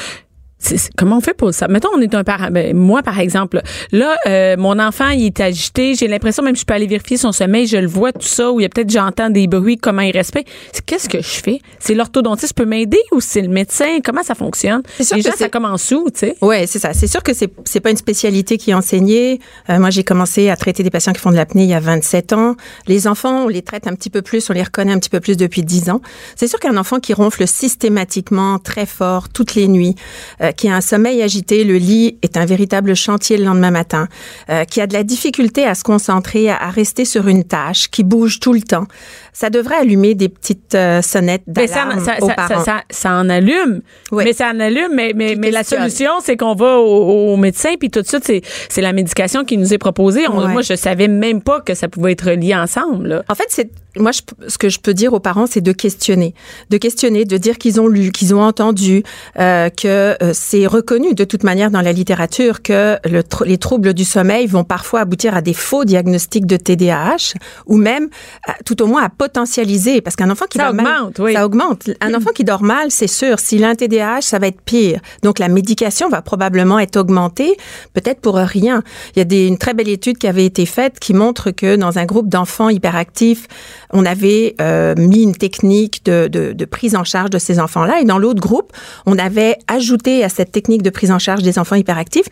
comment 0.98 1.17
on 1.17 1.22
fait 1.22 1.34
pour 1.36 1.54
ça? 1.54 1.67
Mettons, 1.67 1.89
on 1.96 2.02
est 2.02 2.13
un 2.15 2.24
parent. 2.24 2.50
ben, 2.52 2.76
moi, 2.76 3.04
par 3.04 3.20
exemple, 3.20 3.62
là, 3.91 4.15
euh, 4.28 4.56
mon 4.58 4.80
enfant, 4.80 5.10
il 5.10 5.26
est 5.28 5.39
agité. 5.39 5.96
J'ai 5.96 6.08
l'impression, 6.08 6.43
même 6.43 6.56
je 6.56 6.65
peux 6.65 6.74
aller 6.74 6.88
vérifier 6.88 7.17
son 7.17 7.32
sommeil, 7.32 7.67
je 7.67 7.78
le 7.78 7.88
vois, 7.88 8.12
tout 8.12 8.22
ça, 8.28 8.52
ou 8.52 8.60
il 8.60 8.63
y 8.63 8.65
a 8.65 8.70
peut-être, 8.70 8.89
j'entends 8.89 9.30
des 9.30 9.48
bruits, 9.48 9.78
comment 9.78 10.02
il 10.02 10.12
respecte. 10.12 10.50
Qu'est-ce 10.86 11.08
que 11.10 11.20
je 11.22 11.28
fais? 11.43 11.60
C'est 11.80 11.93
l'orthodontiste 11.93 12.54
peut 12.54 12.65
m'aider 12.65 13.00
ou 13.12 13.22
c'est 13.22 13.41
le 13.41 13.50
médecin? 13.50 14.00
Comment 14.04 14.24
ça 14.24 14.36
fonctionne? 14.36 14.82
C'est 14.98 15.04
sûr 15.04 15.17
Déjà, 15.17 15.32
que 15.32 15.38
ça 15.38 15.46
c'est- 15.46 15.50
commence 15.52 15.91
où, 15.91 16.10
tu 16.12 16.20
sais? 16.20 16.36
Ouais, 16.41 16.65
c'est 16.67 16.80
ça. 16.80 16.93
C'est 16.93 17.08
sûr 17.08 17.24
que 17.24 17.34
c'est 17.34 17.52
c'est 17.65 17.80
pas 17.80 17.91
une 17.91 17.98
spécialité 17.98 18.58
qui 18.58 18.72
est 18.72 18.74
enseignée. 18.74 19.39
Euh, 19.70 19.80
moi, 19.80 19.89
j'ai 19.89 20.04
commencé 20.04 20.50
à 20.50 20.56
traiter 20.56 20.84
des 20.84 20.89
patients 20.89 21.13
qui 21.13 21.20
font 21.20 21.32
de 21.32 21.36
l'apnée 21.36 21.63
il 21.63 21.70
y 21.70 21.74
a 21.74 21.80
27 21.80 22.34
ans. 22.34 22.56
Les 22.88 23.08
enfants, 23.08 23.46
on 23.46 23.48
les 23.48 23.62
traite 23.62 23.88
un 23.88 23.93
petit 23.93 24.10
peu 24.10 24.22
plus, 24.22 24.50
on 24.50 24.54
les 24.54 24.63
reconnaît 24.63 24.91
un 24.93 25.00
petit 25.00 25.10
peu 25.10 25.20
plus 25.20 25.38
depuis 25.38 25.63
10 25.63 25.89
ans. 25.89 26.02
C'est 26.36 26.48
sûr 26.48 26.60
qu'un 26.60 26.78
enfant 26.78 27.00
qui 27.00 27.13
ronfle 27.13 27.46
systématiquement, 27.48 28.60
très 28.60 28.86
fort, 28.86 29.30
toutes 29.30 29.56
les 29.56 29.67
nuits, 29.67 29.96
euh, 30.41 30.47
qui 30.52 30.70
a 30.70 30.76
un 30.76 30.82
sommeil 30.82 31.22
agité, 31.22 31.64
le 31.64 31.78
lit 31.78 32.18
est 32.22 32.38
un 32.38 32.46
véritable 32.46 32.96
chantier 32.96 33.38
le 33.38 33.46
lendemain 33.46 33.72
matin, 33.72 34.08
euh, 34.50 34.64
qui 34.64 34.82
a 34.82 34.88
de 34.88 34.94
la 34.94 35.04
difficulté 35.04 35.64
à 35.66 35.76
se 35.76 35.84
concentrer, 35.84 36.50
à, 36.50 36.58
à 36.58 36.70
rester 36.70 37.06
sur 37.06 37.28
une 37.28 37.44
tâche, 37.44 37.90
qui 37.90 38.04
bouge 38.04 38.40
tout 38.40 38.54
le 38.54 38.62
temps, 38.62 38.86
ça 39.34 39.50
devrait 39.52 39.76
allumer 39.78 40.16
des 40.16 40.30
petites 40.30 40.74
euh, 40.74 41.02
sonnettes 41.02 41.44
ça, 41.48 41.52
d'alarme 41.68 42.04
ça, 42.04 42.16
aux 42.22 42.28
parents. 42.30 42.64
ça, 42.90 43.12
en 43.12 43.30
allume. 43.30 43.82
Oui. 44.12 44.24
Mais 44.26 44.34
ça 44.34 44.50
en 44.50 44.60
allume, 44.60 44.92
mais, 44.96 45.14
mais, 45.16 45.36
la 45.52 45.64
solution, 45.64 46.12
c'est 46.24 46.38
qu'on 46.38 46.56
va 46.56 46.78
au, 46.78 47.34
au 47.34 47.38
médecin, 47.38 47.76
puis 47.80 47.90
tout 47.92 48.02
de 48.02 48.08
suite, 48.08 48.24
c'est, 48.24 48.42
c'est 48.70 48.82
la 48.82 48.94
médication 48.94 49.44
qui 49.46 49.58
nous 49.58 49.74
est 49.74 49.78
proposée. 49.78 50.28
On- 50.28 50.38
Ouais. 50.48 50.54
Moi, 50.54 50.62
je 50.62 50.76
savais 50.76 51.08
même 51.08 51.42
pas 51.42 51.62
que 51.62 51.74
ça 51.74 51.88
pouvait 51.88 52.12
être 52.14 52.30
lié 52.32 52.56
ensemble. 52.56 53.08
Là. 53.08 53.24
En 53.28 53.36
fait, 53.36 53.48
c'est 53.50 53.70
moi 54.00 54.12
je, 54.12 54.22
ce 54.48 54.58
que 54.60 54.70
je 54.70 54.80
peux 54.80 54.94
dire 54.94 55.14
aux 55.14 55.20
parents, 55.20 55.48
c'est 55.48 55.62
de 55.62 55.72
questionner, 55.72 56.36
de 56.70 56.78
questionner, 56.78 57.26
de 57.26 57.38
dire 57.38 57.58
qu'ils 57.58 57.82
ont 57.82 57.88
lu, 57.88 58.12
qu'ils 58.12 58.36
ont 58.36 58.42
entendu, 58.44 59.04
euh, 59.40 59.70
que 59.70 60.16
euh, 60.22 60.34
c'est 60.38 60.67
reconnu 60.67 61.13
de 61.15 61.23
toute 61.23 61.43
manière 61.43 61.71
dans 61.71 61.82
la 61.82 61.91
littérature 61.91 62.62
que 62.62 62.97
le 63.10 63.21
tr- 63.21 63.45
les 63.45 63.58
troubles 63.58 63.93
du 63.93 64.06
sommeil 64.06 64.47
vont 64.47 64.63
parfois 64.63 65.02
aboutir 65.02 65.36
à 65.36 65.41
des 65.41 65.54
faux 65.54 65.84
diagnostics 65.86 66.45
de 66.45 66.58
TDAH 66.58 67.34
ou 67.65 67.78
même 67.78 68.10
à- 68.47 68.56
tout 68.65 68.82
au 68.82 68.88
moins 68.88 69.04
à 69.04 69.10
potentialiser 69.10 70.02
parce 70.02 70.15
qu'un 70.15 70.30
enfant 70.30 70.45
qui 70.50 70.58
Ça 70.58 70.65
dort 70.65 70.73
mal, 70.76 71.12
oui. 71.19 71.34
ça 71.34 71.45
augmente. 71.45 71.89
Un 72.02 72.13
enfant 72.17 72.32
qui 72.34 72.43
dort 72.43 72.63
mal, 72.63 72.91
c'est 72.91 73.08
sûr. 73.08 73.39
S'il 73.39 73.63
a 73.63 73.69
un 73.69 73.76
TDAH, 73.76 74.21
ça 74.21 74.39
va 74.39 74.47
être 74.47 74.62
pire. 74.62 75.00
Donc 75.23 75.39
la 75.39 75.47
médication 75.47 76.10
va 76.10 76.21
probablement 76.21 76.80
être 76.80 76.97
augmentée, 76.97 77.58
peut-être 77.93 78.21
pour 78.21 78.36
rien. 78.36 78.84
Il 79.15 79.19
y 79.19 79.21
a 79.21 79.26
des, 79.26 79.47
une 79.47 79.58
très 79.58 79.73
belle 79.73 79.89
étude 79.89 80.17
qui 80.17 80.28
avait 80.28 80.45
été 80.45 80.65
faite 80.65 81.00
qui 81.00 81.13
montre 81.13 81.52
que 81.52 81.76
dans 81.76 81.97
un 81.97 82.06
groupe 82.06 82.30
d'enfants 82.30 82.69
hyperactifs, 82.69 83.47
on 83.91 84.06
avait 84.06 84.56
euh, 84.62 84.95
mis 84.97 85.23
une 85.23 85.36
technique 85.36 86.04
de, 86.06 86.28
de, 86.28 86.65
prise 86.65 86.95
en 86.95 87.04
charge 87.04 87.30
de 87.30 87.38
ces 87.39 87.60
enfants-là, 87.60 88.02
et 88.02 88.06
dans 88.06 88.17
l'autre 88.17 88.41
groupe, 88.41 88.73
on 89.06 89.17
avait 89.17 89.58
ajouté 89.67 90.23
à 90.23 90.30
cette 90.30 90.52
technique 90.52 90.82
de 90.82 90.89
prise 90.89 91.12
en 91.12 91.19
charge 91.19 91.43
des 91.43 91.58
enfants 91.60 91.76
hyperactifs 91.76 92.28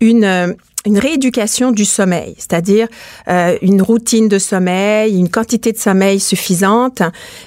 une 0.00 0.24
euh, 0.24 0.52
une 0.86 0.98
rééducation 0.98 1.72
du 1.72 1.84
sommeil, 1.84 2.34
c'est-à-dire 2.38 2.86
euh, 3.28 3.56
une 3.60 3.82
routine 3.82 4.28
de 4.28 4.38
sommeil, 4.38 5.18
une 5.18 5.28
quantité 5.28 5.72
de 5.72 5.78
sommeil 5.78 6.20
suffisante. 6.20 7.02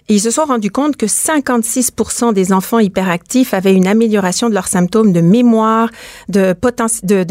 Ils 0.10 0.20
se 0.20 0.30
sont 0.30 0.44
rendus 0.44 0.72
compte 0.72 0.98
que 0.98 1.06
56% 1.06 2.34
des 2.34 2.52
enfants 2.54 2.80
hyperactifs 2.80 3.54
avaient 3.54 3.74
une 3.74 3.88
amélioration 3.88 4.50
de 4.50 4.54
leurs 4.54 4.68
symptômes 4.68 5.14
de 5.14 5.22
mémoire, 5.22 5.90
de- 6.28 6.54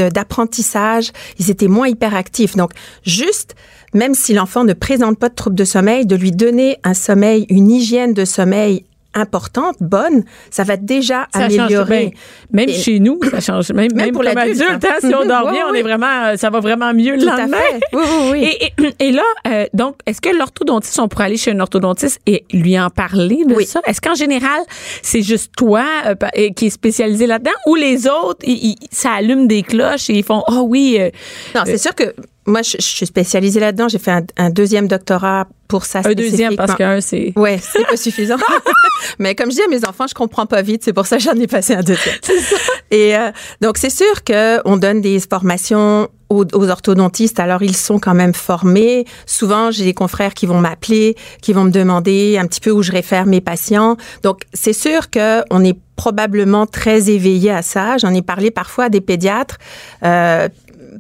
d'apprentissage. 0.09 1.13
Ils 1.39 1.51
étaient 1.51 1.69
moins 1.69 1.89
hyperactifs. 1.89 2.57
Donc, 2.57 2.73
juste, 3.05 3.55
même 3.95 4.15
si 4.15 4.33
l'enfant 4.35 4.65
ne 4.65 4.73
présente 4.73 5.19
pas 5.19 5.29
de 5.29 5.35
troubles 5.35 5.57
de 5.57 5.65
sommeil, 5.65 6.07
de 6.07 6.17
lui 6.17 6.33
donner 6.33 6.79
un 6.85 6.95
sommeil, 6.95 7.47
une 7.51 7.71
hygiène 7.71 8.15
de 8.15 8.25
sommeil 8.25 8.85
importante, 9.15 9.77
bonne, 9.81 10.25
ça 10.51 10.65
va 10.65 10.77
déjà 10.77 11.27
Ça 11.33 11.49
change 11.49 11.59
améliorer. 11.59 12.15
Même 12.53 12.69
Et- 12.69 12.75
chez 12.75 13.01
nous, 13.01 13.19
ça 13.31 13.41
change. 13.41 13.73
Même, 13.73 13.93
même, 13.95 14.13
pour 14.13 14.23
l'adulte, 14.23 14.61
adulte, 14.61 14.85
hein. 14.85 14.89
hein, 14.95 14.99
si 15.01 15.15
on 15.15 15.25
dort 15.27 15.45
oui, 15.47 15.53
bien, 15.53 15.67
on 15.71 15.75
est 15.75 15.83
vraiment, 15.83 16.25
euh, 16.27 16.37
ça 16.37 16.51
va 16.51 16.61
vraiment 16.61 16.93
mieux 16.95 17.17
le 17.17 17.23
Tout 17.23 17.29
à 17.31 17.49
fait. 17.49 17.81
Oui, 17.93 18.03
oui, 18.05 18.29
oui. 18.33 18.45
Et, 18.45 18.73
et, 18.85 19.09
et 19.09 19.13
là, 19.13 19.23
euh, 19.49 19.67
donc, 19.75 19.97
est-ce 20.07 20.21
que 20.21 20.29
l'orthodontiste, 20.37 20.99
on 21.01 21.09
pourrait 21.09 21.25
aller 21.25 21.37
chez 21.37 21.51
un 21.53 21.61
orthodontiste 21.61 22.21
et 22.27 22.45
lui 22.53 22.79
en 22.79 22.91
parler 22.91 23.45
de 23.47 23.55
Oui. 23.55 23.67
ça? 23.67 23.81
Est-ce 23.87 24.01
qu'en 24.01 24.15
général, 24.15 24.61
c'est 25.03 25.23
juste 25.23 25.53
toi 25.57 25.85
euh, 26.07 26.51
qui 26.55 26.67
est 26.67 26.71
spécialisé 26.71 27.27
là-dedans 27.27 27.51
ou 27.67 27.75
les 27.75 28.07
autres, 28.07 28.41
ils- 28.45 28.71
ils- 28.71 28.77
ça 28.91 29.13
allume 29.13 29.49
des 29.49 29.63
cloches 29.63 30.11
et 30.11 30.15
ils 30.15 30.25
font, 30.25 30.43
oh 30.49 30.65
oui, 30.69 30.97
euh, 31.01 31.11
Non, 31.55 31.63
c'est 31.65 31.79
sûr 31.79 31.95
que 31.95 32.15
moi, 32.47 32.63
je, 32.63 32.77
je 32.79 32.87
suis 32.87 33.07
spécialisée 33.07 33.61
là-dedans. 33.61 33.89
J'ai 33.89 33.99
fait 33.99 34.11
un, 34.11 34.23
un 34.39 34.49
deuxième 34.51 34.89
doctorat 34.89 35.47
pour 35.69 35.85
ça. 35.85 36.01
un 36.05 36.15
deuxième 36.15 36.57
parce 36.57 36.75
qu'un, 36.77 37.01
c'est... 37.03 37.33
Ouais, 37.37 37.59
c'est 37.61 37.85
pas 37.87 37.97
suffisant. 37.97 38.37
Mais 39.19 39.35
comme 39.35 39.51
je 39.51 39.57
dis 39.57 39.63
à 39.63 39.69
mes 39.69 39.85
enfants, 39.87 40.07
je 40.09 40.15
comprends 40.15 40.47
pas 40.47 40.63
vite, 40.63 40.83
c'est 40.85 40.93
pour 40.93 41.07
ça 41.07 41.17
que 41.17 41.23
j'en 41.23 41.35
ai 41.35 41.47
passé 41.47 41.75
un 41.75 41.83
deuxième. 41.83 42.17
Et 42.91 43.17
euh, 43.17 43.31
donc 43.61 43.79
c'est 43.79 43.91
sûr 43.91 44.25
que 44.25 44.61
on 44.65 44.77
donne 44.77 45.01
des 45.01 45.21
formations 45.21 46.09
aux, 46.29 46.45
aux 46.53 46.69
orthodontistes. 46.69 47.41
Alors 47.41 47.63
ils 47.63 47.77
sont 47.77 47.99
quand 47.99 48.15
même 48.15 48.35
formés. 48.35 49.05
Souvent, 49.27 49.71
j'ai 49.71 49.85
des 49.85 49.95
confrères 49.95 50.35
qui 50.35 50.47
vont 50.47 50.61
m'appeler, 50.61 51.17
qui 51.43 51.53
vont 51.53 51.65
me 51.65 51.71
demander 51.71 52.39
un 52.39 52.47
petit 52.47 52.61
peu 52.61 52.71
où 52.71 52.83
je 52.83 52.93
réfère 52.93 53.27
mes 53.27 53.41
patients. 53.41 53.97
Donc 54.23 54.43
c'est 54.53 54.73
sûr 54.73 55.11
que 55.11 55.43
on 55.51 55.65
est 55.65 55.79
probablement 55.97 56.65
très 56.67 57.11
éveillé 57.11 57.51
à 57.51 57.63
ça. 57.63 57.99
J'en 57.99 58.15
ai 58.15 58.23
parlé 58.23 58.51
parfois 58.51 58.85
à 58.85 58.89
des 58.89 59.01
pédiatres. 59.01 59.59
Euh, 60.05 60.49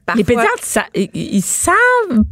parfois- 0.06 0.18
Les 0.18 0.24
pédiatres, 0.24 0.48
ça- 0.62 0.84
ils, 0.94 1.08
ils 1.14 1.42
savent 1.42 1.74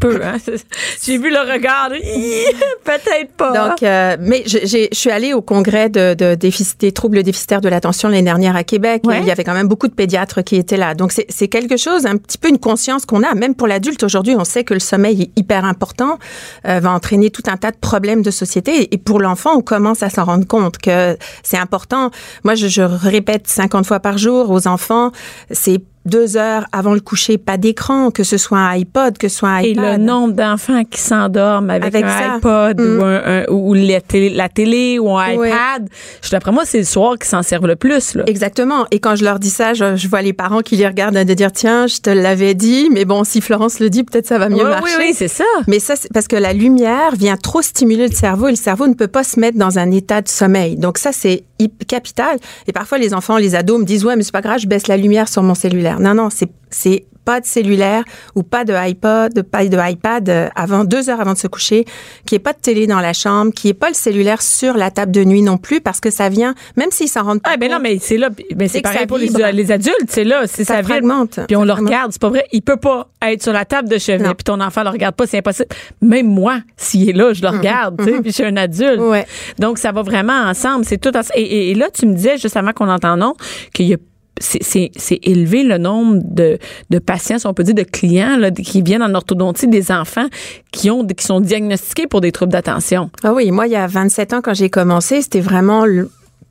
peu. 0.01 0.21
Hein? 0.23 0.37
J'ai 1.03 1.19
vu 1.19 1.31
le 1.31 1.39
regard. 1.53 1.91
Peut-être 2.85 3.33
pas. 3.37 3.53
Donc, 3.69 3.83
euh, 3.83 4.17
mais 4.21 4.43
je, 4.47 4.89
suis 4.93 5.11
allée 5.11 5.33
au 5.35 5.43
congrès 5.43 5.89
de, 5.89 6.15
de 6.15 6.35
déficit- 6.35 6.79
des 6.81 6.93
troubles 6.93 7.23
déficitaires 7.23 7.61
de 7.61 7.69
l'attention 7.69 8.09
l'année 8.09 8.23
dernière 8.23 8.57
à 8.57 8.65
Québec. 8.65 9.03
Ouais. 9.05 9.19
Et 9.19 9.21
il 9.21 9.27
y 9.27 9.31
avait 9.31 9.45
quand 9.45 9.55
même 9.55 9.69
beaucoup 9.69 9.89
de 9.89 9.95
pédiatres 9.95 10.43
qui 10.45 10.57
étaient 10.57 10.77
là. 10.77 10.95
Donc, 10.95 11.13
c'est, 11.13 11.27
c'est 11.29 11.49
quelque 11.49 11.77
chose, 11.77 12.07
un 12.07 12.17
petit 12.17 12.39
peu 12.39 12.49
une 12.49 12.59
conscience 12.59 13.07
qu'on 13.07 13.23
a. 13.23 13.35
Même 13.35 13.55
pour 13.55 13.67
l'adulte 13.67 14.03
aujourd'hui, 14.03 14.35
on 14.39 14.45
sait 14.45 14.65
que 14.65 14.75
le 14.75 14.81
sommeil 14.81 15.23
est 15.23 15.39
hyper 15.39 15.65
important, 15.65 16.19
euh, 16.67 16.81
va 16.81 16.91
entraîner 16.93 17.31
tout 17.31 17.43
un 17.47 17.57
tas 17.57 17.71
de 17.71 17.77
problèmes 17.79 18.23
de 18.23 18.31
société. 18.31 18.93
Et 18.95 18.99
pour 18.99 19.21
l'enfant, 19.21 19.55
on 19.57 19.63
commence 19.63 20.03
à 20.03 20.11
s'en 20.11 20.25
rendre 20.25 20.47
compte 20.47 20.79
que 20.79 21.17
c'est 21.43 21.59
important. 21.59 22.11
Moi, 22.45 22.55
je, 22.55 22.69
je 22.69 22.83
répète 22.83 23.47
50 23.49 23.87
fois 23.87 24.01
par 24.01 24.19
jour 24.19 24.51
aux 24.51 24.67
enfants, 24.69 25.11
c'est 25.51 25.81
deux 26.07 26.37
heures 26.37 26.65
avant 26.73 26.95
le 26.95 27.01
coucher, 27.01 27.37
pas 27.39 27.57
d'écran, 27.57 28.11
que 28.11 28.23
ce 28.25 28.37
soit 28.39 28.59
un 28.59 28.71
iPod, 28.79 29.19
que 29.19 29.29
ce 29.29 29.39
soit 29.39 29.49
un 29.51 29.59
Et 29.61 29.71
iPad. 29.71 29.99
le 29.99 30.05
nombre 30.05 30.35
d'enfants 30.35 30.85
qui 30.85 31.01
s'endorment 31.01 31.71
avec, 31.71 31.95
Avec 31.95 32.05
un 32.05 32.09
ça. 32.09 32.35
iPod 32.37 32.81
Mm. 32.81 32.99
ou, 33.01 33.05
un, 33.05 33.23
un- 33.25 33.45
ou 33.51 33.75
la, 33.75 34.01
télé, 34.01 34.31
la 34.31 34.49
télé 34.49 34.99
ou 34.99 35.11
un 35.17 35.35
Ouais. 35.37 35.49
iPad, 35.49 35.89
je 36.23 36.31
d'après 36.31 36.53
moi, 36.53 36.63
c'est 36.65 36.79
le 36.79 36.85
soir 36.85 37.19
qui 37.19 37.29
s'en 37.29 37.43
servent 37.43 37.67
le 37.67 37.77
plus. 37.77 38.15
Là. 38.15 38.23
Exactement. 38.27 38.87
Et 38.91 39.01
quand 39.01 39.17
je 39.17 39.25
leur 39.25 39.39
dis 39.39 39.51
ça, 39.51 39.75
je, 39.75 39.97
je 39.97 40.09
vois 40.09 40.23
les 40.23 40.33
parents 40.33 40.61
qui 40.61 40.77
les 40.77 40.87
regardent 40.87 41.17
de 41.17 41.35
dire 41.35 41.53
tiens, 41.53 41.87
je 41.87 41.99
te 41.99 42.11
l'avais 42.11 42.55
dit, 42.55 42.89
mais 42.93 43.05
bon, 43.05 43.25
si 43.25 43.41
Florence 43.41 43.81
le 43.81 43.91
dit, 43.91 44.05
peut-être 44.05 44.27
ça 44.27 44.39
va 44.39 44.49
mieux 44.49 44.57
Oui, 44.65 44.71
marcher. 44.71 44.95
oui, 44.99 45.05
oui, 45.09 45.15
c'est 45.15 45.29
ça. 45.29 45.45
Mais 45.67 45.79
ça, 45.79 45.97
c'est 45.97 46.13
parce 46.13 46.29
que 46.29 46.37
la 46.37 46.53
lumière 46.53 47.15
vient 47.17 47.37
trop 47.37 47.63
stimuler 47.63 48.07
le 48.09 48.15
cerveau 48.15 48.49
et 48.49 48.53
le 48.53 48.57
cerveau 48.57 48.87
ne 48.87 48.95
peut 48.95 49.09
pas 49.09 49.25
se 49.25 49.41
mettre 49.41 49.59
dans 49.59 49.79
un 49.79 49.91
état 49.91 50.21
de 50.23 50.29
sommeil. 50.29 50.77
Donc 50.77 50.99
ça, 50.99 51.11
c'est 51.13 51.45
capital. 51.87 52.39
Et 52.67 52.73
parfois, 52.73 52.99
les 52.99 53.15
enfants, 53.15 53.37
les 53.37 53.55
ados 53.55 53.81
me 53.81 53.85
disent, 53.85 54.05
ouais, 54.05 54.17
mais 54.17 54.23
c'est 54.23 54.33
pas 54.33 54.41
grave, 54.41 54.61
je 54.61 54.67
baisse 54.67 54.87
la 54.87 54.97
lumière 54.97 55.29
sur 55.29 55.43
mon 55.43 55.55
cellulaire. 55.55 56.01
Non, 56.01 56.15
non, 56.15 56.29
c'est, 56.31 56.51
c'est 56.71 57.05
pas 57.25 57.41
de 57.41 57.47
cellulaire 57.47 58.05
ou 58.37 58.45
pas 58.45 58.65
de 58.65 58.73
iPod, 58.73 59.43
pas 59.43 59.67
de 59.67 59.77
iPad 59.91 60.29
euh, 60.29 60.49
avant 60.55 60.85
deux 60.85 61.11
heures 61.11 61.21
avant 61.21 61.33
de 61.33 61.39
se 61.39 61.49
coucher, 61.49 61.85
qui 62.25 62.37
est 62.37 62.39
pas 62.39 62.53
de 62.53 62.59
télé 62.61 62.87
dans 62.87 63.01
la 63.01 63.13
chambre, 63.13 63.53
qui 63.53 63.69
est 63.71 63.75
pas 63.75 63.89
le 63.89 63.95
cellulaire 63.95 64.41
sur 64.41 64.77
la 64.77 64.93
table 64.93 65.11
de 65.11 65.25
nuit 65.25 65.43
non 65.43 65.59
plus, 65.59 65.81
parce 65.81 65.99
que 66.01 66.11
ça 66.11 66.29
vient, 66.29 66.55
même 66.77 66.93
s'ils 66.93 67.09
s'en 67.09 67.25
rendent 67.25 67.43
pas 67.43 67.51
Ah, 67.55 67.57
ben 67.57 67.69
non, 67.69 67.79
mais 67.83 67.99
c'est 68.01 68.17
là. 68.17 68.29
Ben, 68.55 68.69
c'est 68.69 68.81
pareil 68.81 69.07
pour 69.07 69.19
les, 69.19 69.27
adultes, 69.73 69.97
c'est 70.09 70.23
là. 70.23 70.43
C'est 70.47 70.63
Ça 70.63 70.77
ça, 70.77 70.83
fragmente. 70.85 71.41
Puis 71.49 71.57
on 71.57 71.63
Ça 71.63 71.65
le 71.67 71.73
fragmente. 71.73 71.89
regarde, 71.89 72.13
c'est 72.13 72.21
pas 72.23 72.29
vrai. 72.29 72.45
Il 72.53 72.63
peut 72.63 72.77
pas 72.77 73.09
être 73.23 73.43
sur 73.43 73.53
la 73.53 73.65
table 73.65 73.89
de 73.89 73.99
chevet, 73.99 74.23
puis 74.23 74.45
ton 74.45 74.61
enfant 74.61 74.85
le 74.85 74.91
regarde 74.91 75.17
pas, 75.17 75.27
c'est 75.27 75.39
impossible. 75.39 75.69
Même 76.03 76.29
moi, 76.29 76.61
s'il 76.77 77.11
est 77.11 77.13
là, 77.13 77.33
je 77.33 77.43
le 77.43 77.49
regarde, 77.49 77.97
tu 77.99 78.05
sais, 78.05 78.13
puis 78.21 78.31
je 78.31 78.35
suis 78.37 78.45
un 78.45 78.57
adulte. 78.57 79.01
Mm-hmm. 79.01 79.11
Ouais. 79.11 79.27
Donc, 79.59 79.79
ça 79.79 79.91
va 79.91 80.03
vraiment 80.03 80.43
ensemble. 80.45 80.85
C'est 80.85 80.99
tout. 80.99 81.11
en- 81.17 81.23
Et, 81.35 81.41
et- 81.43 81.71
et 81.73 81.75
là, 81.75 81.89
tu 81.93 82.07
me 82.07 82.15
disais, 82.15 82.39
juste 82.39 82.57
avant 82.57 82.73
qu'on 82.73 82.89
entende 82.89 83.19
non, 83.19 83.35
qu'il 83.75 83.87
y 83.87 83.95
a 83.95 83.97
c'est- 84.41 84.91
élevé 85.23 85.63
le 85.65 85.79
nombre 85.79 86.21
de, 86.25 86.59
de 86.91 86.99
patients, 86.99 87.39
si 87.39 87.47
on 87.47 87.55
peut 87.55 87.65
dire, 87.65 87.75
de 87.75 87.83
clients 87.83 88.37
là, 88.37 88.51
qui 88.51 88.83
viennent 88.83 89.03
en 89.03 89.15
orthodontie, 89.15 89.69
des 89.69 89.91
enfants 89.91 90.27
qui 90.73 90.91
ont 90.91 91.07
qui 91.07 91.25
sont 91.25 91.41
diagnostiqués 91.41 92.07
pour 92.07 92.21
des 92.21 92.33
troubles 92.33 92.53
d'attention. 92.53 93.11
Ah 93.23 93.33
oui, 93.33 93.51
moi, 93.51 93.67
il 93.67 93.73
y 93.73 93.77
a 93.77 93.87
27 93.87 94.33
ans, 94.35 94.41
quand 94.43 94.55
j'ai 94.55 94.71
commencé, 94.71 95.23
c'était 95.23 95.41
vraiment 95.41 95.85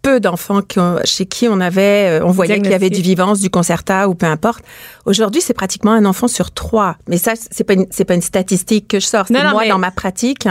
peu 0.01 0.19
d'enfants 0.19 0.61
chez 1.03 1.25
qui 1.25 1.47
on 1.47 1.59
avait, 1.59 2.19
euh, 2.21 2.25
on 2.25 2.29
voyait 2.29 2.59
qu'il 2.61 2.69
y 2.69 2.75
avait 2.75 2.91
du 2.91 3.01
vivance, 3.01 3.39
du 3.39 3.49
concerta 3.49 4.07
ou 4.07 4.13
peu 4.13 4.27
importe. 4.27 4.63
Aujourd'hui, 5.07 5.41
c'est 5.41 5.55
pratiquement 5.55 5.93
un 5.93 6.05
enfant 6.05 6.27
sur 6.27 6.51
trois. 6.51 6.95
Mais 7.09 7.17
ça, 7.17 7.33
c'est 7.35 7.63
pas 7.63 7.73
une, 7.73 7.87
c'est 7.89 8.05
pas 8.05 8.13
une 8.13 8.21
statistique 8.21 8.87
que 8.87 8.99
je 8.99 9.07
sors. 9.07 9.25
C'est 9.27 9.33
moi 9.51 9.61
mais- 9.63 9.69
dans 9.69 9.79
ma 9.79 9.89
pratique. 9.91 10.47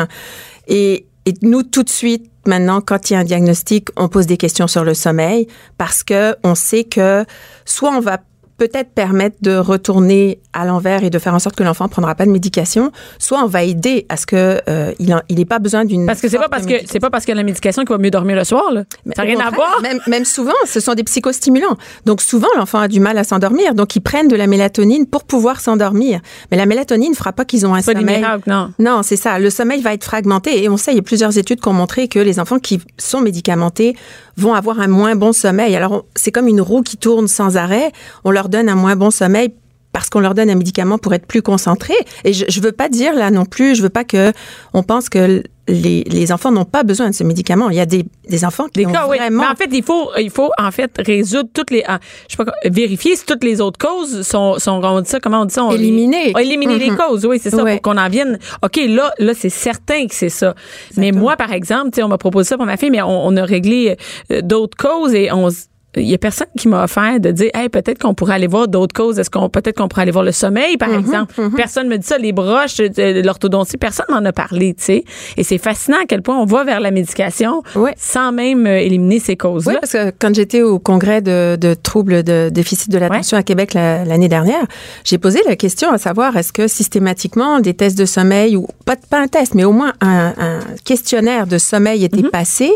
Et, 0.67 1.07
et 1.27 1.35
nous, 1.43 1.63
tout 1.63 1.85
de 1.85 1.89
suite, 1.91 2.27
maintenant, 2.47 2.81
quand 2.81 3.11
il 3.11 3.15
y 3.15 3.17
a 3.17 3.21
un 3.21 3.25
diagnostic, 3.25 3.89
on 3.97 4.09
pose 4.09 4.27
des 4.27 4.37
questions 4.37 4.67
sur 4.67 4.85
le 4.85 4.95
sommeil 4.95 5.49
parce 5.79 6.03
que 6.03 6.37
on 6.43 6.55
sait 6.55 6.85
que 6.85 7.25
soit 7.65 7.91
on 7.91 8.01
va 8.01 8.19
peut-être 8.57 8.91
permettre 8.91 9.37
de 9.43 9.57
retourner 9.57 10.39
à 10.53 10.65
l'envers 10.65 11.03
et 11.03 11.11
de 11.11 11.19
faire 11.19 11.35
en 11.35 11.39
sorte 11.39 11.57
que 11.57 11.63
l'enfant 11.65 11.89
prendra 11.89 12.15
pas 12.15 12.25
de 12.25 12.31
médication, 12.31 12.93
soit 13.19 13.43
on 13.43 13.47
va 13.47 13.65
aider 13.65 14.07
à 14.09 14.17
ce 14.17 14.27
que 14.27 14.61
euh, 14.69 14.93
il 15.01 15.13
en- 15.13 15.23
il 15.29 15.41
ait 15.41 15.45
pas 15.45 15.59
besoin 15.59 15.85
d'une 15.85 16.07
Parce 16.07 16.21
que 16.21 16.29
c'est 16.29 16.39
pas 16.39 16.49
parce 16.49 16.65
que 16.67 16.75
c'est 16.87 17.01
pas 17.01 17.11
parce 17.11 17.25
qu'il 17.25 17.33
y 17.33 17.37
a 17.37 17.41
la 17.41 17.43
médication 17.43 17.83
qu'il 17.83 17.91
va 17.91 17.99
mieux 17.99 18.11
dormir 18.11 18.37
le 18.37 18.45
soir. 18.45 18.73
Là. 18.73 18.85
Mais 19.05 19.15
Ça 19.17 19.23
n'a 19.25 19.29
rien 19.31 19.41
à 19.41 19.51
voir. 19.51 19.81
Même, 19.83 19.99
même 20.07 20.25
souvent, 20.25 20.53
ce 20.67 20.79
sont 20.81 20.95
des 20.95 21.03
psychostimulants. 21.05 21.77
Donc 22.07 22.21
souvent, 22.21 22.49
l'enfant 22.57 22.79
a 22.79 22.89
du 22.89 23.01
mal 23.01 23.19
à 23.19 23.25
s'endormir. 23.25 23.75
Donc 23.75 23.97
ils 23.97 24.01
prennent 24.01 24.29
de 24.29 24.37
la 24.37 24.47
mélatonine 24.47 25.07
pour 25.07 25.25
pouvoir 25.25 25.61
s'endormir. 25.61 26.21
Mais 26.51 26.57
la 26.57 26.67
mélatonine 26.67 27.11
ne 27.11 27.17
fera 27.17 27.33
pas 27.33 27.45
qu'ils 27.45 27.67
ont 27.67 27.75
un 27.75 27.83
pas 27.83 27.93
sommeil. 27.95 28.19
miracles, 28.21 28.49
non. 28.49 28.73
Non, 28.79 29.03
c'est 29.03 29.17
ça. 29.17 29.39
Le 29.39 29.51
sommeil 29.51 29.81
va 29.83 29.93
être 29.95 30.05
fragmenté. 30.05 30.63
Et 30.63 30.69
on 30.69 30.77
sait, 30.77 30.93
il 30.93 30.97
y 30.97 31.01
a 31.01 31.03
plusieurs 31.03 31.37
études 31.39 31.61
qui 31.61 31.69
ont 31.69 31.73
montré 31.73 32.07
que 32.09 32.19
les 32.21 32.39
enfants 32.39 32.59
qui 32.61 32.81
sont 32.99 33.21
médicamentés 33.21 33.97
vont 34.37 34.55
avoir 34.55 34.81
un 34.81 34.89
moins 34.89 35.17
bon 35.17 35.33
sommeil. 35.33 35.77
Alors, 35.77 36.05
c'est 36.17 36.33
comme 36.33 36.49
une 36.49 36.61
roue 36.61 36.83
qui 36.83 36.97
tourne 36.97 37.29
sans 37.29 37.57
arrêt. 37.57 37.93
On 38.25 38.31
leur 38.31 38.49
donne 38.49 38.69
un 38.69 38.75
moins 38.75 38.97
bon 38.97 39.11
sommeil 39.11 39.55
parce 39.93 40.11
qu'on 40.11 40.21
leur 40.21 40.35
donne 40.35 40.51
un 40.51 40.57
médicament 40.57 40.99
pour 40.99 41.15
être 41.15 41.27
plus 41.27 41.41
concentrés. 41.41 41.95
Et 42.25 42.33
je, 42.33 42.45
je 42.49 42.61
veux 42.61 42.73
pas 42.73 42.89
dire 42.89 43.15
là 43.15 43.31
non 43.31 43.45
plus, 43.45 43.77
je 43.77 43.83
veux 43.83 43.91
pas 43.91 44.05
que 44.05 44.33
on 44.73 44.83
pense 44.83 45.09
que 45.09 45.43
les, 45.67 46.05
les 46.05 46.31
enfants 46.33 46.51
n'ont 46.53 46.65
pas 46.67 46.83
besoin 46.83 47.09
de 47.09 47.15
ce 47.15 47.25
médicament. 47.25 47.71
Il 47.71 47.77
y 47.77 47.81
a 47.81 47.87
des, 47.87 48.05
des 48.29 48.45
enfants 48.45 48.67
qui 48.67 48.81
Des 48.81 48.87
ont 48.87 48.93
cas, 48.93 49.07
oui. 49.09 49.17
vraiment 49.17 49.43
Mais 49.45 49.49
en 49.49 49.55
fait, 49.55 49.69
il 49.73 49.83
faut, 49.83 50.11
il 50.19 50.31
faut 50.31 50.51
en 50.59 50.71
fait 50.71 50.91
résoudre 50.99 51.49
toutes 51.55 51.71
les, 51.71 51.83
je 52.29 52.37
sais 52.37 52.45
pas, 52.45 52.53
vérifier 52.67 53.17
si 53.17 53.25
toutes 53.25 53.43
les 53.45 53.61
autres 53.61 53.79
causes 53.79 54.23
sont, 54.27 54.59
sont 54.59 54.81
on 54.85 55.01
dit 55.01 55.09
ça, 55.09 55.21
comment 55.21 55.41
on 55.41 55.45
dit 55.47 55.55
ça? 55.55 55.65
On 55.65 55.71
les- 55.71 55.77
Éliminer. 55.77 56.33
Éliminer 56.39 56.79
les 56.79 56.91
Mhm. 56.91 56.97
causes, 56.99 57.25
oui, 57.27 57.39
c'est 57.43 57.51
ça, 57.51 57.65
pour 57.65 57.81
qu'on 57.83 57.97
en 57.97 58.09
vienne. 58.09 58.39
OK, 58.63 58.79
là, 58.89 59.11
là, 59.19 59.33
c'est 59.35 59.49
certain 59.49 60.07
que 60.07 60.15
c'est 60.15 60.29
ça. 60.29 60.55
Mais 60.97 61.13
moi, 61.13 61.37
par 61.37 61.53
exemple, 61.53 61.91
tu 61.93 61.97
sais, 61.97 62.03
on 62.03 62.09
m'a 62.09 62.19
proposé 62.19 62.49
ça 62.51 62.57
pour 62.57 62.67
ma 62.67 62.77
fille, 62.77 62.91
mais 62.91 63.03
on, 63.03 63.27
on 63.27 63.37
a 63.37 63.45
réglé 63.45 63.97
euh, 64.31 64.41
d'autres 64.43 64.77
causes 64.77 65.15
et 65.15 65.33
on 65.33 65.49
il 65.97 66.09
y 66.09 66.15
a 66.15 66.19
personne 66.19 66.47
qui 66.59 66.69
m'a 66.69 66.85
offert 66.85 67.21
de 67.21 67.31
dire, 67.31 67.51
hey, 67.55 67.69
peut-être 67.69 67.99
qu'on 67.99 68.15
pourrait 68.15 68.35
aller 68.35 68.47
voir 68.47 68.69
d'autres 68.69 68.95
causes. 68.95 69.19
Est-ce 69.19 69.31
qu'on, 69.31 69.49
peut-être 69.49 69.77
qu'on 69.79 69.89
pourrait 69.89 70.03
aller 70.03 70.11
voir 70.11 70.25
le 70.25 70.33
sommeil, 70.33 70.77
par 70.77 70.93
exemple? 70.93 71.35
Personne 71.57 71.89
me 71.89 71.97
dit 71.99 72.07
ça, 72.07 72.19
les 72.19 72.33
broches, 72.33 72.81
euh, 72.81 73.23
l'orthodontie, 73.23 73.77
personne 73.77 74.07
m'en 74.11 74.25
a 74.25 74.33
parlé, 74.33 74.75
tu 74.75 74.85
sais. 74.85 75.05
Et 75.37 75.45
c'est 75.45 75.59
fascinant 75.59 75.99
à 76.03 76.07
quel 76.07 76.23
point 76.23 76.39
on 76.39 76.45
va 76.47 76.65
vers 76.65 76.81
la 76.81 76.91
médication 76.91 77.63
sans 77.97 78.33
même 78.33 78.67
euh, 78.67 78.79
éliminer 78.79 79.19
ces 79.21 79.33
Oui, 79.33 79.37
causes-là. 79.37 79.79
parce 79.81 79.93
que 79.93 80.13
quand 80.19 80.35
j'étais 80.35 80.63
au 80.63 80.79
congrès 80.79 81.21
de, 81.23 81.57
de 81.61 81.75
troubles 81.75 82.23
de 82.23 82.49
déficit 82.53 82.91
de 82.91 82.99
l'attention 82.99 83.37
à 83.37 83.43
Québec 83.43 83.75
la- 83.75 84.05
l'année 84.05 84.29
dernière, 84.29 84.65
j'ai 85.05 85.19
posé 85.19 85.41
la 85.47 85.57
question 85.57 85.91
à 85.93 85.99
savoir 85.99 86.37
est-ce 86.37 86.53
que 86.53 86.67
systématiquement 86.69 87.61
des 87.61 87.75
tests 87.75 87.99
de 87.99 88.05
sommeil 88.07 88.57
ou 88.57 88.67
pas, 88.85 88.97
pas 89.09 89.21
un 89.21 89.29
test, 89.29 89.55
mais 89.55 89.65
au 89.65 89.73
moins 89.73 89.93
un, 90.01 90.33
un 90.39 90.59
questionnaire 90.85 91.47
de 91.47 91.59
sommeil 91.59 92.05
était 92.05 92.23
passé? 92.29 92.71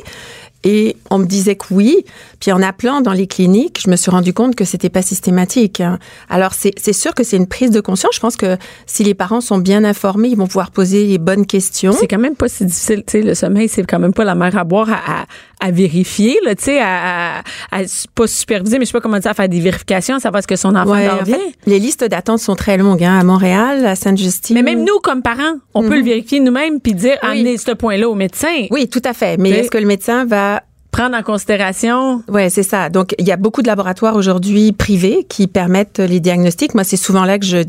Et 0.64 0.96
on 1.10 1.18
me 1.18 1.24
disait 1.26 1.54
que 1.54 1.66
oui. 1.70 2.04
Puis 2.40 2.52
en 2.52 2.62
appelant 2.62 3.00
dans 3.00 3.12
les 3.12 3.26
cliniques, 3.26 3.80
je 3.84 3.90
me 3.90 3.96
suis 3.96 4.10
rendu 4.10 4.32
compte 4.32 4.54
que 4.54 4.64
c'était 4.64 4.88
pas 4.90 5.02
systématique. 5.02 5.80
hein. 5.80 5.98
Alors 6.28 6.52
c'est 6.54 6.92
sûr 6.92 7.14
que 7.14 7.24
c'est 7.24 7.36
une 7.36 7.46
prise 7.48 7.70
de 7.70 7.80
conscience. 7.80 8.14
Je 8.14 8.20
pense 8.20 8.36
que 8.36 8.56
si 8.86 9.02
les 9.04 9.14
parents 9.14 9.40
sont 9.40 9.58
bien 9.58 9.84
informés, 9.84 10.28
ils 10.28 10.36
vont 10.36 10.46
pouvoir 10.46 10.70
poser 10.70 11.04
les 11.06 11.18
bonnes 11.18 11.46
questions. 11.46 11.92
C'est 11.92 12.06
quand 12.06 12.18
même 12.18 12.36
pas 12.36 12.48
si 12.48 12.64
difficile, 12.64 13.02
tu 13.06 13.12
sais, 13.12 13.22
le 13.22 13.34
sommeil, 13.34 13.68
c'est 13.68 13.84
quand 13.84 13.98
même 13.98 14.12
pas 14.14 14.24
la 14.24 14.34
mer 14.34 14.56
à 14.56 14.64
boire 14.64 14.88
à, 14.90 15.22
à, 15.22 15.24
à 15.66 15.70
vérifier, 15.70 16.38
là, 16.44 16.54
tu 16.54 16.64
sais, 16.64 16.78
à, 16.80 17.38
à, 17.38 17.42
à 17.72 17.80
pas 18.14 18.26
superviser, 18.26 18.78
mais 18.78 18.84
je 18.84 18.90
sais 18.90 18.92
pas 18.92 19.00
comment 19.00 19.18
dire, 19.18 19.30
à 19.30 19.34
faire 19.34 19.48
des 19.48 19.60
vérifications, 19.60 20.18
savoir 20.20 20.38
est-ce 20.38 20.48
que 20.48 20.56
son 20.56 20.74
enfant 20.76 20.90
Ouais, 20.92 21.06
dort 21.06 21.22
en 21.22 21.24
fait, 21.24 21.40
les 21.66 21.78
listes 21.78 22.04
d'attente 22.04 22.38
sont 22.38 22.54
très 22.54 22.76
longues 22.78 23.02
hein, 23.04 23.18
à 23.18 23.24
Montréal, 23.24 23.84
à 23.86 23.96
Sainte-Justine. 23.96 24.54
Mais 24.54 24.62
même 24.62 24.84
nous, 24.84 24.98
comme 25.02 25.22
parents, 25.22 25.54
on 25.74 25.82
peut 25.82 25.96
le 25.96 26.04
vérifier 26.04 26.40
nous-mêmes 26.40 26.80
puis 26.80 26.94
dire, 26.94 27.16
Oui. 27.24 27.28
amenez 27.30 27.58
ce 27.58 27.72
point-là 27.72 28.08
au 28.08 28.14
médecin. 28.14 28.66
Oui, 28.70 28.88
tout 28.88 29.02
à 29.04 29.12
fait. 29.12 29.36
Mais- 29.38 29.50
est-ce 29.50 29.70
que 29.70 29.78
le 29.78 29.86
médecin 29.86 30.24
va 30.24 30.62
Prendre 30.90 31.16
en 31.16 31.22
considération. 31.22 32.22
Ouais, 32.28 32.48
c'est 32.48 32.62
ça. 32.62 32.88
Donc, 32.88 33.14
il 33.18 33.26
y 33.28 33.30
a 33.30 33.36
beaucoup 33.36 33.60
de 33.60 33.66
laboratoires 33.66 34.16
aujourd'hui 34.16 34.72
privés 34.72 35.26
qui 35.28 35.46
permettent 35.46 35.98
les 35.98 36.18
diagnostics. 36.18 36.74
Moi, 36.74 36.82
c'est 36.82 36.96
souvent 36.96 37.24
là 37.24 37.38
que 37.38 37.44
je 37.44 37.62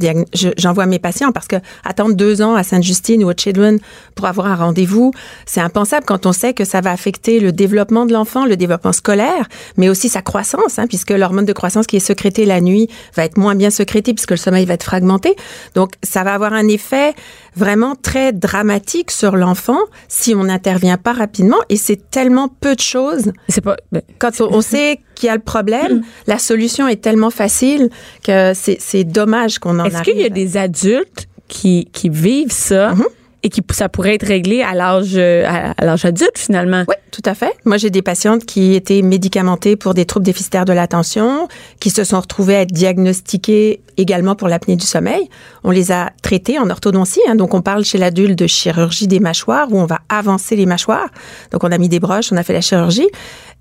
j'envoie 0.58 0.86
mes 0.86 1.00
patients 1.00 1.32
parce 1.34 1.48
que 1.48 1.58
attendre 1.84 2.16
deux 2.16 2.42
ans 2.42 2.56
à 2.56 2.64
Sainte-Justine 2.64 3.24
ou 3.24 3.30
à 3.30 3.34
Children 3.36 3.78
pour 4.16 4.26
avoir 4.26 4.48
un 4.48 4.56
rendez-vous, 4.56 5.12
c'est 5.46 5.60
impensable 5.60 6.06
quand 6.06 6.26
on 6.26 6.32
sait 6.32 6.54
que 6.54 6.64
ça 6.64 6.80
va 6.80 6.92
affecter 6.92 7.40
le 7.40 7.52
développement 7.52 8.06
de 8.06 8.14
l'enfant, 8.14 8.46
le 8.46 8.56
développement 8.56 8.94
scolaire, 8.94 9.48
mais 9.76 9.90
aussi 9.90 10.08
sa 10.08 10.22
croissance, 10.22 10.80
hein, 10.80 10.88
puisque 10.88 11.12
l'hormone 11.12 11.46
de 11.46 11.54
croissance 11.54 11.88
qui 11.88 11.98
est 11.98 12.02
sécrétée 12.02 12.46
la 12.46 12.62
nuit 12.62 12.88
va 13.16 13.26
être 13.26 13.38
moins 13.38 13.56
bien 13.56 13.70
sécrétée 13.70 14.14
puisque 14.14 14.32
le 14.32 14.38
sommeil 14.38 14.66
va 14.66 14.76
être 14.76 14.84
fragmenté. 14.84 15.36
Donc, 15.76 15.92
ça 16.04 16.24
va 16.24 16.34
avoir 16.34 16.54
un 16.54 16.68
effet 16.70 17.14
vraiment 17.56 17.96
très 17.96 18.32
dramatique 18.32 19.12
sur 19.12 19.36
l'enfant 19.36 19.80
si 20.08 20.34
on 20.36 20.46
n'intervient 20.46 20.98
pas 20.98 21.14
rapidement. 21.14 21.58
Et 21.68 21.76
c'est 21.76 22.10
tellement 22.10 22.48
peu 22.48 22.76
de 22.76 22.80
choses 22.80 23.09
C'est 23.48 23.62
pas. 23.62 23.78
ben, 23.92 24.02
quand 24.18 24.32
on, 24.42 24.54
on 24.54 24.62
sait 24.62 25.00
qu'il 25.16 25.28
y 25.28 25.30
a 25.30 25.36
le 25.36 25.42
problème, 25.42 26.02
la 26.28 26.38
solution 26.38 26.88
est 26.88 27.02
tellement 27.02 27.30
facile 27.30 27.90
que 28.24 28.54
c'est 28.54 29.04
dommage 29.04 29.60
qu'on 29.60 29.80
en 29.80 29.86
Est-ce 29.86 30.02
qu'il 30.04 30.20
y 30.20 30.26
a 30.26 30.30
des 30.30 30.58
adultes 30.58 31.28
qui, 31.48 31.90
qui 31.92 32.10
vivent 32.10 32.52
ça? 32.52 32.94
Mhm. 32.94 33.06
Et 33.44 33.50
qui 33.50 33.62
ça 33.72 33.90
pourrait 33.90 34.16
être 34.16 34.26
réglé 34.26 34.62
à 34.62 34.74
l'âge 34.74 36.06
adulte 36.06 36.38
finalement? 36.38 36.84
Oui, 36.88 36.96
tout 37.12 37.22
à 37.26 37.34
fait. 37.34 37.54
Moi, 37.66 37.78
j'ai 37.78 37.90
des 37.90 38.02
patientes 38.02 38.46
qui 38.46 38.76
étaient 38.76 39.02
médicamentées 39.02 39.76
pour 39.76 39.94
des 39.94 40.06
troubles 40.06 40.26
déficitaires 40.26 40.66
de 40.66 40.74
l'attention, 40.74 41.48
qui 41.80 41.90
se 41.90 42.04
sont 42.04 42.20
retrouvées 42.20 42.56
à 42.56 42.62
être 42.62 42.72
diagnostiquées 42.72 43.82
également 43.98 44.36
pour 44.36 44.48
l'apnée 44.48 44.76
du 44.76 44.86
sommeil. 44.86 45.30
On 45.64 45.72
les 45.72 45.92
a 45.92 46.12
traitées 46.22 46.60
en 46.60 46.70
orthodontie. 46.70 47.22
hein. 47.28 47.36
donc, 47.36 47.54
on 47.54 47.62
parle 47.62 47.84
chez 47.84 47.98
l'adulte 47.98 48.38
de 48.38 48.48
chirurgie 48.48 49.08
des 49.08 49.20
mâchoires 49.20 49.68
où 49.72 49.80
on 49.80 49.86
va 49.86 50.00
avancer 50.10 50.56
les 50.56 50.66
mâchoires. 50.66 51.10
Donc, 51.52 51.64
on 51.64 51.72
a 51.72 51.78
mis 51.78 51.90
des 51.90 52.00
broches, 52.00 52.32
on 52.32 52.38
a 52.38 52.44
fait 52.44 52.54
la 52.54 52.62
chirurgie. 52.62 53.08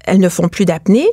Elles 0.04 0.20
ne 0.20 0.28
font 0.28 0.48
plus 0.48 0.64
d'apnée. 0.64 1.08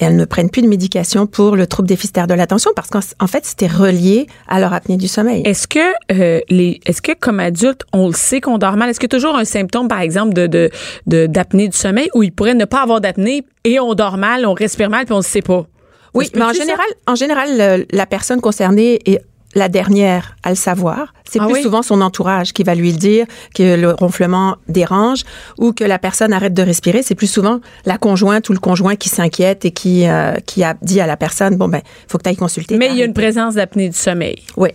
Elles 0.00 0.16
ne 0.16 0.24
prennent 0.24 0.50
plus 0.50 0.62
de 0.62 0.66
médication 0.66 1.26
pour 1.26 1.54
le 1.56 1.66
trouble 1.66 1.86
déficitaire 1.88 2.26
de 2.26 2.34
l'attention 2.34 2.72
parce 2.74 2.88
qu'en 2.90 3.00
en 3.20 3.26
fait, 3.28 3.44
c'était 3.44 3.66
relié 3.68 4.26
à 4.48 4.58
leur 4.58 4.72
apnée 4.72 4.96
du 4.96 5.06
sommeil. 5.08 5.42
Est-ce 5.44 5.68
que 5.68 5.78
euh, 6.12 6.40
les 6.48 6.80
est-ce 6.86 7.00
que 7.02 7.12
comme 7.12 7.38
adulte, 7.38 7.82
on 7.92 8.08
le 8.08 8.14
sait 8.14 8.40
qu'on 8.40 8.58
dort 8.58 8.76
mal? 8.76 8.90
Est-ce 8.90 8.98
qu'il 8.98 9.12
y 9.12 9.14
a 9.14 9.16
toujours 9.18 9.36
un 9.36 9.44
symptôme 9.44 9.88
par 9.88 10.00
exemple 10.00 10.32
de 10.34 10.46
de 10.46 10.70
de- 11.06 11.26
d'apnée 11.26 11.68
du 11.68 11.76
sommeil 11.76 12.08
où 12.14 12.22
il 12.22 12.32
pourrait 12.32 12.54
ne 12.54 12.64
pas 12.64 12.82
avoir 12.82 13.00
d'apnée 13.00 13.44
et 13.64 13.78
on 13.78 13.94
dort 13.94 14.16
mal, 14.16 14.46
on 14.46 14.54
respire 14.54 14.90
mal 14.90 15.04
puis 15.04 15.14
on 15.14 15.18
ne 15.18 15.22
sait 15.22 15.42
pas? 15.42 15.66
Oui, 16.12 16.28
mais 16.34 16.42
en 16.42 16.48
ça? 16.48 16.54
général, 16.54 16.86
en 17.06 17.14
général, 17.14 17.86
la 17.92 18.06
personne 18.06 18.40
concernée 18.40 18.98
est 19.06 19.20
la 19.54 19.68
dernière 19.68 20.36
à 20.42 20.50
le 20.50 20.54
savoir. 20.56 21.12
C'est 21.28 21.40
Ah 21.40 21.44
plus 21.46 21.54
oui? 21.54 21.62
souvent 21.62 21.82
son 21.82 22.00
entourage 22.00 22.52
qui 22.52 22.62
va 22.62 22.74
lui 22.74 22.92
le 22.92 22.98
dire 22.98 23.26
que 23.54 23.76
le 23.76 23.92
ronflement 23.92 24.56
dérange 24.68 25.22
ou 25.58 25.72
que 25.72 25.84
la 25.84 25.98
personne 25.98 26.32
arrête 26.32 26.54
de 26.54 26.62
respirer. 26.62 27.02
C'est 27.02 27.14
plus 27.14 27.30
souvent 27.30 27.60
la 27.84 27.98
conjointe 27.98 28.48
ou 28.48 28.52
le 28.52 28.58
conjoint 28.58 28.96
qui 28.96 29.08
s'inquiète 29.08 29.64
et 29.64 29.70
qui 29.72 30.06
euh, 30.08 30.34
qui 30.46 30.62
a 30.64 30.74
dit 30.82 31.00
à 31.00 31.06
la 31.06 31.16
personne 31.16 31.56
bon 31.56 31.68
ben 31.68 31.82
faut 32.08 32.18
que 32.18 32.22
tu 32.24 32.28
ailles 32.30 32.36
consulter. 32.36 32.76
Mais 32.76 32.88
il 32.90 32.96
y 32.96 33.02
a 33.02 33.04
une 33.04 33.14
présence 33.14 33.54
d'apnée 33.54 33.88
du 33.88 33.96
sommeil. 33.96 34.36
Oui. 34.56 34.70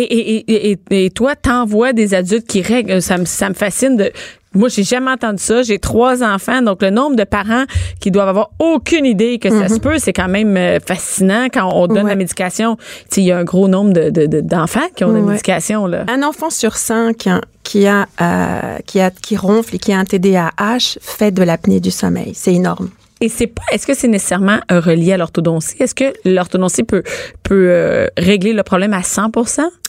Et, 0.00 0.02
et, 0.02 0.70
et, 0.72 1.04
et, 1.04 1.10
toi, 1.10 1.34
t'envoies 1.34 1.92
des 1.92 2.14
adultes 2.14 2.46
qui 2.46 2.62
règlent. 2.62 3.02
Ça 3.02 3.18
me, 3.18 3.24
ça 3.24 3.48
me 3.48 3.54
fascine 3.54 3.96
de. 3.96 4.10
Moi, 4.54 4.68
j'ai 4.68 4.82
jamais 4.84 5.10
entendu 5.10 5.42
ça. 5.42 5.62
J'ai 5.62 5.78
trois 5.78 6.22
enfants, 6.22 6.62
donc 6.62 6.82
le 6.82 6.90
nombre 6.90 7.16
de 7.16 7.24
parents 7.24 7.64
qui 8.00 8.10
doivent 8.10 8.28
avoir 8.28 8.50
aucune 8.58 9.04
idée 9.04 9.38
que 9.38 9.50
ça 9.50 9.68
se 9.68 9.78
peut, 9.78 9.98
c'est 9.98 10.12
quand 10.14 10.28
même 10.28 10.56
euh, 10.56 10.78
fascinant 10.80 11.48
quand 11.52 11.70
on 11.74 11.86
donne 11.86 11.98
Mhm. 11.98 12.04
Ouais. 12.04 12.10
la 12.10 12.16
médication. 12.16 12.76
Tu 12.76 12.82
sais, 13.10 13.20
il 13.22 13.26
y 13.26 13.32
a 13.32 13.38
un 13.38 13.44
gros 13.44 13.68
nombre 13.68 13.92
de, 13.92 14.08
de- 14.10 14.26
de- 14.26 14.40
d'enfants 14.40 14.88
qui 14.96 15.04
ont 15.04 15.12
la 15.12 15.20
Ouais. 15.20 15.32
médication 15.32 15.86
là. 15.86 16.04
Un 16.08 16.22
enfant 16.22 16.48
sur 16.50 16.76
cinq 16.76 17.26
hein, 17.26 17.40
qui 17.62 17.86
a 17.86 18.06
euh, 18.22 18.78
qui 18.86 19.00
a 19.00 19.10
qui 19.10 19.36
ronfle 19.36 19.74
et 19.76 19.78
qui 19.78 19.92
a 19.92 19.98
un 19.98 20.04
TDAH 20.04 20.98
fait 21.02 21.30
de 21.30 21.42
l'apnée 21.42 21.80
du 21.80 21.90
sommeil. 21.90 22.32
C'est 22.34 22.54
énorme. 22.54 22.88
Et 23.20 23.28
c'est 23.28 23.46
pas. 23.48 23.62
Est-ce 23.72 23.86
que 23.86 23.94
c'est 23.94 24.08
nécessairement 24.08 24.58
relié 24.70 25.12
à 25.12 25.16
l'orthodontie? 25.16 25.74
Est-ce 25.80 25.94
que 25.94 26.12
l'orthodontie 26.24 26.84
peut 26.84 27.02
peut 27.42 27.66
euh, 27.70 28.06
régler 28.16 28.52
le 28.52 28.62
problème 28.62 28.92
à 28.94 29.02
100 29.02 29.30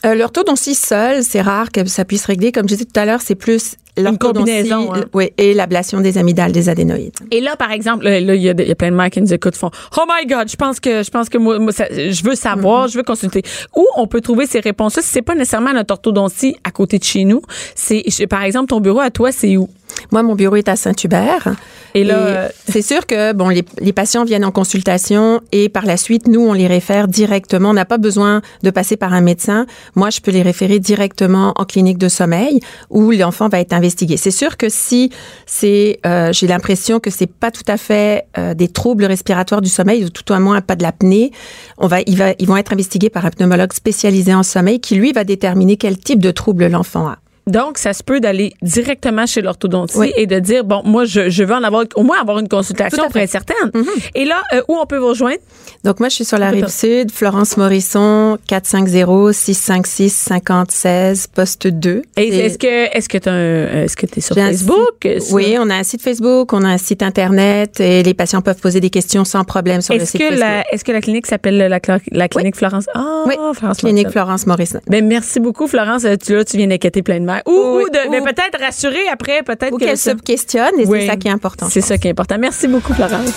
Euh, 0.04 0.14
L'orthodontie 0.14 0.74
seule, 0.74 1.22
c'est 1.22 1.40
rare 1.40 1.70
que 1.70 1.84
ça 1.86 2.04
puisse 2.04 2.24
régler. 2.24 2.52
Comme 2.52 2.68
je 2.68 2.74
disais 2.74 2.84
tout 2.86 2.98
à 2.98 3.04
l'heure, 3.04 3.20
c'est 3.22 3.34
plus 3.36 3.76
l'orthodontie 3.96 4.46
combinaison, 4.50 4.94
hein. 4.94 5.04
oui, 5.14 5.30
et 5.36 5.52
l'ablation 5.52 6.00
des 6.00 6.16
amygdales, 6.16 6.52
des 6.52 6.68
adénoïdes. 6.68 7.12
Et 7.30 7.40
là, 7.40 7.56
par 7.56 7.70
exemple, 7.70 8.04
là, 8.04 8.18
il 8.18 8.40
y, 8.40 8.48
a 8.48 8.52
y 8.52 8.74
plein 8.74 8.90
de 8.90 8.96
mères 8.96 9.10
qui 9.10 9.20
nous 9.20 9.32
écoutent, 9.34 9.56
font 9.56 9.70
Oh 9.96 10.04
my 10.08 10.26
God, 10.26 10.48
je 10.50 10.56
pense 10.56 10.80
que 10.80 11.02
je 11.02 11.10
pense 11.10 11.28
que 11.28 11.38
moi, 11.38 11.58
moi, 11.58 11.72
ça- 11.72 11.88
je 11.90 12.24
veux 12.24 12.34
savoir, 12.34 12.88
je 12.88 12.96
veux 12.96 13.02
consulter. 13.04 13.42
Où 13.76 13.86
on 13.96 14.06
peut 14.06 14.20
trouver 14.20 14.46
ces 14.46 14.60
réponses-là? 14.60 15.02
Si 15.02 15.08
c'est 15.08 15.22
pas 15.22 15.34
nécessairement 15.34 15.72
notre 15.72 15.92
orthodontie 15.92 16.56
à 16.64 16.70
côté 16.70 16.98
de 16.98 17.04
chez 17.04 17.24
nous, 17.24 17.42
c'est 17.74 18.02
par 18.28 18.42
exemple 18.42 18.68
ton 18.68 18.80
bureau 18.80 19.00
à 19.00 19.10
toi, 19.10 19.32
c'est 19.32 19.56
où? 19.56 19.68
Moi, 20.12 20.22
mon 20.22 20.34
bureau 20.34 20.56
est 20.56 20.68
à 20.68 20.76
Saint-Hubert. 20.76 21.54
Et 21.94 22.04
là, 22.04 22.18
euh, 22.18 22.48
c'est 22.68 22.82
sûr 22.82 23.06
que 23.06 23.32
bon, 23.32 23.48
les, 23.48 23.64
les 23.80 23.92
patients 23.92 24.24
viennent 24.24 24.44
en 24.44 24.52
consultation 24.52 25.40
et 25.52 25.68
par 25.68 25.86
la 25.86 25.96
suite, 25.96 26.28
nous, 26.28 26.40
on 26.40 26.52
les 26.52 26.66
réfère 26.66 27.08
directement. 27.08 27.70
On 27.70 27.74
n'a 27.74 27.84
pas 27.84 27.98
besoin 27.98 28.42
de 28.62 28.70
passer 28.70 28.96
par 28.96 29.12
un 29.12 29.20
médecin. 29.20 29.66
Moi, 29.96 30.10
je 30.10 30.20
peux 30.20 30.30
les 30.30 30.42
référer 30.42 30.78
directement 30.78 31.52
en 31.56 31.64
clinique 31.64 31.98
de 31.98 32.08
sommeil 32.08 32.60
où 32.90 33.10
l'enfant 33.10 33.48
va 33.48 33.60
être 33.60 33.72
investigué. 33.72 34.16
C'est 34.16 34.30
sûr 34.30 34.56
que 34.56 34.68
si 34.68 35.10
c'est, 35.46 35.98
euh, 36.06 36.32
j'ai 36.32 36.46
l'impression 36.46 37.00
que 37.00 37.10
c'est 37.10 37.26
pas 37.26 37.50
tout 37.50 37.66
à 37.66 37.76
fait 37.76 38.26
euh, 38.38 38.54
des 38.54 38.68
troubles 38.68 39.04
respiratoires 39.04 39.60
du 39.60 39.68
sommeil 39.68 40.04
ou 40.04 40.10
tout 40.10 40.30
au 40.32 40.38
moins 40.38 40.60
pas 40.60 40.76
de 40.76 40.82
l'apnée, 40.82 41.32
on 41.78 41.86
va, 41.86 42.00
il 42.06 42.16
va, 42.16 42.34
ils 42.38 42.46
vont 42.46 42.56
être 42.56 42.72
investigués 42.72 43.10
par 43.10 43.26
un 43.26 43.30
pneumologue 43.30 43.72
spécialisé 43.72 44.34
en 44.34 44.42
sommeil 44.42 44.80
qui 44.80 44.94
lui 44.94 45.12
va 45.12 45.24
déterminer 45.24 45.76
quel 45.76 45.98
type 45.98 46.20
de 46.20 46.30
trouble 46.30 46.66
l'enfant 46.66 47.08
a. 47.08 47.18
donc, 47.50 47.78
ça 47.78 47.92
se 47.92 48.02
peut 48.02 48.20
d'aller 48.20 48.54
directement 48.62 49.26
chez 49.26 49.42
l'orthodontie 49.42 49.96
Oui. 49.98 50.12
et 50.16 50.26
de 50.26 50.38
dire, 50.38 50.64
bon, 50.64 50.82
moi, 50.84 51.04
je, 51.04 51.28
je 51.30 51.44
veux 51.44 51.54
en 51.54 51.62
avoir, 51.62 51.84
au 51.96 52.02
moins 52.02 52.20
avoir 52.20 52.38
une 52.38 52.48
consultation 52.48 53.04
pour 53.08 53.16
être 53.16 53.30
certaine. 53.30 53.56
Mm-hmm. 53.74 54.10
Et 54.14 54.24
là, 54.24 54.40
euh, 54.54 54.62
où 54.68 54.76
on 54.76 54.86
peut 54.86 54.98
vous 54.98 55.08
rejoindre? 55.08 55.38
Donc 55.84 55.98
moi, 56.00 56.08
je 56.10 56.14
suis 56.16 56.24
sur 56.24 56.38
la 56.38 56.50
rive 56.50 56.68
sud, 56.68 57.10
Florence 57.10 57.56
Morisson, 57.56 58.38
450-656-5016, 58.48 61.26
poste 61.34 61.66
2. 61.66 62.02
Et 62.16 62.22
Et 62.28 62.38
est-ce 62.46 62.58
que, 62.58 62.96
est-ce 62.96 63.08
que 63.08 63.18
tu 63.18 63.28
est-ce 63.28 63.96
que 63.96 64.06
t'es 64.06 64.20
sur 64.20 64.34
Facebook? 64.36 64.78
site- 65.02 65.32
Oui, 65.32 65.56
on 65.58 65.68
a 65.70 65.74
un 65.76 65.82
site 65.82 66.02
Facebook, 66.02 66.52
on 66.52 66.62
a 66.64 66.68
un 66.68 66.78
site 66.78 67.02
Internet 67.02 67.80
et 67.80 68.02
les 68.02 68.14
patients 68.14 68.42
peuvent 68.42 68.60
poser 68.60 68.80
des 68.80 68.90
questions 68.90 69.24
sans 69.24 69.44
problème 69.44 69.80
sur 69.80 69.94
le 69.94 70.04
site 70.04 70.20
que 70.20 70.28
Facebook. 70.36 70.64
est-ce 70.72 70.84
que 70.84 70.92
la 70.92 71.00
clinique 71.00 71.26
s'appelle 71.26 71.56
la, 71.56 71.80
clinique 72.28 72.56
Florence? 72.56 72.84
Ah, 72.94 73.24
Oui, 73.26 73.34
Florence 73.54 73.78
Clinique. 73.78 74.10
Florence 74.10 74.46
Morisson. 74.46 74.80
Ben, 74.88 75.06
merci 75.06 75.40
beaucoup, 75.40 75.66
Florence. 75.66 76.04
Euh, 76.04 76.16
Tu, 76.22 76.34
là, 76.34 76.44
tu 76.44 76.56
viens 76.56 76.66
d'inquiéter 76.66 77.02
plein 77.02 77.20
de 77.20 77.24
mères. 77.24 77.39
Ou, 77.46 77.76
Oui, 77.76 77.84
ou 77.84 77.90
de, 77.90 78.08
ou- 78.08 78.10
mais 78.10 78.20
peut-être 78.20 78.58
rassurer 78.60 79.08
après, 79.12 79.42
peut-être 79.42 79.76
qu'elle 79.78 79.98
se 79.98 80.10
questionne 80.10 80.78
et 80.78 80.86
Oui. 80.86 81.00
c'est 81.02 81.06
ça 81.08 81.16
qui 81.16 81.28
est 81.28 81.32
important. 81.32 81.68
C'est 81.70 81.80
ça 81.80 81.98
qui 81.98 82.08
est 82.08 82.10
important. 82.12 82.36
Merci 82.38 82.68
beaucoup, 82.68 82.94
Florence. 82.94 83.30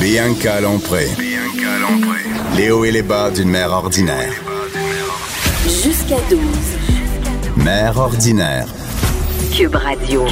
Bianca 0.00 0.60
Lompré. 0.60 1.08
Les 2.56 2.70
hauts 2.70 2.84
et 2.84 2.90
les 2.90 3.02
bas 3.02 3.30
d'une 3.30 3.48
mère 3.48 3.70
ordinaire. 3.72 4.32
Jusqu'à 5.64 6.16
12. 6.30 6.38
Mère 7.56 7.98
ordinaire. 7.98 8.66
Cube 9.56 9.74
Radio. 9.74 10.24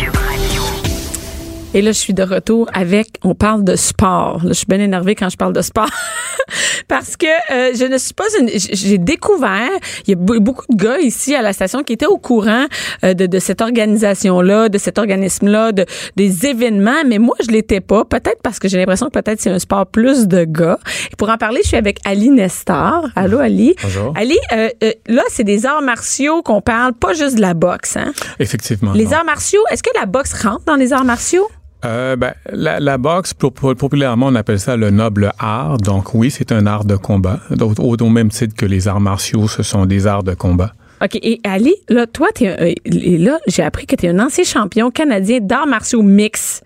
Et 1.73 1.83
là, 1.83 1.93
je 1.93 1.99
suis 1.99 2.15
de 2.15 2.23
retour 2.25 2.69
avec, 2.73 3.09
on 3.23 3.35
parle 3.37 3.63
de 3.63 3.77
sport. 3.77 4.39
Là, 4.43 4.49
je 4.49 4.53
suis 4.55 4.67
bien 4.67 4.81
énervée 4.81 5.15
quand 5.15 5.29
je 5.29 5.37
parle 5.37 5.53
de 5.53 5.63
sport. 5.63 5.89
Parce 6.89 7.17
que 7.17 7.27
euh, 7.27 7.73
je 7.75 7.85
ne 7.85 7.99
suis 7.99 8.15
pas 8.15 8.25
une... 8.39 8.49
J'ai 8.55 8.99
découvert, 8.99 9.71
il 10.07 10.11
y 10.11 10.13
a 10.15 10.17
be- 10.17 10.39
beaucoup 10.41 10.65
de 10.71 10.77
gars 10.77 10.99
ici 10.99 11.35
à 11.35 11.43
la 11.43 11.53
station 11.53 11.83
qui 11.83 11.93
étaient 11.93 12.07
au 12.07 12.19
courant 12.19 12.67
euh, 13.05 13.15
de, 13.15 13.27
de 13.27 13.39
cette 13.39 13.61
organisation-là, 13.61 14.69
de 14.69 14.79
cet 14.79 14.99
organisme-là, 14.99 15.73
de, 15.73 15.85
des 16.17 16.47
événements, 16.47 17.03
mais 17.07 17.19
moi, 17.19 17.37
je 17.41 17.51
l'étais 17.51 17.81
pas. 17.81 18.05
Peut-être 18.05 18.41
parce 18.43 18.59
que 18.59 18.69
j'ai 18.69 18.79
l'impression 18.79 19.07
que 19.07 19.19
peut-être 19.19 19.41
c'est 19.41 19.51
un 19.51 19.59
sport 19.59 19.87
plus 19.87 20.27
de 20.27 20.45
gars. 20.45 20.79
Et 21.13 21.17
pour 21.17 21.31
en 21.31 21.37
parler, 21.37 21.61
je 21.63 21.69
suis 21.69 21.77
avec 21.77 21.99
Ali 22.05 22.31
Nestor. 22.31 23.09
Allô, 23.17 23.39
Ali? 23.39 23.75
Bonjour. 23.83 24.13
Ali, 24.17 24.39
euh, 24.53 24.69
euh, 24.83 24.93
là, 25.07 25.23
c'est 25.29 25.45
des 25.45 25.67
arts 25.67 25.83
martiaux 25.83 26.43
qu'on 26.43 26.61
parle, 26.61 26.93
pas 26.95 27.13
juste 27.15 27.37
de 27.37 27.41
la 27.41 27.55
boxe. 27.55 27.97
Hein? 27.97 28.13
Effectivement. 28.39 28.93
Les 28.93 29.05
non. 29.07 29.13
arts 29.13 29.25
martiaux, 29.25 29.61
est-ce 29.71 29.83
que 29.83 29.91
la 29.99 30.07
boxe 30.07 30.33
rentre 30.43 30.65
dans 30.67 30.77
les 30.77 30.93
arts 30.93 31.05
martiaux? 31.05 31.49
Euh, 31.85 32.17
ben, 32.17 32.35
la, 32.53 32.79
la 32.81 32.99
boxe, 32.99 33.33
po- 33.35 33.51
po- 33.51 33.75
populairement, 33.75 34.27
on 34.27 34.35
appelle 34.35 34.61
ça 34.61 34.77
le 34.77 34.91
noble 34.91 35.33
art. 35.39 35.79
Donc 35.79 36.15
oui, 36.15 36.31
c'est 36.31 36.53
un 36.53 36.67
art 36.67 36.85
de 36.85 36.97
combat. 36.97 37.41
Donc, 37.51 37.79
au, 37.79 37.97
au 37.97 38.09
même 38.09 38.29
titre 38.31 38.55
que 38.55 38.67
les 38.67 38.87
arts 38.89 39.01
martiaux, 39.01 39.49
ce 39.49 39.63
sont 39.63 39.87
des 39.87 40.07
arts 40.07 40.23
de 40.23 40.35
combat. 40.35 40.73
OK. 41.03 41.19
Et 41.23 41.41
Ali, 41.45 41.75
là, 41.89 42.07
toi, 42.07 42.29
t'es, 42.35 42.49
un- 42.49 42.57
euh, 42.63 42.75
là, 43.19 43.39
j'ai 43.47 43.63
appris 43.63 43.87
que 43.87 43.97
tu 43.97 44.05
es 44.07 44.11
un 44.11 44.19
ancien 44.19 44.45
champion 44.45 44.91
canadien 44.91 45.39
d'arts 45.41 45.67
martiaux 45.67 46.03
mix. 46.03 46.63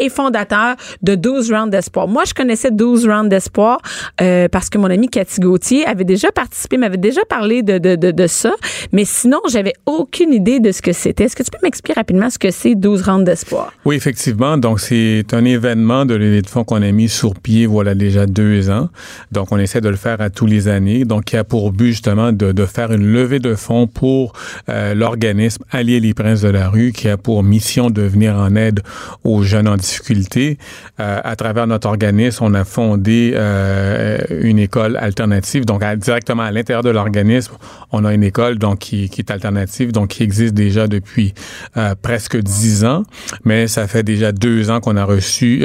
Et 0.00 0.08
fondateur 0.08 0.76
de 1.02 1.14
12 1.14 1.52
rounds 1.52 1.70
d'espoir. 1.70 2.08
Moi, 2.08 2.24
je 2.26 2.34
connaissais 2.34 2.70
12 2.70 3.06
rounds 3.06 3.28
d'espoir 3.28 3.78
euh, 4.20 4.48
parce 4.48 4.68
que 4.68 4.78
mon 4.78 4.90
ami 4.90 5.08
Cathy 5.08 5.40
Gauthier 5.40 5.86
avait 5.86 6.04
déjà 6.04 6.30
participé, 6.32 6.76
m'avait 6.76 6.96
déjà 6.96 7.22
parlé 7.28 7.62
de 7.62 8.26
ça. 8.26 8.52
Mais 8.92 9.04
sinon, 9.04 9.40
j'avais 9.48 9.74
aucune 9.86 10.32
idée 10.32 10.60
de 10.60 10.72
ce 10.72 10.82
que 10.82 10.92
c'était. 10.92 11.24
Est-ce 11.24 11.36
que 11.36 11.42
tu 11.42 11.50
peux 11.50 11.58
m'expliquer 11.62 11.94
rapidement 11.94 12.30
ce 12.30 12.38
que 12.38 12.50
c'est 12.50 12.74
12 12.74 13.02
rounds 13.02 13.24
d'espoir? 13.24 13.72
Oui, 13.84 13.96
effectivement. 13.96 14.56
Donc, 14.56 14.80
c'est 14.80 15.24
un 15.32 15.44
événement 15.44 16.04
de 16.04 16.14
levée 16.14 16.42
de 16.42 16.48
fonds 16.48 16.64
qu'on 16.64 16.82
a 16.82 16.92
mis 16.92 17.08
sur 17.08 17.34
pied, 17.34 17.66
voilà, 17.66 17.94
déjà 17.94 18.26
deux 18.26 18.70
ans. 18.70 18.88
Donc, 19.32 19.52
on 19.52 19.58
essaie 19.58 19.80
de 19.80 19.88
le 19.88 19.96
faire 19.96 20.20
à 20.20 20.30
tous 20.30 20.46
les 20.46 20.68
années. 20.68 21.04
Donc, 21.04 21.24
qui 21.24 21.36
a 21.36 21.44
pour 21.44 21.72
but, 21.72 21.88
justement, 21.88 22.32
de, 22.32 22.52
de 22.52 22.66
faire 22.66 22.92
une 22.92 23.06
levée 23.06 23.38
de 23.38 23.54
fonds 23.54 23.86
pour 23.86 24.32
euh, 24.68 24.94
l'organisme 24.94 25.64
Allier 25.70 26.00
les 26.00 26.14
Princes 26.14 26.42
de 26.42 26.48
la 26.48 26.68
rue, 26.68 26.92
qui 26.92 27.08
a 27.08 27.16
pour 27.16 27.42
mission 27.42 27.90
de 27.90 28.02
venir 28.02 28.36
en 28.36 28.54
aide 28.56 28.80
aux 29.24 29.42
jeunes 29.42 29.68
en 29.70 29.76
difficulté. 29.76 30.58
Euh, 31.00 31.20
à 31.22 31.36
travers 31.36 31.66
notre 31.66 31.88
organisme, 31.88 32.44
on 32.44 32.54
a 32.54 32.64
fondé 32.64 33.32
euh, 33.34 34.18
une 34.42 34.58
école 34.58 34.96
alternative. 34.96 35.64
Donc, 35.64 35.82
à- 35.82 35.96
directement 35.96 36.42
à 36.42 36.50
l'intérieur 36.50 36.82
de 36.82 36.90
l'organisme, 36.90 37.54
on 37.92 38.04
a 38.04 38.12
une 38.14 38.22
école 38.24 38.58
donc 38.58 38.78
qui, 38.80 39.08
qui 39.08 39.20
est 39.20 39.30
alternative, 39.30 39.92
donc 39.92 40.08
qui 40.08 40.22
existe 40.22 40.54
déjà 40.54 40.86
depuis 40.88 41.34
euh, 41.76 41.94
presque 42.00 42.36
dix 42.36 42.84
ans. 42.84 43.02
Mais 43.44 43.66
ça 43.68 43.86
fait 43.86 44.02
déjà 44.02 44.32
deux 44.32 44.70
ans 44.70 44.80
qu'on 44.80 44.96
a 44.96 45.04
reçu, 45.04 45.62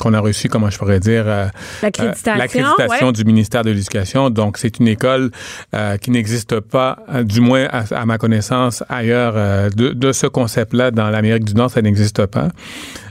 qu'on 0.00 0.14
a 0.14 0.20
reçu, 0.20 0.48
comment 0.48 0.70
je 0.70 0.78
pourrais 0.78 1.00
dire, 1.00 1.24
L'accréditation, 2.38 3.06
ouais. 3.06 3.12
du 3.12 3.24
ministère 3.24 3.62
de 3.64 3.70
l'Éducation. 3.70 4.30
Donc, 4.30 4.58
c'est 4.58 4.78
une 4.78 4.88
école 4.88 5.30
qui 6.00 6.10
n'existe 6.10 6.60
pas, 6.60 6.98
du 7.24 7.40
moins 7.40 7.66
à, 7.70 7.84
à 7.94 8.04
ma 8.06 8.18
connaissance, 8.18 8.82
ailleurs 8.88 9.34
de, 9.70 9.90
de 9.92 10.12
ce 10.12 10.26
concept-là 10.26 10.90
dans 10.90 11.10
l'Amérique 11.10 11.44
du 11.44 11.54
Nord, 11.54 11.70
ça 11.70 11.82
n'existe 11.82 12.26
pas. 12.26 12.48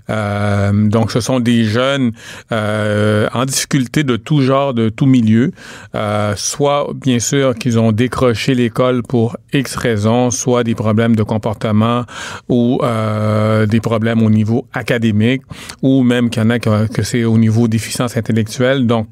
Euh, 0.09 0.87
donc, 0.89 1.11
ce 1.11 1.19
sont 1.19 1.39
des 1.39 1.63
jeunes 1.63 2.11
euh, 2.51 3.27
en 3.33 3.45
difficulté 3.45 4.03
de 4.03 4.15
tout 4.15 4.41
genre, 4.41 4.73
de 4.73 4.89
tout 4.89 5.05
milieu, 5.05 5.51
euh, 5.95 6.33
soit 6.35 6.89
bien 6.95 7.19
sûr 7.19 7.55
qu'ils 7.55 7.79
ont 7.79 7.91
décroché 7.91 8.55
l'école 8.55 9.03
pour 9.03 9.37
X 9.53 9.75
raisons, 9.75 10.31
soit 10.31 10.63
des 10.63 10.75
problèmes 10.75 11.15
de 11.15 11.23
comportement 11.23 12.03
ou 12.49 12.79
euh, 12.83 13.65
des 13.65 13.79
problèmes 13.79 14.23
au 14.23 14.29
niveau 14.29 14.67
académique, 14.73 15.41
ou 15.81 16.03
même 16.03 16.29
qu'il 16.29 16.43
y 16.43 16.45
en 16.45 16.49
a 16.49 16.59
que, 16.59 17.03
c'est 17.03 17.23
au 17.23 17.37
niveau 17.37 17.67
déficience 17.67 18.17
intellectuelle. 18.17 18.87
Donc, 18.87 19.07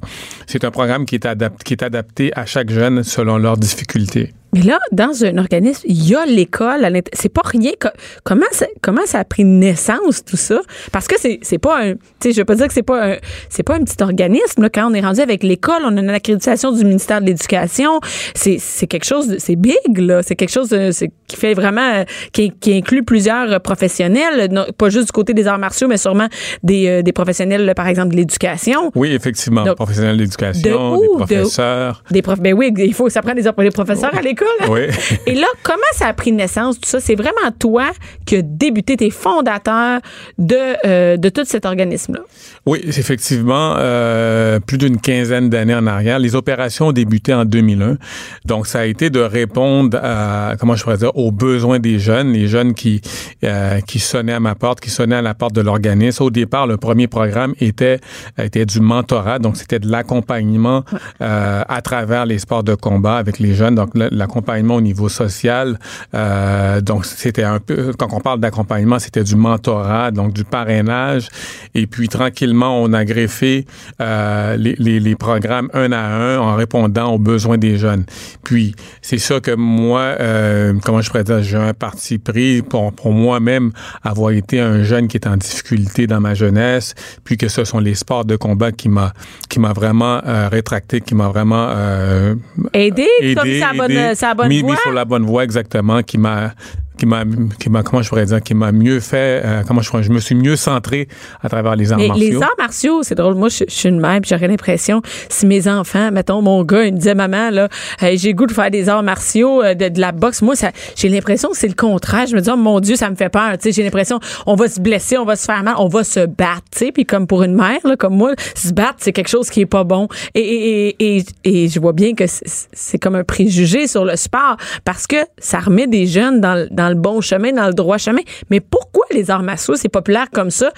c'est 0.47 0.63
un 0.63 0.71
programme 0.71 1.05
qui 1.05 1.15
est, 1.15 1.27
qui 1.63 1.73
est 1.73 1.83
adapté 1.83 2.31
à 2.35 2.45
chaque 2.45 2.69
jeune 2.69 3.03
selon 3.03 3.37
leurs 3.37 3.57
difficultés. 3.57 4.33
Mais 4.55 4.61
là, 4.61 4.79
dans 4.93 5.25
un 5.25 5.37
organisme, 5.37 5.81
il 5.85 6.07
y 6.07 6.15
a 6.15 6.25
l'école. 6.25 6.87
C'est 7.11 7.27
pas 7.29 7.41
rien. 7.43 7.71
Co- 7.77 7.89
Comment 8.23 8.45
ça, 8.51 8.65
comment 8.81 9.05
ça 9.05 9.19
a 9.19 9.25
pris 9.25 9.43
naissance 9.43 10.23
tout 10.23 10.37
ça? 10.37 10.61
Parce 10.93 11.07
que 11.09 11.15
c'est 11.19 11.57
pas 11.57 11.81
un. 11.83 11.93
Tu 11.95 11.99
sais, 12.23 12.31
je 12.31 12.37
veux 12.39 12.45
pas 12.45 12.55
dire 12.55 12.67
que 12.67 12.73
c'est 12.73 12.81
pas 12.81 13.05
un. 13.11 13.15
C'est 13.49 13.63
pas 13.63 13.75
un 13.75 13.83
petit 13.83 14.01
organisme. 14.01 14.61
Là. 14.61 14.69
Quand 14.69 14.89
on 14.89 14.93
est 14.93 15.01
rendu 15.01 15.19
avec 15.19 15.43
l'école, 15.43 15.81
on 15.83 15.97
a 15.97 15.99
une 15.99 16.09
accréditation 16.09 16.71
du 16.71 16.85
ministère 16.85 17.19
de 17.19 17.25
l'Éducation. 17.25 17.99
C'est 18.33 18.87
quelque 18.87 19.03
chose. 19.05 19.27
de- 19.27 19.37
C'est 19.39 19.57
big 19.57 19.75
là. 19.97 20.23
C'est 20.23 20.35
quelque 20.35 20.51
chose 20.53 20.69
de- 20.69 20.91
qui 21.27 21.35
fait 21.35 21.53
vraiment 21.53 22.05
qui, 22.31 22.51
qui 22.51 22.75
inclut 22.77 23.03
plusieurs 23.03 23.59
professionnels, 23.61 24.49
pas 24.77 24.89
juste 24.89 25.07
du 25.07 25.11
côté 25.11 25.33
des 25.33 25.47
arts 25.47 25.57
martiaux, 25.59 25.87
mais 25.89 25.97
sûrement 25.97 26.27
des, 26.63 26.87
euh, 26.87 27.01
des 27.01 27.11
professionnels, 27.11 27.73
par 27.75 27.87
exemple, 27.87 28.11
de 28.11 28.15
l'éducation. 28.17 28.91
Oui, 28.95 29.11
effectivement. 29.11 29.63
Donc, 29.63 29.75
professionnels 29.75 30.15
de 30.17 30.23
d'éducation, 30.23 30.95
où? 30.95 31.01
des 31.01 31.07
De- 31.07 31.13
professeurs. 31.41 32.03
Des 32.11 32.21
profs, 32.21 32.39
ben 32.39 32.53
oui, 32.53 32.71
il 32.77 32.93
faut, 32.93 33.09
ça 33.09 33.21
prend 33.21 33.33
des, 33.33 33.41
des 33.43 33.71
professeurs 33.71 34.15
à 34.15 34.21
l'école. 34.21 34.44
Oui. 34.69 34.81
Et 35.27 35.35
là, 35.35 35.47
comment 35.63 35.77
ça 35.93 36.07
a 36.07 36.13
pris 36.13 36.31
naissance, 36.31 36.79
tout 36.79 36.89
ça? 36.89 36.99
C'est 36.99 37.15
vraiment 37.15 37.51
toi 37.57 37.91
qui 38.25 38.37
as 38.37 38.41
débuté, 38.41 38.97
tes 38.97 39.09
fondateurs 39.09 39.99
de, 40.37 40.55
euh, 40.87 41.17
de 41.17 41.29
tout 41.29 41.45
cet 41.45 41.65
organisme-là. 41.65 42.21
Oui, 42.65 42.79
effectivement, 42.83 43.75
euh, 43.77 44.59
plus 44.59 44.77
d'une 44.77 44.99
quinzaine 44.99 45.49
d'années 45.49 45.75
en 45.75 45.85
arrière. 45.87 46.19
Les 46.19 46.35
opérations 46.35 46.87
ont 46.87 46.91
débuté 46.91 47.33
en 47.33 47.45
2001. 47.45 47.97
Donc, 48.45 48.67
ça 48.67 48.79
a 48.79 48.85
été 48.85 49.09
de 49.09 49.19
répondre 49.19 49.99
à, 50.01 50.53
comment 50.59 50.75
je 50.75 50.83
pourrais 50.83 50.97
dire, 50.97 51.15
aux 51.15 51.31
besoins 51.31 51.79
des 51.79 51.99
jeunes, 51.99 52.31
les 52.33 52.47
jeunes 52.47 52.73
qui, 52.73 53.01
euh, 53.43 53.79
qui 53.81 53.99
sonnaient 53.99 54.33
à 54.33 54.39
ma 54.39 54.55
porte, 54.55 54.79
qui 54.79 54.89
sonnaient 54.89 55.15
à 55.15 55.21
la 55.21 55.33
porte 55.33 55.53
de 55.53 55.61
l'organisme. 55.61 56.23
Au 56.23 56.29
départ, 56.31 56.67
le 56.67 56.77
premier 56.77 57.07
programme 57.07 57.53
était, 57.59 57.99
était 58.37 58.65
du 58.65 58.79
mentorat. 58.79 59.39
Donc, 59.39 59.57
c'était 59.57 59.79
de 59.79 59.89
l'accompagnement 59.89 60.83
à 61.19 61.81
travers 61.83 62.25
les 62.25 62.39
sports 62.39 62.63
de 62.63 62.75
combat 62.75 63.15
avec 63.17 63.39
les 63.39 63.53
jeunes. 63.55 63.75
Donc, 63.75 63.89
le- 63.95 64.09
l'accompagnement 64.25 64.75
au 64.75 64.81
niveau 64.81 65.09
social. 65.09 65.77
Euh, 66.13 66.81
donc, 66.81 67.05
c'était 67.05 67.43
un 67.43 67.59
peu, 67.59 67.93
quand 67.97 68.09
on 68.11 68.19
parle 68.19 68.39
d'accompagnement, 68.39 68.99
c'était 68.99 69.23
du 69.23 69.35
mentorat, 69.35 70.11
donc 70.11 70.33
du 70.33 70.43
parrainage. 70.43 71.29
Et 71.73 71.87
puis, 71.87 72.07
tranquillement, 72.09 72.81
on 72.81 72.93
a 72.93 73.05
greffé 73.05 73.65
euh, 74.01 74.57
les, 74.57 74.75
les, 74.77 74.99
les 74.99 75.15
programmes 75.15 75.69
un 75.73 75.91
à 75.91 76.03
un 76.03 76.39
en 76.39 76.55
répondant 76.55 77.13
aux 77.13 77.19
besoins 77.19 77.57
des 77.57 77.77
jeunes. 77.77 78.05
Puis, 78.43 78.75
c'est 79.01 79.17
sûr 79.17 79.41
que 79.41 79.51
moi, 79.55 80.01
euh, 80.19 80.73
comment 80.83 81.01
je 81.01 81.09
pourrais 81.09 81.23
dire, 81.23 81.41
j'ai 81.43 81.57
un 81.57 81.73
parti 81.73 82.17
pris 82.17 82.61
pour, 82.61 82.91
pour 82.93 83.11
moi-même 83.11 83.71
avoir 84.03 84.31
été 84.31 84.59
un 84.59 84.83
jeune 84.83 85.07
qui 85.07 85.17
est 85.17 85.27
en 85.27 85.37
difficulté 85.37 86.07
dans 86.07 86.19
ma 86.19 86.33
jeunesse, 86.33 86.95
puis 87.23 87.37
que 87.37 87.47
ce 87.47 87.63
sont 87.63 87.79
les 87.79 87.95
sports 87.95 88.25
de 88.25 88.35
combat 88.35 88.71
qui 88.71 88.89
m'a 88.89 89.13
qui 89.49 89.59
m'a 89.59 89.73
vraiment 89.73 90.21
euh, 90.25 90.49
rétracté, 90.49 91.01
qui 91.01 91.15
m'a 91.15 91.27
vraiment 91.27 91.67
euh, 91.69 92.35
Aider, 92.73 93.07
comme 93.35 93.47
aidé, 93.47 93.59
ça 93.59 93.71
bonne, 93.75 94.14
bonne 94.35 94.51
voie. 94.51 94.71
mis 94.71 94.77
sur 94.77 94.91
la 94.91 95.05
bonne 95.05 95.25
voie 95.25 95.43
exactement, 95.43 96.01
qui 96.03 96.17
m'a 96.17 96.53
qui 96.97 97.05
m'a 97.05 97.23
qui 97.59 97.69
m'a 97.69 97.83
comment 97.83 98.01
je 98.01 98.09
pourrais 98.09 98.25
dire 98.25 98.41
qui 98.41 98.53
m'a 98.53 98.71
mieux 98.71 98.99
fait 98.99 99.41
euh, 99.45 99.61
comment 99.67 99.81
je 99.81 99.89
pourrais- 99.89 100.03
je 100.03 100.11
me 100.11 100.19
suis 100.19 100.35
mieux 100.35 100.55
centré 100.55 101.07
à 101.41 101.49
travers 101.49 101.75
les 101.75 101.91
arts 101.91 101.97
Mais 101.99 102.07
martiaux. 102.07 102.25
les 102.29 102.41
arts 102.43 102.55
martiaux, 102.57 103.03
c'est 103.03 103.15
drôle. 103.15 103.35
Moi, 103.35 103.49
je, 103.49 103.63
je 103.67 103.73
suis 103.73 103.89
une 103.89 103.99
mère, 103.99 104.19
j'aurais 104.25 104.47
l'impression, 104.47 105.01
si 105.29 105.45
mes 105.45 105.67
enfants, 105.67 106.11
mettons, 106.11 106.41
mon 106.41 106.63
gars, 106.63 106.83
il 106.85 106.93
me 106.93 106.97
disait, 106.97 107.15
maman, 107.15 107.49
là, 107.49 107.69
hey, 108.01 108.17
j'ai 108.17 108.33
goût 108.33 108.45
de 108.45 108.51
faire 108.53 108.71
des 108.71 108.89
arts 108.89 109.03
martiaux, 109.03 109.61
euh, 109.63 109.73
de, 109.73 109.89
de 109.89 109.99
la 109.99 110.11
boxe. 110.11 110.41
Moi, 110.41 110.55
ça, 110.55 110.71
j'ai 110.95 111.09
l'impression 111.09 111.49
que 111.49 111.57
c'est 111.57 111.67
le 111.67 111.73
contraire. 111.73 112.27
Je 112.27 112.35
me 112.35 112.41
dis, 112.41 112.49
oh 112.51 112.57
mon 112.57 112.79
Dieu, 112.79 112.95
ça 112.95 113.09
me 113.09 113.15
fait 113.15 113.29
peur. 113.29 113.53
Tu 113.53 113.63
sais, 113.63 113.71
j'ai 113.71 113.83
l'impression, 113.83 114.19
on 114.45 114.55
va 114.55 114.67
se 114.67 114.79
blesser, 114.79 115.17
on 115.17 115.25
va 115.25 115.35
se 115.35 115.45
faire 115.45 115.63
mal, 115.63 115.75
on 115.77 115.87
va 115.87 116.03
se 116.03 116.25
battre. 116.25 116.63
Tu 116.71 116.79
sais, 116.85 116.91
puis 116.91 117.05
comme 117.05 117.27
pour 117.27 117.43
une 117.43 117.55
mère, 117.55 117.79
là, 117.83 117.95
comme 117.97 118.15
moi, 118.15 118.33
se 118.55 118.71
battre, 118.73 118.95
c'est 118.99 119.11
quelque 119.13 119.29
chose 119.29 119.49
qui 119.49 119.61
est 119.61 119.65
pas 119.65 119.83
bon. 119.83 120.07
Et, 120.33 120.39
et, 120.41 120.95
et, 120.99 121.17
et, 121.43 121.63
et 121.65 121.69
je 121.69 121.79
vois 121.79 121.93
bien 121.93 122.13
que 122.13 122.27
c'est- 122.27 122.67
c'est 122.73 122.97
comme 122.99 123.15
un 123.15 123.23
préjugé 123.23 123.87
sur 123.87 124.05
le 124.05 124.15
sport 124.15 124.57
parce 124.83 125.07
que 125.07 125.17
ça 125.37 125.59
remet 125.59 125.87
des 125.87 126.07
jeunes 126.07 126.41
dans, 126.41 126.55
le- 126.55 126.67
dans 126.85 126.89
le 126.89 126.95
bon 126.95 127.21
chemin, 127.21 127.51
dans 127.51 127.67
le 127.67 127.73
droit 127.73 127.97
chemin. 127.97 128.21
Mais 128.49 128.59
pourquoi 128.59 129.05
les 129.11 129.31
arts 129.31 129.43
martiaux, 129.43 129.75
c'est 129.75 129.89
populaire 129.89 130.27
comme 130.31 130.51
ça? 130.51 130.71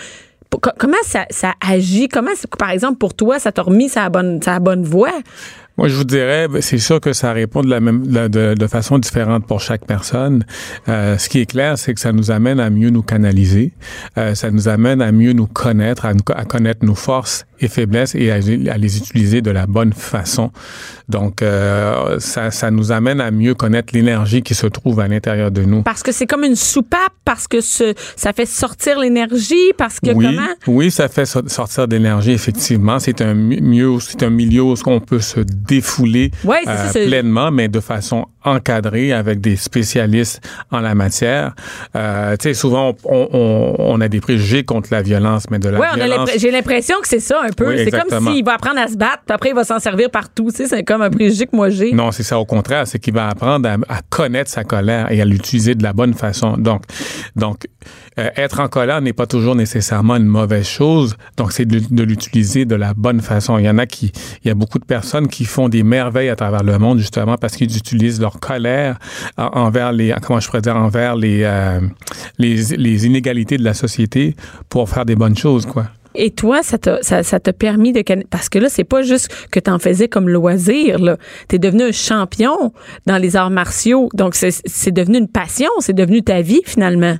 Comment 0.77 0.95
ça, 1.03 1.25
agit? 1.59 2.07
Comment, 2.07 2.31
par 2.57 2.69
exemple, 2.69 2.97
pour 2.97 3.13
toi, 3.13 3.37
ça 3.37 3.51
t'a 3.51 3.63
remis 3.63 3.89
sa 3.89 4.09
bonne, 4.09 4.41
sa 4.41 4.59
bonne 4.59 4.83
voie? 4.83 5.11
Moi, 5.77 5.89
je 5.89 5.95
vous 5.95 6.05
dirais, 6.05 6.47
ben, 6.47 6.61
c'est 6.61 6.79
sûr 6.79 6.99
que 7.01 7.13
ça 7.13 7.33
répond 7.33 7.61
de 7.61 7.69
la 7.69 7.79
même 7.79 8.07
de, 8.07 8.67
façon 8.67 8.97
différente 8.97 9.45
pour 9.45 9.59
chaque 9.59 9.85
personne. 9.85 10.45
Euh, 10.87 11.17
ce 11.17 11.29
qui 11.29 11.39
est 11.41 11.45
clair, 11.45 11.77
c'est 11.77 11.93
que 11.93 11.99
ça 11.99 12.13
nous 12.13 12.31
amène 12.31 12.59
à 12.59 12.69
mieux 12.69 12.89
nous 12.89 13.03
canaliser, 13.03 13.73
Euh, 14.17 14.33
ça 14.33 14.49
nous 14.49 14.67
amène 14.69 15.01
à 15.01 15.11
mieux 15.11 15.33
nous 15.33 15.45
connaître, 15.45 16.05
à, 16.05 16.13
à 16.33 16.45
connaître 16.45 16.83
nos 16.83 16.95
forces 16.95 17.45
et 17.59 17.67
faiblesses 17.67 18.15
et 18.15 18.31
à, 18.31 18.35
à 18.35 18.77
les 18.77 18.97
utiliser 18.97 19.41
de 19.41 19.51
la 19.51 19.65
bonne 19.67 19.93
façon. 19.93 20.51
Donc, 21.09 21.41
euh, 21.41 22.19
ça, 22.19 22.51
ça 22.51 22.69
nous 22.71 22.91
amène 22.91 23.21
à 23.21 23.31
mieux 23.31 23.53
connaître 23.55 23.93
l'énergie 23.93 24.41
qui 24.41 24.55
se 24.55 24.67
trouve 24.67 24.99
à 24.99 25.07
l'intérieur 25.07 25.51
de 25.51 25.63
nous. 25.63 25.83
Parce 25.83 26.03
que 26.03 26.11
c'est 26.11 26.25
comme 26.25 26.43
une 26.43 26.55
soupape, 26.55 27.13
parce 27.23 27.47
que 27.47 27.61
ce- 27.61 27.93
ça 28.15 28.33
fait 28.33 28.45
sortir 28.45 28.99
l'énergie, 28.99 29.71
parce 29.77 29.99
que 29.99 30.11
oui, 30.11 30.25
comment? 30.25 30.47
oui, 30.67 30.91
ça 30.91 31.07
fait 31.07 31.25
so- 31.25 31.47
sortir 31.47 31.87
d'énergie, 31.87 32.31
effectivement. 32.31 32.99
C'est 32.99 33.21
un 33.21 33.33
mieux, 33.33 33.97
un 34.21 34.29
milieu 34.29 34.63
où 34.63 34.75
on 34.85 34.99
peut 34.99 35.19
se 35.21 35.39
défouler 35.39 36.31
Ouais, 36.43 36.61
c'est- 36.91 37.05
pleinement, 37.07 37.51
mais 37.51 37.67
de 37.69 37.79
façon 37.79 38.25
encadrée 38.47 39.13
avec 39.13 39.41
des 39.41 39.55
spécialistes 39.55 40.41
en 40.71 40.79
la 40.79 40.95
matière. 40.95 41.53
Euh, 41.95 42.35
tu 42.37 42.43
sais, 42.49 42.53
souvent, 42.53 42.93
on, 43.03 43.27
on- 43.33 43.75
on 43.79 44.01
a 44.01 44.07
des 44.07 44.21
préjugés 44.21 44.63
contre 44.63 44.89
la 44.91 45.01
violence, 45.01 45.45
mais 45.51 45.59
de 45.59 45.69
la 45.69 45.79
Ouais, 45.79 45.87
violence... 45.95 46.29
l'impr- 46.29 46.39
j'ai 46.39 46.51
l'impression 46.51 46.95
que 47.01 47.07
c'est 47.07 47.19
ça 47.19 47.41
un 47.43 47.51
peu. 47.51 47.69
Oui, 47.69 47.81
c'est 47.83 47.91
comme 47.91 48.31
s'il 48.33 48.43
va 48.43 48.53
apprendre 48.55 48.79
à 48.79 48.87
se 48.87 48.95
battre, 48.97 49.23
puis 49.25 49.33
après 49.35 49.49
il 49.49 49.55
va 49.55 49.63
s'en 49.63 49.79
servir 49.79 50.09
partout. 50.09 50.49
Tu 50.49 50.57
sais, 50.57 50.67
c'est 50.67 50.83
comme 50.83 51.01
un 51.01 51.09
préjugé 51.09 51.45
que 51.45 51.55
moi 51.55 51.69
j'ai. 51.69 51.91
Non, 51.91 52.11
c'est 52.11 52.23
ça. 52.23 52.39
Au 52.39 52.45
contraire, 52.45 52.87
c'est 52.87 52.99
qu'il 52.99 53.13
va 53.13 53.27
apprendre 53.29 53.67
à, 53.69 53.73
à 53.93 54.01
connaître 54.09 54.49
sa 54.49 54.63
colère 54.63 55.11
et 55.11 55.21
à 55.21 55.25
l'utiliser 55.25 55.75
de 55.75 55.83
la 55.83 55.93
bonne 55.93 56.13
façon. 56.13 56.57
Donc, 56.57 56.83
donc 57.35 57.67
euh, 58.19 58.29
être 58.35 58.59
en 58.59 58.67
colère 58.67 59.01
n'est 59.01 59.13
pas 59.13 59.27
toujours 59.27 59.55
nécessairement 59.55 60.15
une 60.15 60.25
mauvaise 60.25 60.67
chose. 60.67 61.15
Donc, 61.37 61.51
c'est 61.51 61.65
de, 61.65 61.79
de 61.89 62.03
l'utiliser 62.03 62.65
de 62.65 62.75
la 62.75 62.93
bonne 62.93 63.21
façon. 63.21 63.57
Il 63.57 63.65
y 63.65 63.69
en 63.69 63.77
a 63.77 63.85
qui, 63.85 64.11
il 64.43 64.47
y 64.47 64.51
a 64.51 64.55
beaucoup 64.55 64.79
de 64.79 64.85
personnes 64.85 65.27
qui 65.27 65.45
font 65.45 65.69
des 65.69 65.83
merveilles 65.83 66.29
à 66.29 66.35
travers 66.35 66.63
le 66.63 66.77
monde 66.79 66.97
justement 66.99 67.35
parce 67.37 67.55
qu'ils 67.55 67.75
utilisent 67.77 68.19
leur 68.19 68.36
colère 68.37 68.97
en- 69.37 69.45
envers 69.65 69.91
les, 69.91 70.13
comment 70.21 70.39
je 70.39 70.47
pourrais 70.47 70.61
dire, 70.61 70.75
envers 70.75 71.15
les, 71.15 71.41
euh, 71.43 71.79
les, 72.37 72.55
les 72.77 73.05
inégalités 73.05 73.57
de 73.57 73.63
la 73.63 73.73
société 73.73 74.35
pour 74.69 74.89
faire 74.89 75.05
des 75.05 75.15
bonnes 75.15 75.37
choses, 75.37 75.65
quoi. 75.65 75.87
Et 76.17 76.31
toi, 76.31 76.61
ça 76.63 76.77
t'a 76.79 77.53
permis 77.53 77.93
de 77.93 78.03
parce 78.29 78.49
que 78.49 78.57
là, 78.59 78.69
c'est 78.69 78.83
pas 78.83 79.01
juste 79.03 79.29
que 79.51 79.59
tu 79.59 79.69
en 79.69 79.79
faisais 79.79 80.07
comme 80.07 80.29
loisir 80.29 80.97
là. 80.99 81.17
T'es 81.47 81.59
devenu 81.59 81.83
un 81.83 81.91
champion 81.91 82.73
dans 83.05 83.17
les 83.17 83.35
arts 83.35 83.49
martiaux. 83.51 84.09
Donc 84.13 84.35
c'est 84.35 84.91
devenu 84.91 85.17
une 85.19 85.27
passion, 85.27 85.69
c'est 85.79 85.93
devenu 85.93 86.23
ta 86.23 86.41
vie 86.41 86.61
finalement. 86.65 87.17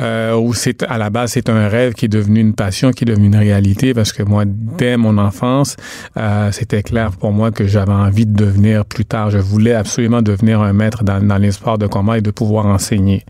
euh, 0.00 0.34
où 0.34 0.54
c'est 0.54 0.82
à 0.84 0.98
la 0.98 1.10
base 1.10 1.32
c'est 1.32 1.48
un 1.48 1.68
rêve 1.68 1.92
qui 1.94 2.06
est 2.06 2.08
devenu 2.08 2.40
une 2.40 2.54
passion, 2.54 2.90
qui 2.90 3.04
est 3.04 3.06
devenu 3.06 3.26
une 3.26 3.36
réalité 3.36 3.94
parce 3.94 4.12
que 4.12 4.22
moi 4.22 4.44
dès 4.46 4.96
mon 4.96 5.18
enfance 5.18 5.76
euh, 6.16 6.50
c'était 6.52 6.82
clair 6.82 7.12
pour 7.12 7.32
moi 7.32 7.50
que 7.50 7.66
j'avais 7.66 7.92
envie 7.92 8.26
de 8.26 8.34
devenir 8.34 8.84
plus 8.84 9.04
tard. 9.04 9.30
Je 9.30 9.38
voulais 9.38 9.74
absolument 9.74 10.22
devenir 10.22 10.60
un 10.60 10.72
maître 10.72 11.04
dans, 11.04 11.24
dans 11.24 11.38
les 11.38 11.52
sports 11.52 11.78
de 11.78 11.86
combat 11.86 12.18
et 12.18 12.22
de 12.22 12.30
pouvoir 12.30 12.66
enseigner. 12.66 13.24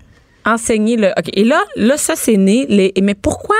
Enseigner 0.46 0.96
le 0.96 1.08
OK. 1.18 1.28
Et 1.34 1.44
là 1.44 1.60
là 1.76 1.96
ça 1.96 2.14
c'est 2.16 2.36
né 2.36 2.66
les 2.68 2.92
mais 3.02 3.14
pourquoi 3.14 3.56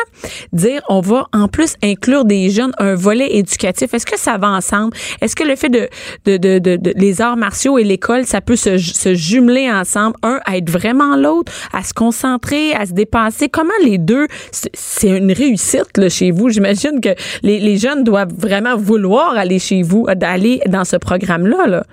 dire 0.52 0.82
on 0.88 1.00
va 1.00 1.26
en 1.32 1.48
plus 1.48 1.74
inclure 1.82 2.24
des 2.24 2.50
jeunes 2.50 2.72
un 2.78 2.94
volet 2.94 3.36
éducatif? 3.36 3.92
Est-ce 3.94 4.06
que 4.06 4.18
ça 4.18 4.38
va 4.38 4.48
ensemble? 4.48 4.96
Est-ce 5.20 5.36
que 5.36 5.44
le 5.44 5.56
fait 5.56 5.68
de 5.68 5.88
de, 6.26 6.36
de, 6.36 6.58
de, 6.58 6.92
les 6.96 7.20
arts 7.20 7.36
martiaux 7.36 7.78
et 7.78 7.84
l'école 7.84 8.24
ça 8.26 8.40
peut 8.40 8.56
se, 8.56 8.78
se 8.78 9.14
jumeler 9.14 9.70
ensemble 9.70 10.16
un 10.22 10.40
à 10.44 10.56
être 10.56 10.70
vraiment 10.70 11.16
l'autre, 11.16 11.52
à 11.72 11.82
se 11.82 11.92
concentrer, 11.94 12.72
à 12.74 12.86
se 12.86 12.92
dépasser? 12.92 13.48
Comment 13.48 13.70
les 13.84 13.98
deux 13.98 14.26
c'est- 14.52 14.70
c'est 14.74 15.08
une 15.08 15.32
réussite 15.32 15.96
là 15.96 16.08
chez 16.08 16.30
vous? 16.30 16.48
J'imagine 16.50 17.00
que 17.00 17.10
les, 17.42 17.60
les 17.60 17.76
jeunes 17.76 18.04
doivent 18.04 18.32
vraiment 18.36 18.76
vouloir 18.76 19.36
aller 19.36 19.58
chez 19.58 19.82
vous, 19.82 20.06
d'aller 20.16 20.60
dans 20.68 20.84
ce 20.84 20.96
programme 20.96 21.46
là 21.46 21.66
là. 21.66 21.84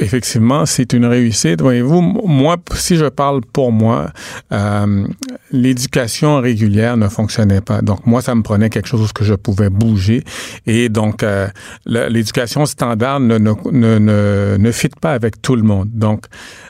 Effectivement, 0.00 0.66
c'est 0.66 0.92
une 0.92 1.06
réussite. 1.06 1.62
Voyez-vous, 1.62 2.02
moi, 2.02 2.56
si 2.74 2.96
je 2.96 3.06
parle 3.06 3.40
pour 3.40 3.72
moi, 3.72 4.10
euh, 4.52 5.06
l'éducation 5.50 6.40
régulière 6.40 6.98
ne 6.98 7.08
fonctionnait 7.08 7.62
pas. 7.62 7.80
Donc, 7.80 8.06
moi, 8.06 8.20
ça 8.20 8.34
me 8.34 8.42
prenait 8.42 8.68
quelque 8.68 8.88
chose 8.88 9.12
que 9.12 9.24
je 9.24 9.34
pouvais 9.34 9.70
bouger. 9.70 10.24
Et 10.66 10.90
donc, 10.90 11.22
euh, 11.22 11.48
l'éducation 11.86 12.66
standard 12.66 13.20
ne, 13.20 13.38
ne, 13.38 13.52
ne, 13.70 14.56
ne 14.58 14.72
fit 14.72 14.90
pas 15.00 15.12
avec 15.12 15.40
tout 15.40 15.56
le 15.56 15.62
monde. 15.62 15.88
Donc, 15.90 16.26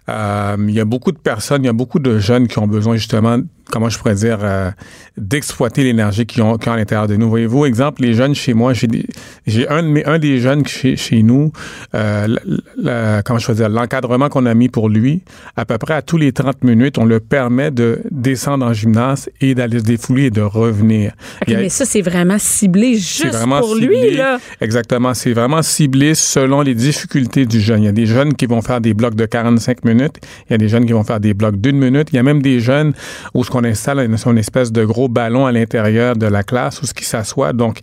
euh, 0.09 0.57
il 0.61 0.75
y 0.75 0.81
a 0.81 0.85
beaucoup 0.85 1.13
de 1.13 1.19
personnes, 1.19 1.65
il 1.65 1.67
y 1.67 1.71
a 1.71 1.75
beaucoup 1.75 1.99
de 1.99 2.19
jeunes 2.19 2.47
qui 2.47 2.59
ont 2.61 2.69
besoin 2.69 2.95
justement 2.97 3.39
comment 3.73 3.89
je 3.89 3.99
pourrais 3.99 4.15
dire, 4.15 4.39
euh, 4.43 4.71
d'exploiter 5.17 5.83
l'énergie 5.83 6.27
qu'ils 6.27 6.43
ont, 6.43 6.53
ont 6.53 6.57
à 6.57 6.77
l'intérieur 6.77 7.09
de 7.09 7.17
nous. 7.17 7.29
Voyez-vous, 7.29 7.65
exemple, 7.65 8.03
les 8.03 8.13
jeunes 8.15 8.35
chez 8.35 8.53
moi, 8.55 8.73
j'ai, 8.75 9.69
un, 9.69 10.19
des 10.19 10.39
jeunes 10.41 10.67
chez, 10.67 10.97
chez 10.97 11.23
nous, 11.23 11.53
euh, 11.95 12.27
la- 12.29 13.17
la- 13.17 13.23
comment 13.23 13.39
je 13.39 13.47
pourrais 13.47 13.57
dire, 13.57 13.69
l'encadrement 13.71 14.29
qu'on 14.29 14.45
a 14.47 14.55
mis 14.55 14.69
pour 14.69 14.89
lui, 14.91 15.23
à 15.57 15.65
peu 15.65 15.79
près 15.79 15.95
à 15.95 16.03
tous 16.03 16.19
les 16.19 16.33
30 16.33 16.63
minutes, 16.65 16.99
on 16.99 17.05
le 17.07 17.19
permet 17.19 17.71
de 17.71 18.01
descendre 18.11 18.67
en 18.67 18.73
gymnase 18.75 19.31
et 19.41 19.55
d'aller 19.55 19.79
se 19.79 19.85
défouler 19.85 20.25
et 20.25 20.31
de 20.31 20.43
revenir. 20.43 21.13
A- 21.47 21.61
mais 21.63 21.69
ça, 21.71 21.85
c'est 21.87 22.03
vraiment 22.03 22.37
ciblé 22.39 22.95
juste 22.95 23.27
vraiment 23.35 23.61
pour 23.61 23.75
ciblé. 23.77 24.11
lui, 24.11 24.17
là. 24.17 24.39
Exactement. 24.61 25.15
C'est 25.15 25.33
vraiment 25.33 25.63
ciblé 25.63 26.15
selon 26.15 26.61
les 26.61 26.75
difficultés 26.75 27.47
du 27.47 27.61
jeune. 27.61 27.83
Il 27.83 27.87
y 27.87 27.89
a 27.89 27.93
des 27.93 28.07
jeunes 28.07 28.35
qui 28.35 28.45
vont 28.47 28.61
faire 28.61 28.81
des 28.83 28.93
blocs 28.93 29.15
de 29.15 29.25
45 29.25 29.85
minutes. 29.85 30.17
Il 30.49 30.53
y 30.53 30.55
a 30.55 30.59
des 30.59 30.69
jeunes 30.69 30.85
qui 30.85 30.93
vont 30.93 31.05
faire 31.05 31.21
des 31.21 31.33
blocs 31.35 31.57
d'une 31.61 31.79
minute. 31.79 32.09
Il 32.13 32.17
y 32.17 32.19
a 32.19 32.23
même 32.23 32.43
des 32.43 32.61
jeunes 32.61 32.93
où 33.35 33.45
ce 33.45 33.51
qu'on 33.51 33.62
installe 33.65 33.99
une, 34.01 34.17
une 34.27 34.39
espèce 34.39 34.73
de 34.73 34.85
gros 34.85 35.09
ballon 35.09 35.47
à 35.47 35.53
l'intérieur 35.53 36.17
de 36.17 36.27
la 36.27 36.43
classe 36.43 36.81
où 36.83 36.87
ce 36.87 36.95
qui 36.95 37.05
s'assoit. 37.05 37.53
Donc, 37.53 37.79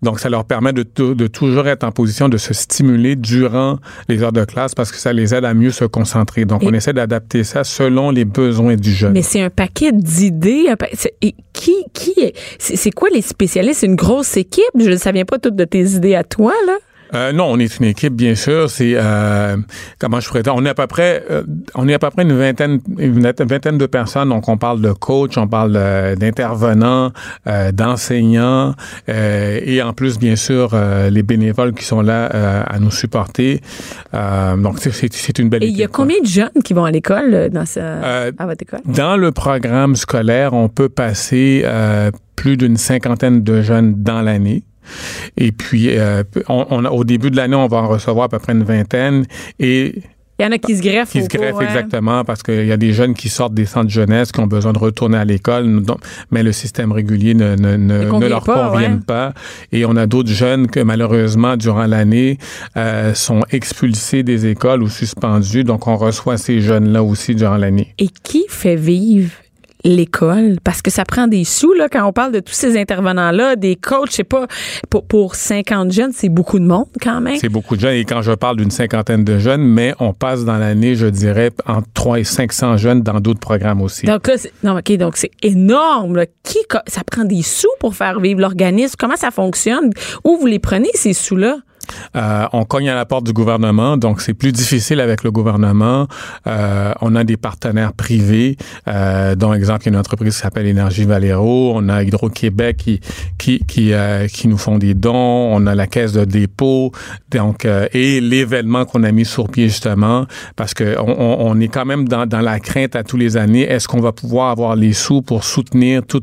donc, 0.00 0.20
ça 0.20 0.28
leur 0.28 0.44
permet 0.44 0.72
de, 0.72 0.84
de 0.96 1.26
toujours 1.26 1.66
être 1.66 1.82
en 1.82 1.90
position 1.90 2.28
de 2.28 2.36
se 2.36 2.54
stimuler 2.54 3.16
durant 3.16 3.78
les 4.08 4.22
heures 4.22 4.32
de 4.32 4.44
classe 4.44 4.74
parce 4.74 4.92
que 4.92 4.96
ça 4.98 5.12
les 5.12 5.34
aide 5.34 5.44
à 5.44 5.54
mieux 5.54 5.72
se 5.72 5.84
concentrer. 5.84 6.44
Donc, 6.44 6.62
Et- 6.62 6.68
on 6.68 6.72
essaie 6.72 6.92
d'adapter 6.92 7.42
ça 7.42 7.64
selon 7.64 8.10
les 8.12 8.24
besoins 8.24 8.76
du 8.76 8.92
jeune. 8.92 9.12
Mais 9.12 9.22
c'est 9.22 9.40
un 9.42 9.50
paquet 9.50 9.90
d'idées. 9.92 10.66
pa- 10.78 10.86
et 11.20 11.34
qui, 11.52 11.74
qui 11.92 12.12
est, 12.20 12.34
c'est 12.58 12.92
quoi 12.92 13.08
les 13.12 13.22
spécialistes? 13.22 13.80
C'est 13.80 13.86
une 13.86 13.96
grosse 13.96 14.36
équipe? 14.36 14.62
Je 14.78 14.90
ne 14.90 14.96
savais 14.96 15.24
pas 15.24 15.38
toutes 15.38 15.56
de 15.56 15.64
tes 15.64 15.82
idées 15.82 16.14
à 16.14 16.22
toi, 16.22 16.52
là? 16.66 16.76
Euh, 17.14 17.32
non, 17.32 17.46
on 17.50 17.58
est 17.58 17.78
une 17.78 17.86
équipe, 17.86 18.14
bien 18.14 18.34
sûr. 18.34 18.68
C'est 18.70 18.92
euh, 18.96 19.56
comment 19.98 20.20
je 20.20 20.28
pourrais 20.28 20.42
dire? 20.42 20.54
On 20.54 20.64
est 20.64 20.68
à 20.68 20.74
peu 20.74 20.86
près, 20.86 21.24
euh, 21.30 21.42
on 21.74 21.88
est 21.88 21.94
à 21.94 21.98
peu 21.98 22.10
près 22.10 22.22
une 22.22 22.36
vingtaine, 22.36 22.80
une 22.98 23.20
vingtaine 23.22 23.78
de 23.78 23.86
personnes. 23.86 24.28
Donc, 24.28 24.48
on 24.48 24.56
parle 24.58 24.80
de 24.80 24.92
coach, 24.92 25.36
on 25.38 25.48
parle 25.48 25.72
d'intervenants, 26.18 27.12
euh, 27.46 27.72
d'enseignants, 27.72 28.74
euh, 29.08 29.60
et 29.64 29.82
en 29.82 29.92
plus, 29.92 30.18
bien 30.18 30.36
sûr, 30.36 30.70
euh, 30.74 31.10
les 31.10 31.22
bénévoles 31.22 31.72
qui 31.74 31.84
sont 31.84 32.02
là 32.02 32.30
euh, 32.34 32.62
à 32.66 32.78
nous 32.78 32.90
supporter. 32.90 33.60
Euh, 34.14 34.56
donc, 34.56 34.78
c'est- 34.78 35.38
une 35.38 35.48
belle 35.50 35.62
Et 35.62 35.66
équipe. 35.66 35.76
il 35.76 35.80
y 35.80 35.84
a 35.84 35.88
combien 35.88 36.20
de 36.20 36.26
jeunes 36.26 36.62
qui 36.64 36.74
vont 36.74 36.84
à 36.84 36.90
l'école 36.90 37.50
dans 37.50 37.64
ce, 37.66 37.78
Euh, 37.80 38.32
à 38.38 38.46
votre 38.46 38.62
école? 38.62 38.80
Dans 38.86 39.16
le 39.16 39.30
programme 39.32 39.94
scolaire, 39.96 40.52
on 40.52 40.68
peut 40.68 40.88
passer 40.88 41.62
euh, 41.64 42.10
plus 42.36 42.56
d'une 42.56 42.76
cinquantaine 42.76 43.42
de 43.42 43.62
jeunes 43.62 43.94
dans 44.02 44.20
l'année. 44.22 44.62
Et 45.36 45.52
puis, 45.52 45.98
euh, 45.98 46.22
on, 46.48 46.84
au 46.84 47.04
début 47.04 47.30
de 47.30 47.36
l'année, 47.36 47.56
on 47.56 47.66
va 47.66 47.78
en 47.78 47.88
recevoir 47.88 48.26
à 48.26 48.28
peu 48.28 48.38
près 48.38 48.52
une 48.52 48.64
vingtaine. 48.64 49.24
Et 49.58 50.02
Il 50.38 50.44
y 50.44 50.46
en 50.46 50.52
a 50.52 50.58
qui 50.58 50.76
se 50.76 50.82
greffent. 50.82 51.10
qui 51.10 51.22
se 51.22 51.28
greffent 51.28 51.50
cours, 51.52 51.62
hein? 51.62 51.66
exactement 51.66 52.24
parce 52.24 52.42
qu'il 52.44 52.64
y 52.66 52.70
a 52.72 52.76
des 52.76 52.92
jeunes 52.92 53.14
qui 53.14 53.28
sortent 53.28 53.54
des 53.54 53.66
centres 53.66 53.90
jeunesse 53.90 54.30
qui 54.30 54.38
ont 54.38 54.46
besoin 54.46 54.72
de 54.72 54.78
retourner 54.78 55.18
à 55.18 55.24
l'école, 55.24 55.82
mais 56.30 56.42
le 56.44 56.52
système 56.52 56.92
régulier 56.92 57.34
ne, 57.34 57.56
ne, 57.56 57.76
ne, 57.76 57.76
Ne 57.76 58.04
ne 58.04 58.10
convient 58.10 58.28
leur 58.28 58.44
pas, 58.44 58.68
convient 58.70 58.92
ouais. 58.94 59.00
pas. 59.04 59.32
Et 59.72 59.84
on 59.84 59.96
a 59.96 60.06
d'autres 60.06 60.30
jeunes 60.30 60.68
que 60.68 60.80
malheureusement, 60.80 61.56
durant 61.56 61.86
l'année, 61.86 62.38
euh, 62.76 63.14
sont 63.14 63.42
expulsés 63.50 64.22
des 64.22 64.46
écoles 64.46 64.82
ou 64.84 64.88
suspendus. 64.88 65.64
Donc, 65.64 65.88
on 65.88 65.96
reçoit 65.96 66.36
ces 66.36 66.60
jeunes-là 66.60 67.02
aussi 67.02 67.34
durant 67.34 67.56
l'année. 67.56 67.94
Et 67.98 68.08
qui 68.22 68.44
fait 68.48 68.76
vivre 68.76 69.32
l'école? 69.88 70.56
Parce 70.62 70.82
que 70.82 70.90
ça 70.90 71.04
prend 71.04 71.26
des 71.26 71.44
sous, 71.44 71.72
là, 71.72 71.88
quand 71.90 72.04
on 72.06 72.12
parle 72.12 72.32
de 72.32 72.40
tous 72.40 72.52
ces 72.54 72.78
intervenants-là, 72.78 73.56
des 73.56 73.76
coachs, 73.76 74.10
je 74.10 74.16
sais 74.16 74.24
pas, 74.24 74.46
pour, 74.90 75.04
pour 75.06 75.34
50 75.34 75.92
jeunes, 75.92 76.12
c'est 76.14 76.28
beaucoup 76.28 76.58
de 76.58 76.64
monde, 76.64 76.86
quand 77.02 77.20
même. 77.20 77.36
C'est 77.36 77.48
beaucoup 77.48 77.76
de 77.76 77.80
jeunes. 77.80 77.94
Et 77.94 78.04
quand 78.04 78.22
je 78.22 78.32
parle 78.32 78.56
d'une 78.56 78.70
cinquantaine 78.70 79.24
de 79.24 79.38
jeunes, 79.38 79.62
mais 79.64 79.94
on 80.00 80.12
passe 80.12 80.44
dans 80.44 80.58
l'année, 80.58 80.94
je 80.94 81.06
dirais, 81.06 81.50
entre 81.66 81.88
3 81.94 82.20
et 82.20 82.24
500 82.24 82.76
jeunes 82.76 83.02
dans 83.02 83.20
d'autres 83.20 83.40
programmes 83.40 83.82
aussi. 83.82 84.06
Donc 84.06 84.26
là, 84.28 84.36
c'est- 84.38 84.52
non, 84.62 84.78
OK, 84.78 84.92
donc 84.96 85.16
c'est 85.16 85.30
énorme. 85.42 86.16
là. 86.16 86.26
Qui, 86.42 86.58
ça 86.86 87.02
prend 87.04 87.24
des 87.24 87.42
sous 87.42 87.68
pour 87.80 87.94
faire 87.94 88.20
vivre 88.20 88.40
l'organisme? 88.40 88.94
Comment 88.98 89.16
ça 89.16 89.30
fonctionne? 89.30 89.90
Où 90.24 90.36
vous 90.38 90.46
les 90.46 90.58
prenez, 90.58 90.90
ces 90.94 91.12
sous-là? 91.12 91.58
Euh, 92.16 92.46
on 92.52 92.64
cogne 92.64 92.88
à 92.88 92.94
la 92.94 93.04
porte 93.06 93.24
du 93.24 93.32
gouvernement, 93.32 93.96
donc 93.96 94.20
c'est 94.20 94.34
plus 94.34 94.52
difficile 94.52 95.00
avec 95.00 95.22
le 95.24 95.30
gouvernement. 95.30 96.06
Euh, 96.46 96.92
on 97.00 97.14
a 97.16 97.24
des 97.24 97.36
partenaires 97.36 97.92
privés, 97.92 98.56
euh, 98.88 99.34
dont 99.34 99.52
exemple, 99.54 99.82
il 99.82 99.86
y 99.86 99.88
a 99.90 99.92
une 99.92 99.98
entreprise 100.00 100.34
qui 100.34 100.40
s'appelle 100.40 100.66
Énergie 100.66 101.04
Valero. 101.04 101.72
On 101.74 101.88
a 101.88 102.02
Hydro-Québec 102.02 102.76
qui 102.78 103.00
qui 103.38 103.60
qui, 103.66 103.92
euh, 103.92 104.26
qui 104.28 104.48
nous 104.48 104.58
font 104.58 104.78
des 104.78 104.94
dons. 104.94 105.14
On 105.14 105.66
a 105.66 105.74
la 105.74 105.86
caisse 105.86 106.12
de 106.12 106.24
dépôt, 106.24 106.92
donc 107.30 107.64
euh, 107.64 107.86
et 107.92 108.20
l'événement 108.20 108.84
qu'on 108.84 109.02
a 109.04 109.12
mis 109.12 109.24
sur 109.24 109.48
pied 109.48 109.68
justement, 109.68 110.26
parce 110.56 110.74
que 110.74 110.96
on, 110.98 111.08
on- 111.08 111.36
on 111.50 111.60
est 111.60 111.68
quand 111.68 111.84
même 111.86 112.08
dans, 112.08 112.26
dans 112.26 112.40
la 112.40 112.60
crainte 112.60 112.96
à 112.96 113.02
tous 113.02 113.16
les 113.16 113.36
années. 113.36 113.62
Est-ce 113.62 113.88
qu'on 113.88 114.00
va 114.00 114.12
pouvoir 114.12 114.50
avoir 114.50 114.76
les 114.76 114.92
sous 114.92 115.22
pour 115.22 115.44
soutenir 115.44 116.02
tout 116.06 116.22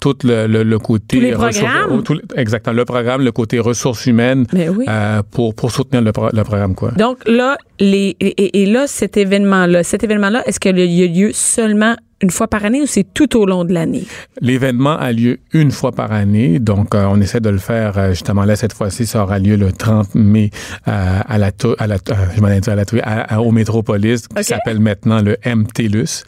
tout 0.00 0.16
le, 0.24 0.46
le, 0.46 0.62
le 0.62 0.78
côté 0.78 1.16
Tous 1.16 1.22
les 1.22 1.34
ressources- 1.34 2.04
tout- 2.04 2.20
exactement 2.36 2.76
le 2.76 2.84
programme, 2.84 3.22
le 3.22 3.32
côté 3.32 3.58
ressources 3.58 4.06
humaines 4.06 4.46
Mais 4.52 4.68
oui. 4.68 4.84
Euh, 5.04 5.22
pour, 5.30 5.54
pour 5.54 5.70
soutenir 5.70 6.02
le, 6.02 6.12
pro- 6.12 6.30
le 6.32 6.42
programme. 6.44 6.74
Quoi. 6.74 6.90
Donc 6.92 7.18
là, 7.28 7.56
les, 7.78 8.16
et, 8.20 8.66
là, 8.66 8.86
cet 8.86 9.16
événement-là, 9.16 9.82
cet 9.84 10.02
événement-là, 10.04 10.42
est-ce 10.46 10.58
qu'il 10.60 10.78
y 10.78 11.02
a 11.02 11.06
lieu 11.06 11.30
seulement 11.32 11.94
une 12.20 12.30
fois 12.30 12.48
par 12.48 12.64
année 12.64 12.80
ou 12.80 12.86
c'est 12.86 13.06
tout 13.12 13.36
au 13.38 13.44
long 13.44 13.64
de 13.64 13.72
l'année? 13.74 14.04
L'événement 14.40 14.96
a 14.96 15.12
lieu 15.12 15.38
une 15.52 15.70
fois 15.70 15.92
par 15.92 16.10
année, 16.12 16.58
donc 16.58 16.94
euh, 16.94 17.04
on 17.10 17.20
essaie 17.20 17.40
de 17.40 17.50
le 17.50 17.58
faire 17.58 17.98
euh, 17.98 18.10
justement 18.10 18.44
là 18.44 18.56
cette 18.56 18.72
fois-ci, 18.72 19.04
ça 19.06 19.22
aura 19.24 19.38
lieu 19.38 19.56
le 19.56 19.72
30 19.72 20.14
mai 20.14 20.50
euh, 20.88 21.18
à 21.34 21.36
la, 21.38 21.52
tou- 21.52 21.74
à 21.78 21.86
la 21.86 21.96
je 22.34 22.40
m'en 22.40 22.48
ai 22.48 22.60
dit 22.60 22.70
à 22.70 22.76
la 22.76 22.84
à- 23.02 23.34
à- 23.34 23.40
au 23.40 23.50
Métropolis 23.50 24.26
qui 24.28 24.44
s'appelle 24.44 24.80
maintenant 24.80 25.20
le 25.20 25.36
MTLUS. 25.44 26.24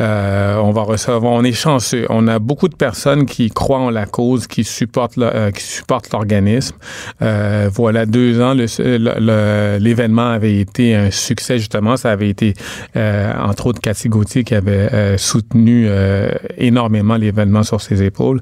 Euh, 0.00 0.56
on 0.56 0.72
va 0.72 0.82
recevoir, 0.82 1.32
on 1.32 1.44
est 1.44 1.52
chanceux. 1.52 2.06
On 2.10 2.26
a 2.26 2.38
beaucoup 2.40 2.68
de 2.68 2.74
personnes 2.74 3.26
qui 3.26 3.48
croient 3.48 3.78
en 3.78 3.90
la 3.90 4.06
cause, 4.06 4.46
qui 4.48 4.64
supportent, 4.64 5.16
le- 5.16 5.26
euh, 5.34 5.50
qui 5.52 5.62
supportent 5.62 6.10
l'organisme. 6.12 6.76
Euh, 7.22 7.70
voilà, 7.72 8.04
deux 8.04 8.40
ans, 8.40 8.54
le- 8.54 8.66
le- 8.98 9.78
l'événement 9.78 10.30
avait 10.30 10.58
été 10.58 10.94
un 10.96 11.10
succès 11.12 11.58
justement. 11.58 11.96
Ça 11.96 12.10
avait 12.10 12.28
été 12.28 12.54
euh, 12.96 13.32
entre 13.40 13.66
autres 13.68 13.80
Cathy 13.80 14.08
Gauthier 14.08 14.42
qui 14.42 14.56
avait 14.56 14.92
euh, 14.92 15.16
soutenu 15.16 15.86
euh, 15.88 16.28
énormément 16.58 17.16
l'événement 17.16 17.62
sur 17.62 17.80
ses 17.80 18.02
épaules. 18.02 18.40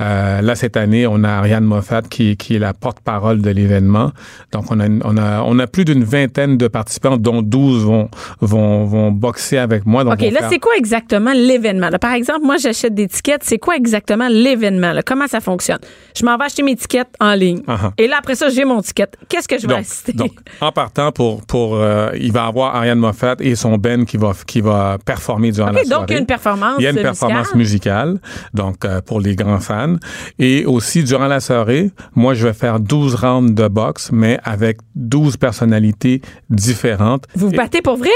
Euh, 0.00 0.40
là 0.40 0.54
cette 0.54 0.78
année, 0.78 1.06
on 1.06 1.22
a 1.24 1.28
Ariane 1.30 1.64
Moffat 1.64 2.02
qui, 2.08 2.36
qui 2.38 2.56
est 2.56 2.58
la 2.58 2.72
porte-parole 2.72 3.42
de 3.42 3.50
l'événement. 3.50 4.12
Donc 4.52 4.70
on 4.70 4.80
a, 4.80 4.86
on 5.04 5.16
a, 5.18 5.42
on 5.42 5.58
a 5.58 5.66
plus 5.66 5.84
d'une 5.84 6.04
vingtaine 6.04 6.56
de 6.56 6.68
participants, 6.68 7.18
dont 7.18 7.42
12 7.42 7.84
vont 7.84 8.08
vont, 8.40 8.84
vont 8.86 9.10
boxer 9.10 9.58
avec 9.58 9.84
moi. 9.84 10.02
Donc 10.04 10.14
OK, 10.14 10.20
là, 10.32 10.40
faire- 10.40 10.48
c'est 10.50 10.58
quoi 10.58 10.72
exactement 10.76 10.85
l'événement? 11.34 11.88
là? 11.90 11.98
Par 11.98 12.12
exemple, 12.12 12.40
moi, 12.44 12.56
j'achète 12.56 12.94
des 12.94 13.08
tickets. 13.08 13.42
C'est 13.44 13.58
quoi 13.58 13.76
exactement 13.76 14.28
l'événement? 14.28 14.92
Comment 15.04 15.26
ça 15.26 15.40
fonctionne? 15.40 15.78
Je 16.16 16.24
m'en 16.24 16.36
vais 16.36 16.44
acheter 16.44 16.62
mes 16.62 16.76
tickets 16.76 17.08
en 17.20 17.34
ligne. 17.34 17.60
Uh-huh. 17.60 17.92
Et 17.98 18.08
là, 18.08 18.16
après 18.18 18.34
ça, 18.34 18.48
j'ai 18.48 18.64
mon 18.64 18.80
ticket. 18.82 19.08
Qu'est-ce 19.28 19.48
que 19.48 19.58
je 19.58 19.62
vais 19.66 19.74
donc, 19.74 19.80
assister? 19.80 20.12
donc, 20.12 20.32
en 20.60 20.72
partant 20.72 21.12
pour 21.12 21.44
pour 21.46 21.76
euh, 21.76 22.10
il 22.18 22.32
va 22.32 22.46
avoir 22.46 22.76
Ariane 22.76 22.98
Moffat 22.98 23.36
et 23.40 23.54
son 23.54 23.76
Ben 23.76 24.04
qui 24.04 24.16
va 24.16 24.32
qui 24.46 24.60
va 24.60 24.98
performer 25.04 25.52
durant 25.52 25.70
la 25.70 25.84
soirée. 25.84 25.88
donc 25.88 26.10
il 26.10 26.12
y 26.14 26.16
a 26.16 26.20
une 26.20 26.26
performance 26.26 26.74
Il 26.78 26.84
y 26.84 26.86
a 26.86 26.90
une 26.90 26.96
performance 27.02 27.54
musicale. 27.54 28.08
musicale, 28.12 28.20
donc 28.54 28.84
euh, 28.84 29.00
pour 29.00 29.20
les 29.20 29.36
grands 29.36 29.60
fans. 29.60 29.96
Et 30.38 30.64
aussi, 30.66 31.02
durant 31.04 31.26
la 31.26 31.40
soirée, 31.40 31.90
moi, 32.14 32.34
je 32.34 32.46
vais 32.46 32.52
faire 32.54 32.80
12 32.80 33.14
rounds 33.14 33.54
de 33.54 33.68
boxe, 33.68 34.10
mais 34.12 34.38
avec 34.44 34.78
12 34.94 35.36
personnalités 35.36 36.20
différentes. 36.50 37.24
Vous 37.34 37.48
vous 37.48 37.56
battez 37.56 37.82
pour 37.82 37.96
vrai? 37.96 38.10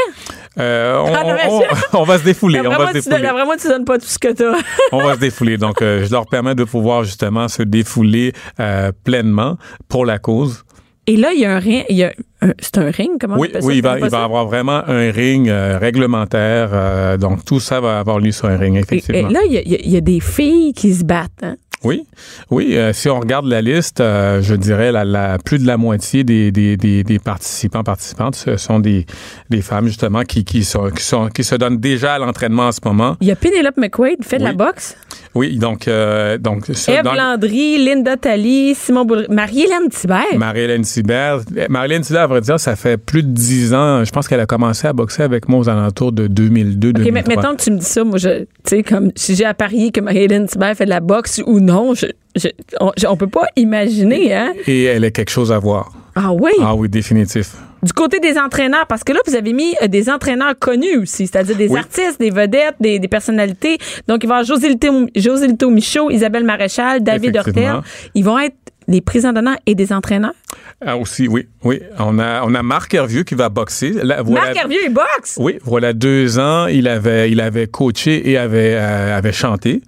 euh, 0.59 0.99
on, 0.99 1.15
Ah, 1.15 1.23
non, 1.25 1.63
on 2.01 2.05
va 2.05 2.19
se 2.19 2.25
défouler, 2.25 2.60
on 2.67 2.71
va 2.71 2.77
se 2.89 3.09
donnes- 3.09 3.21
défouler. 3.21 3.45
moi, 3.45 3.57
tu 3.57 3.69
donnes 3.69 3.85
pas 3.85 3.99
tout 3.99 4.07
ce 4.07 4.19
que 4.19 4.33
t'as. 4.33 4.57
On 4.93 5.03
va 5.03 5.15
se 5.15 5.21
défouler. 5.21 5.57
Donc, 5.59 5.83
euh, 5.83 6.05
je 6.05 6.11
leur 6.13 6.27
permets 6.27 6.55
de 6.55 6.65
pouvoir 6.65 7.05
justement 7.05 7.49
se 7.49 7.63
défouler 7.63 8.33
euh, 8.59 8.93
pleinement 9.05 9.57
pour 9.89 10.05
la 10.07 10.19
cause. 10.19 10.65
Et 11.07 11.17
là, 11.17 11.33
il 11.35 11.41
y 11.41 11.45
a 11.45 11.53
un 11.57 11.59
ring. 11.59 11.85
C'est 12.61 12.79
un 12.79 12.91
ring? 12.91 13.11
Comment 13.21 13.35
on 13.35 13.39
Oui, 13.41 13.49
appelle 13.49 13.63
ça? 13.63 13.67
oui, 13.69 13.77
il 13.79 13.83
va, 13.83 13.99
il 13.99 14.09
va 14.09 14.23
avoir 14.23 14.47
vraiment 14.47 14.83
un 14.87 15.11
ring 15.11 15.49
euh, 15.49 15.77
réglementaire. 15.79 16.71
euh, 16.73 17.17
donc, 17.17 17.45
tout 17.45 17.59
ça 17.61 17.81
va 17.81 17.99
avoir 17.99 18.19
lieu 18.21 18.31
sur 18.33 18.47
un 18.47 18.57
ring, 18.57 18.77
effectivement. 18.77 19.29
et 19.29 19.33
là, 19.33 19.41
il 19.47 19.53
y, 19.53 19.59
a, 19.59 19.63
il 19.63 19.73
y 19.73 19.75
a- 19.75 19.81
il 19.83 19.91
y 19.91 19.97
a 19.97 20.01
des 20.01 20.21
filles 20.21 20.73
qui 20.73 20.95
se 20.95 21.05
battent. 21.05 21.31
hein? 21.43 21.57
Oui, 21.83 22.05
oui. 22.51 22.77
euh, 22.77 22.93
si 22.93 23.09
on 23.09 23.19
regarde 23.21 23.47
la 23.47 23.63
liste, 23.63 24.01
euh, 24.01 24.43
je 24.43 24.55
dirais 24.55 24.93
la, 24.93 25.05
la 25.05 25.39
plus 25.39 25.59
de 25.59 25.67
la 25.67 25.79
moitié 25.79 26.25
des, 26.25 26.53
des, 26.53 26.77
des, 26.77 27.05
des 27.05 27.19
participants 27.19 27.83
participantes, 27.83 28.35
ce 28.37 28.57
sont 28.59 28.81
des, 28.81 29.07
des 29.49 29.63
femmes 29.63 29.87
justement 29.87 30.23
qui, 30.25 30.45
qui, 30.45 30.63
sont, 30.65 30.91
qui, 30.91 31.03
sont, 31.03 31.29
qui 31.29 31.43
se 31.43 31.55
donnent 31.55 31.79
déjà 31.79 32.15
à 32.15 32.19
l'entraînement 32.19 32.65
en 32.69 32.73
ce 32.73 32.81
moment. 32.85 33.17
Il 33.23 33.29
y 33.29 33.31
a 33.31 33.37
Penelope 33.37 33.79
McQuaid, 33.79 34.23
fait 34.25 34.37
de 34.39 34.43
Oui. 34.45 34.49
la 34.51 34.55
boxe. 34.55 34.97
Oui, 35.35 35.59
donc 35.59 35.87
euh, 35.87 36.39
donc 36.39 36.67
ça, 36.73 37.03
dans- 37.03 37.15
Landry, 37.15 37.79
Linda 37.83 38.17
Talley, 38.17 38.75
Simon 38.75 39.05
Boulry, 39.05 39.27
Marie-Hélène 39.31 39.89
Thibert. 39.89 40.25
Marie-Hélène 40.37 40.83
Sibert. 40.83 41.39
Marie-Hélène 41.69 42.03
Sibert, 42.03 42.23
à 42.23 42.27
vrai 42.27 42.41
dire, 42.41 42.59
ça 42.59 42.75
fait 42.75 42.97
plus 42.97 43.23
de 43.23 43.29
dix 43.29 43.73
ans. 43.73 44.05
Je 44.05 44.11
pense 44.11 44.27
qu'elle 44.27 44.41
a 44.41 44.47
commencé 44.47 44.89
à 44.89 44.93
boxer 44.93 45.23
avec 45.23 45.49
moi 45.49 45.61
aux 45.61 45.69
alentours 45.69 46.11
de 46.11 46.27
2002, 46.27 46.89
OK, 46.89 46.95
2003. 46.97 47.13
mais 47.13 47.37
mettons 47.37 47.57
que 47.57 47.63
tu 47.63 47.71
me 47.71 47.79
dis 47.79 47.85
ça, 47.85 48.03
moi, 48.03 48.19
je, 48.19 48.41
tu 48.41 48.47
sais, 48.67 48.83
comme 48.83 49.13
si 49.15 49.37
j'ai 49.37 49.45
à 49.45 49.55
parier 49.55 49.93
que 49.93 50.01
Marie-Hélène 50.01 50.47
Thibert 50.47 50.75
fait 50.75 50.85
de 50.85 50.91
la 50.91 50.99
boxe 51.01 51.41
ou 51.47 51.61
non, 51.61 51.70
je, 51.95 52.07
je- 52.37 52.49
on, 52.81 52.93
on 53.09 53.17
peut 53.17 53.27
pas 53.27 53.47
imaginer, 53.57 54.35
hein? 54.35 54.53
Et 54.67 54.85
elle 54.85 55.05
a 55.05 55.11
quelque 55.11 55.31
chose 55.31 55.51
à 55.53 55.59
voir. 55.59 55.93
Ah 56.15 56.33
oui? 56.33 56.51
Ah 56.61 56.75
oui, 56.75 56.89
définitif. 56.89 57.53
Du 57.83 57.93
côté 57.93 58.19
des 58.21 58.37
entraîneurs, 58.39 58.87
parce 58.87 59.03
que 59.05 59.13
là, 59.13 59.21
vous 59.27 59.35
avez 59.35 59.53
mis 59.55 59.75
euh, 59.83 59.87
des 59.87 60.11
entraîneurs 60.11 60.55
connus 60.59 60.99
aussi, 60.99 61.27
c'est-à-dire 61.27 61.57
des 61.57 61.69
Oui. 61.69 61.79
artistes, 61.79 62.21
des 62.21 62.31
vedettes, 62.31 62.75
des, 62.79 62.99
des 62.99 63.09
personnalités. 63.09 63.79
Donc, 64.07 64.23
il 64.23 64.27
va 64.29 64.37
y 64.37 64.39
avoir 64.41 64.45
José 64.45 64.69
Lito, 64.69 65.07
José 65.17 65.47
Lito 65.47 65.71
Michaud, 65.71 66.11
Isabelle 66.11 66.45
Maréchal, 66.45 67.03
David. 67.03 67.37
Hortel. 67.39 67.81
Ils 68.15 68.25
vont 68.25 68.39
être 68.39 68.57
les 68.89 69.01
présidents 69.01 69.33
d'honneur 69.33 69.57
et 69.67 69.75
des 69.75 69.93
entraîneurs? 69.93 70.35
Ah 70.85 70.97
aussi, 70.97 71.29
oui, 71.29 71.47
oui. 71.63 71.81
On 71.99 72.19
a, 72.19 72.43
on 72.45 72.55
a 72.55 72.63
Marc 72.63 72.95
Hervieux 72.95 73.23
qui 73.23 73.35
va 73.35 73.51
boxer. 73.51 73.93
Là, 74.03 74.23
voilà- 74.23 74.47
Marc 74.47 74.57
Hervieux, 74.57 74.79
il 74.87 74.93
boxe! 74.95 75.37
Oui, 75.39 75.59
voilà 75.63 75.93
deux 75.93 76.39
ans, 76.39 76.67
il 76.69 76.89
avait, 76.89 77.31
il 77.31 77.41
avait 77.43 77.67
coaché 77.67 78.31
et 78.31 78.39
avait, 78.39 78.77
euh, 78.77 79.17
avait 79.17 79.33
chanté. 79.33 79.83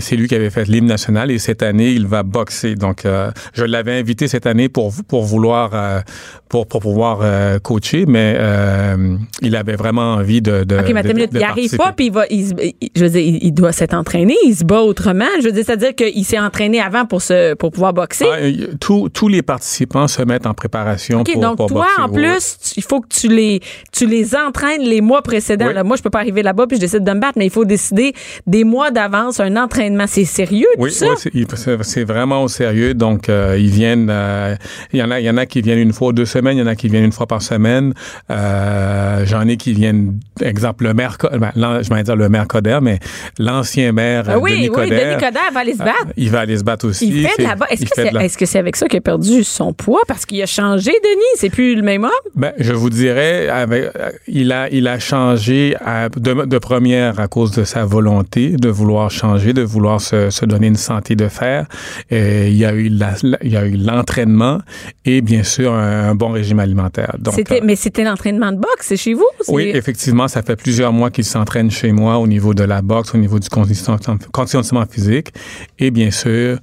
C'est 0.00 0.16
lui 0.16 0.26
qui 0.26 0.34
avait 0.34 0.50
fait 0.50 0.66
l'hymne 0.66 0.86
national 0.86 1.30
et 1.30 1.38
cette 1.38 1.62
année, 1.62 1.90
il 1.90 2.06
va 2.08 2.24
boxer. 2.24 2.74
Donc, 2.74 3.04
euh, 3.06 3.30
je 3.52 3.64
l'avais 3.64 3.96
invité 3.98 4.26
cette 4.26 4.46
année 4.46 4.68
pour, 4.68 4.92
pour 5.06 5.24
vouloir, 5.24 5.70
euh, 5.74 6.00
pour, 6.48 6.66
pour 6.66 6.80
pouvoir 6.80 7.20
euh, 7.22 7.60
coacher, 7.60 8.04
mais 8.06 8.34
euh, 8.36 9.16
il 9.40 9.54
avait 9.54 9.76
vraiment 9.76 10.14
envie 10.14 10.42
de. 10.42 10.64
de 10.64 10.76
OK, 10.78 10.90
mais 10.92 11.02
de- 11.04 11.12
de 11.12 11.28
il 11.32 11.42
arrive 11.44 11.44
participer. 11.46 11.76
pas, 11.76 11.92
puis 11.92 12.06
il 12.06 12.12
va, 12.12 12.24
il, 12.28 12.48
je 12.96 13.04
veux 13.04 13.10
dire, 13.10 13.22
il, 13.40 13.52
doit 13.52 13.70
s'être 13.72 13.94
entraîné, 13.94 14.34
il 14.44 14.56
se 14.56 14.64
bat 14.64 14.80
autrement. 14.80 15.24
Je 15.40 15.44
veux 15.44 15.52
dire, 15.52 15.64
c'est-à-dire 15.64 15.94
qu'il 15.94 16.24
s'est 16.24 16.38
entraîné 16.40 16.80
avant 16.80 17.06
pour 17.06 17.22
se, 17.22 17.54
pour 17.54 17.70
pouvoir 17.70 17.92
boxer? 17.92 18.26
Ah, 18.28 18.38
tous 18.80 19.28
les 19.28 19.42
participants 19.42 20.08
se 20.08 20.23
mettent 20.24 20.46
en 20.46 20.54
préparation 20.54 21.20
OK, 21.20 21.32
pour, 21.32 21.40
donc 21.42 21.56
pour 21.56 21.66
toi, 21.68 21.86
en 22.00 22.08
plus, 22.08 22.56
tu- 22.62 22.74
il 22.80 22.82
faut 22.82 23.00
que 23.00 23.08
tu 23.08 23.28
les, 23.28 23.60
tu 23.92 24.06
les 24.06 24.34
entraînes 24.36 24.82
les 24.82 25.00
mois 25.00 25.22
précédents. 25.22 25.66
Oui. 25.68 25.74
Là, 25.74 25.84
moi, 25.84 25.96
je 25.96 26.02
peux 26.02 26.10
pas 26.10 26.18
arriver 26.20 26.42
là-bas 26.42 26.66
puis 26.66 26.76
je 26.76 26.80
décide 26.82 27.04
de 27.04 27.12
me 27.12 27.20
battre, 27.20 27.34
mais 27.38 27.46
il 27.46 27.50
faut 27.50 27.64
décider 27.64 28.12
des 28.46 28.64
mois 28.64 28.90
d'avance 28.90 29.40
un 29.40 29.56
entraînement. 29.56 30.04
C'est 30.06 30.24
sérieux, 30.24 30.66
Oui, 30.78 30.90
tout 30.90 30.96
ça? 30.96 31.06
oui, 31.34 31.46
c'est- 31.82 32.04
vraiment 32.04 32.42
au 32.42 32.48
sérieux. 32.48 32.94
Donc, 32.94 33.28
euh, 33.28 33.56
ils 33.58 33.70
viennent. 33.70 34.08
euh, 34.10 34.54
Il 34.92 34.98
y 34.98 35.02
en 35.02 35.10
a, 35.10 35.20
il 35.20 35.26
y 35.26 35.30
en 35.30 35.36
a 35.36 35.46
qui 35.46 35.60
viennent 35.62 35.78
une 35.78 35.92
fois 35.92 36.08
ou 36.08 36.12
deux 36.12 36.24
semaines. 36.26 36.56
Il 36.56 36.60
y 36.60 36.62
en 36.62 36.66
a 36.66 36.74
qui 36.76 36.88
viennent 36.88 37.04
une 37.04 37.12
fois 37.12 37.26
par 37.26 37.42
semaine. 37.42 37.94
Euh, 38.30 39.24
J'en 39.26 39.46
ai 39.48 39.56
qui 39.56 39.72
viennent, 39.72 40.18
exemple, 40.42 40.84
le 40.84 40.94
maire, 40.94 41.16
ben, 41.32 41.52
je 41.82 41.88
vais 41.94 42.02
dire 42.02 42.16
le 42.16 42.28
maire 42.28 42.46
Coder, 42.46 42.78
mais 42.82 42.98
l'ancien 43.38 43.92
maire 43.92 44.24
Ah 44.28 44.38
oui, 44.38 44.52
Denis 44.52 44.68
oui, 44.70 44.90
Denis 44.90 45.14
Coderre 45.14 45.50
va 45.52 45.60
aller 45.60 45.72
se 45.72 45.78
battre. 45.78 46.06
il 46.16 46.30
va 46.30 46.40
aller 46.40 46.56
se 46.58 46.64
battre 46.64 46.86
aussi. 46.88 47.06
Il 47.08 47.26
fait 47.26 47.38
de 47.38 47.42
la 47.44 47.50
C'est- 47.50 47.56
bas. 47.56 47.66
Est-ce 47.70 47.82
il 47.82 47.88
que 47.88 47.94
fait 47.94 48.02
c'est 48.04 48.10
de 48.10 48.14
la- 48.14 48.24
est-ce 48.24 48.38
que 48.38 48.46
c'est 48.46 48.58
avec 48.58 48.76
ça 48.76 48.86
qu'il 48.86 48.98
a 48.98 49.00
perdu 49.00 49.44
son 49.44 49.72
poids? 49.72 50.00
Parce 50.14 50.26
qu'il 50.26 50.40
a 50.42 50.46
changé, 50.46 50.92
Denis? 50.92 51.24
C'est 51.34 51.50
plus 51.50 51.74
le 51.74 51.82
même 51.82 52.04
homme? 52.04 52.10
Ben, 52.36 52.52
je 52.58 52.72
vous 52.72 52.88
dirais, 52.88 53.48
avec, 53.48 53.90
euh, 53.96 54.12
il 54.28 54.52
a, 54.52 54.70
il 54.70 54.86
a 54.86 55.00
changé 55.00 55.74
à- 55.84 56.08
de, 56.08 56.44
de 56.46 56.58
première 56.58 57.18
à 57.18 57.26
cause 57.26 57.50
de 57.50 57.64
sa 57.64 57.84
volonté 57.84 58.50
de 58.50 58.68
vouloir 58.68 59.10
changer, 59.10 59.52
de 59.52 59.62
vouloir 59.62 60.00
se, 60.00 60.30
se 60.30 60.44
donner 60.44 60.68
une 60.68 60.76
santé 60.76 61.16
de 61.16 61.26
fer. 61.26 61.66
Et 62.10 62.46
il 62.46 62.54
y 62.56 62.64
a 62.64 62.72
eu 62.72 62.90
la- 62.90 63.14
il 63.42 63.50
y 63.50 63.56
a 63.56 63.66
eu 63.66 63.76
l'entraînement 63.76 64.60
et 65.04 65.20
bien 65.20 65.42
sûr 65.42 65.72
un, 65.74 66.10
un 66.10 66.14
bon 66.14 66.28
régime 66.30 66.60
alimentaire. 66.60 67.16
Donc, 67.18 67.34
C'était, 67.34 67.56
euh, 67.60 67.64
mais 67.64 67.74
c'était 67.74 68.04
l'entraînement 68.04 68.52
de 68.52 68.58
boxe, 68.58 68.82
c'est 68.86 68.96
chez 68.96 69.14
vous? 69.14 69.26
C'est- 69.40 69.52
oui, 69.52 69.72
effectivement, 69.74 70.28
ça 70.28 70.42
fait 70.42 70.54
plusieurs 70.54 70.92
mois 70.92 71.10
qu'il 71.10 71.24
s'entraîne 71.24 71.72
chez 71.72 71.90
moi 71.90 72.18
au 72.18 72.28
niveau 72.28 72.54
de 72.54 72.62
la 72.62 72.82
boxe, 72.82 73.12
au 73.16 73.18
niveau 73.18 73.40
du 73.40 73.48
conditionnement 73.48 74.84
physique. 74.88 75.32
Et 75.80 75.90
bien 75.90 76.12
sûr, 76.12 76.58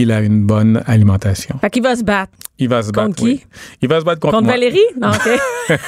il 0.00 0.10
a 0.12 0.20
une 0.20 0.44
bonne 0.44 0.82
alimentation. 0.86 1.58
Fait 1.60 1.70
qu'il 1.70 1.82
va 1.82 1.94
se 1.96 2.02
battre. 2.04 2.32
Il 2.58 2.68
va 2.68 2.82
se 2.82 2.92
Contre 2.92 3.08
battre. 3.08 3.16
qui? 3.16 3.24
oui. 3.24 3.44
Il 3.82 3.88
va 3.88 4.00
se 4.00 4.04
battre 4.04 4.20
contre, 4.20 4.34
Contre 4.34 4.44
moi. 4.44 4.52
Valérie? 4.54 4.80
Non, 5.00 5.10
OK. 5.10 5.26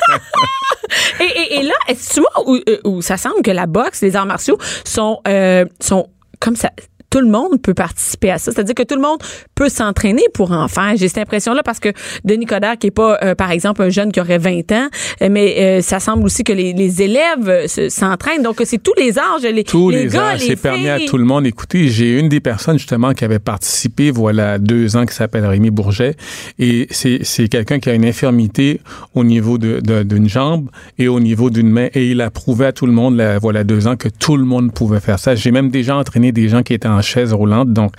et, 1.20 1.24
et, 1.24 1.60
et 1.60 1.62
là, 1.62 1.74
est-ce 1.88 2.20
moi 2.20 2.30
où, 2.46 2.56
euh, 2.56 2.78
où 2.84 3.02
ça 3.02 3.16
semble 3.16 3.42
que 3.42 3.50
la 3.50 3.66
boxe, 3.66 4.02
les 4.02 4.16
arts 4.16 4.26
martiaux 4.26 4.58
sont, 4.84 5.20
euh, 5.28 5.64
sont 5.80 6.08
comme 6.40 6.56
ça. 6.56 6.70
Tout 7.14 7.20
le 7.20 7.30
monde 7.30 7.62
peut 7.62 7.74
participer 7.74 8.30
à 8.32 8.38
ça. 8.38 8.50
C'est-à-dire 8.50 8.74
que 8.74 8.82
tout 8.82 8.96
le 8.96 9.00
monde 9.00 9.18
peut 9.54 9.68
s'entraîner 9.68 10.22
pour 10.34 10.50
en 10.50 10.66
faire. 10.66 10.94
J'ai 10.96 11.06
cette 11.06 11.18
impression-là 11.18 11.62
parce 11.64 11.78
que 11.78 11.90
Denis 12.24 12.44
Coderre, 12.46 12.76
qui 12.76 12.88
est 12.88 12.90
pas, 12.90 13.18
euh, 13.22 13.36
par 13.36 13.52
exemple, 13.52 13.82
un 13.82 13.88
jeune 13.90 14.10
qui 14.10 14.18
aurait 14.20 14.38
20 14.38 14.72
ans, 14.72 14.88
euh, 15.22 15.28
mais 15.30 15.54
euh, 15.58 15.80
ça 15.80 16.00
semble 16.00 16.24
aussi 16.24 16.42
que 16.42 16.52
les, 16.52 16.72
les 16.72 17.02
élèves 17.02 17.68
se- 17.68 17.88
s'entraînent. 17.88 18.42
Donc, 18.42 18.60
c'est 18.64 18.82
tous 18.82 18.94
les 18.98 19.16
âges. 19.16 19.42
Les, 19.44 19.62
tous 19.62 19.90
les, 19.90 20.02
les, 20.04 20.08
gars, 20.08 20.30
âges, 20.32 20.40
c'est 20.40 20.56
permis 20.56 20.88
à 20.88 20.98
tout 21.06 21.16
le 21.16 21.24
monde. 21.24 21.46
Écoutez, 21.46 21.86
j'ai 21.88 22.18
une 22.18 22.28
des 22.28 22.40
personnes 22.40 22.78
justement 22.78 23.12
qui 23.12 23.24
avait 23.24 23.38
participé, 23.38 24.10
voilà, 24.10 24.58
deux 24.58 24.96
ans, 24.96 25.06
qui 25.06 25.14
s'appelle 25.14 25.46
Rémi 25.46 25.70
Bourget, 25.70 26.16
et 26.58 26.88
c'est 26.90 27.48
quelqu'un 27.48 27.78
qui 27.78 27.90
a 27.90 27.94
une 27.94 28.04
infirmité 28.04 28.80
au 29.14 29.22
niveau 29.22 29.56
de- 29.58 29.78
de- 29.80 30.02
d'une 30.02 30.28
jambe 30.28 30.68
et 30.98 31.06
au 31.06 31.20
niveau 31.20 31.48
d'une 31.50 31.70
main, 31.70 31.88
et 31.94 32.10
il 32.10 32.20
a 32.20 32.30
prouvé 32.30 32.66
à 32.66 32.72
tout 32.72 32.86
le 32.86 32.92
monde, 32.92 33.16
là, 33.16 33.38
voilà, 33.38 33.62
deux 33.62 33.86
ans, 33.86 33.94
que 33.96 34.08
tout 34.08 34.36
le 34.36 34.44
monde 34.44 34.72
pouvait 34.74 34.98
faire 35.00 35.20
ça. 35.20 35.36
J'ai 35.36 35.52
même 35.52 35.70
déjà 35.70 35.96
entraîné 35.96 36.32
des 36.32 36.48
gens 36.48 36.62
qui 36.64 36.74
étaient 36.74 36.88
en 36.88 37.02
chaise 37.04 37.32
roulante, 37.32 37.72
donc 37.72 37.92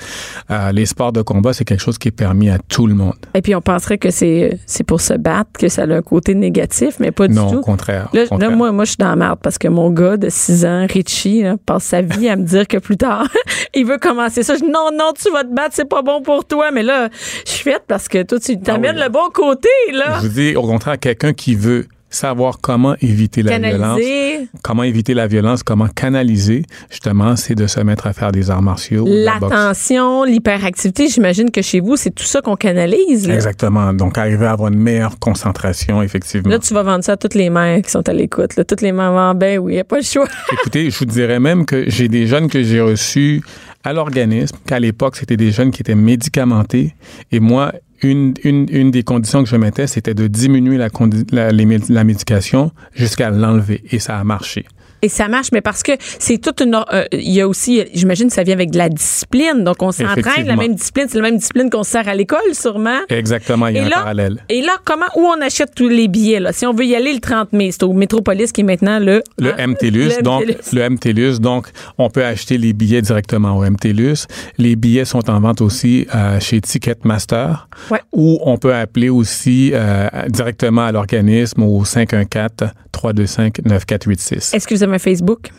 euh, 0.52 0.72
les 0.72 0.86
sports 0.86 1.12
de 1.12 1.22
combat, 1.22 1.54
c'est 1.54 1.66
quelque 1.66 1.82
chose 1.82 1.98
qui 1.98 2.10
est 2.10 2.12
permis 2.12 2.50
à 2.50 2.58
tout 2.60 2.88
le 2.88 2.96
monde. 2.96 3.16
Et 3.34 3.42
puis, 3.42 3.56
on 3.56 3.62
penserait 3.62 3.98
que 3.98 4.12
c'est 4.12 4.60
c'est 4.66 4.84
pour 4.84 5.02
se 5.02 5.14
battre, 5.14 5.52
que 5.58 5.70
ça 5.70 5.84
a 5.84 5.94
un 5.94 6.02
côté 6.02 6.36
négatif, 6.36 6.96
mais 7.00 7.12
pas 7.12 7.28
du 7.28 7.36
non, 7.36 7.52
tout. 7.52 7.58
au 7.58 7.62
contraire. 7.62 8.10
Là, 8.14 8.24
au 8.24 8.28
contraire. 8.28 8.50
là, 8.50 8.56
moi, 8.56 8.72
moi, 8.72 8.86
je 8.86 8.92
suis 8.92 8.98
dans 8.98 9.10
la 9.10 9.16
merde 9.16 9.40
parce 9.42 9.58
que 9.58 9.68
mon 9.68 9.92
gars 9.92 10.18
de 10.18 10.30
6 10.30 10.66
ans, 10.66 10.86
Richie, 10.90 11.44
là, 11.44 11.56
passe 11.66 11.86
sa 11.86 12.02
vie 12.02 12.30
à 12.30 12.36
me 12.36 12.44
dire 12.44 12.68
que 12.68 12.78
plus 12.78 12.98
tard, 12.98 13.28
il 13.74 13.86
veut 13.86 13.98
commencer 13.98 14.44
ça. 14.44 14.56
Je 14.56 14.62
dis, 14.62 14.72
non, 14.72 14.90
non, 14.94 15.12
tu 15.22 15.32
vas 15.32 15.44
te 15.44 15.54
battre, 15.54 15.74
c'est 15.74 15.90
pas 15.90 16.02
bon 16.02 16.22
pour 16.22 16.46
toi. 16.46 16.72
Mais 16.72 16.84
là, 16.84 17.10
je 17.46 17.52
suis 17.52 17.64
faite 17.64 17.84
parce 17.88 18.08
que 18.08 18.24
toi, 18.24 18.40
tu 18.40 18.60
t'amènes 18.60 18.96
oui. 18.96 19.04
le 19.04 19.10
bon 19.10 19.30
côté, 19.34 19.70
là. 19.94 20.18
Je 20.22 20.28
vous 20.28 20.34
dis, 20.34 20.56
au 20.56 20.64
contraire, 20.64 21.00
quelqu'un 21.00 21.34
qui 21.34 21.56
veut 21.56 21.88
savoir 22.16 22.60
comment 22.62 22.96
éviter 23.02 23.44
la 23.44 23.60
violence, 23.60 24.00
comment 24.64 24.84
éviter 24.84 25.14
la 25.14 25.28
violence, 25.28 25.64
comment 25.64 25.88
canaliser, 25.88 26.64
justement, 26.90 27.36
c'est 27.36 27.56
de 27.56 27.68
se 27.68 27.80
mettre 27.82 28.08
à 28.08 28.14
faire 28.14 28.32
des 28.32 28.50
arts 28.50 28.62
martiaux. 28.62 29.06
la 29.08 29.40
l'attention, 29.40 30.24
l'hyperactivité. 30.24 31.08
J'imagine 31.10 31.52
que 31.52 31.62
chez 31.62 31.80
vous, 31.80 31.96
c'est 31.98 32.12
tout 32.12 32.24
ça 32.24 32.42
qu'on 32.42 32.56
canalise. 32.56 33.28
là. 33.28 33.36
Exactement. 33.36 33.94
Donc, 33.94 34.18
arriver 34.18 34.46
à 34.46 34.52
avoir 34.52 34.72
une 34.72 34.80
meilleure 34.80 35.20
concentration, 35.20 36.02
effectivement. 36.02 36.50
Là, 36.50 36.60
tu 36.60 36.74
vas 36.74 36.84
vendre 36.84 37.04
ça 37.04 37.14
à 37.14 37.18
toutes 37.18 37.36
les 37.36 37.50
mères 37.50 37.82
qui 37.82 37.92
sont 37.92 38.08
à 38.08 38.14
l'écoute. 38.14 38.52
Toutes 38.68 38.82
les 38.82 38.92
mamans, 38.92 39.36
ben 39.36 39.60
oui, 39.60 39.74
il 39.74 39.76
n'y 39.76 39.82
a 39.82 39.84
pas 39.84 39.98
le 39.98 40.04
choix. 40.04 40.28
Écoutez, 40.54 40.90
je 40.90 40.98
vous 41.00 41.06
dirais 41.06 41.40
même 41.40 41.66
que 41.66 41.90
j'ai 41.90 42.08
des 42.08 42.28
jeunes 42.28 42.50
que 42.50 42.64
j'ai 42.64 42.82
reçus 42.82 43.42
à 43.84 43.94
l'organisme, 43.94 44.58
qu'à 44.66 44.80
l'époque, 44.80 45.16
c'était 45.18 45.38
des 45.38 45.52
jeunes 45.52 45.72
qui 45.72 45.82
étaient 45.82 45.96
médicamentés. 45.96 46.96
Et 47.32 47.40
moi, 47.40 47.72
une, 48.12 48.34
une, 48.44 48.92
des 48.92 49.04
conditions 49.04 49.44
que 49.44 49.50
je 49.50 49.56
mettais, 49.56 49.88
c'était 49.88 50.14
de 50.14 50.28
diminuer 50.28 50.78
la, 50.78 50.90
la, 51.32 51.52
la 51.52 52.04
médication 52.04 52.72
jusqu'à 52.94 53.30
l'enlever. 53.30 53.84
Et 53.92 54.00
ça 54.00 54.18
a 54.20 54.24
marché. 54.24 54.66
Et 55.06 55.10
ça 55.10 55.28
marche, 55.28 55.50
mais 55.52 55.62
parce 55.62 55.84
que 55.84 55.92
c'est 56.00 56.40
toute 56.40 56.62
une. 56.62 56.76
euh, 56.92 57.04
Il 57.12 57.32
y 57.32 57.40
a 57.42 57.48
aussi, 57.48 57.84
j'imagine, 57.94 58.32
ça 58.32 58.42
vient 58.42 58.56
avec 58.56 58.72
de 58.72 58.78
la 58.80 58.90
discipline. 58.90 59.64
Donc, 59.64 59.84
on 59.84 59.92
s'entraîne, 59.92 60.48
la 60.48 60.56
même 60.56 60.74
discipline, 60.74 61.06
c'est 61.08 61.18
la 61.18 61.22
même 61.24 61.38
discipline 61.38 61.70
qu'on 61.70 61.84
se 61.84 61.92
sert 61.92 62.08
à 62.08 62.16
l'école, 62.16 62.40
sûrement. 62.54 62.98
Exactement, 63.10 63.68
il 63.68 63.76
y 63.76 63.80
a 63.80 63.84
Et 63.84 63.86
un 63.86 63.90
là, 63.90 63.96
parallèle. 63.98 64.44
Et 64.50 64.62
là, 64.62 64.78
comment, 64.84 65.06
où 65.16 65.22
on 65.26 65.40
achète 65.42 65.76
tous 65.76 65.90
les 65.90 66.08
billets, 66.08 66.40
là? 66.40 66.52
Si 66.54 66.66
on 66.66 66.74
veut 66.74 66.86
y 66.86 66.96
aller 66.96 67.14
le 67.14 67.20
30 67.20 67.54
mai, 67.54 67.70
c'est 67.72 67.84
au 67.84 67.94
Métropolis 67.94 68.52
qui 68.52 68.62
est 68.62 68.64
maintenant 68.64 68.98
le. 69.00 69.22
Le 69.38 69.54
hein? 69.60 69.68
MTLUS, 69.68 70.18
Le 70.18 70.24
donc 70.24 70.44
MTLUS. 70.46 70.56
le 70.74 70.90
MTLUS, 70.90 71.40
donc 71.40 71.68
on 72.00 72.10
peut 72.10 72.26
acheter 72.26 72.58
les 72.58 72.74
billets 72.74 73.02
directement 73.04 73.58
au 73.58 73.64
MTLUS. 73.70 74.26
Les 74.58 74.76
billets 74.76 75.06
sont 75.06 75.30
en 75.30 75.40
vente 75.40 75.62
aussi 75.62 76.08
euh, 76.16 76.40
chez 76.40 76.62
Ticketmaster, 76.62 77.68
Ouais. 77.92 78.00
ou 78.12 78.40
on 78.44 78.58
peut 78.58 78.74
appeler 78.74 79.10
aussi 79.10 79.70
euh, 79.74 80.08
directement 80.30 80.86
à 80.86 80.92
l'organisme 80.92 81.62
au 81.62 81.84
514-325-9486. 81.84 84.56
Est-ce 84.56 84.68
que 84.68 84.74
vous 84.76 84.84
avez 84.84 84.95
Facebook? 85.00 85.50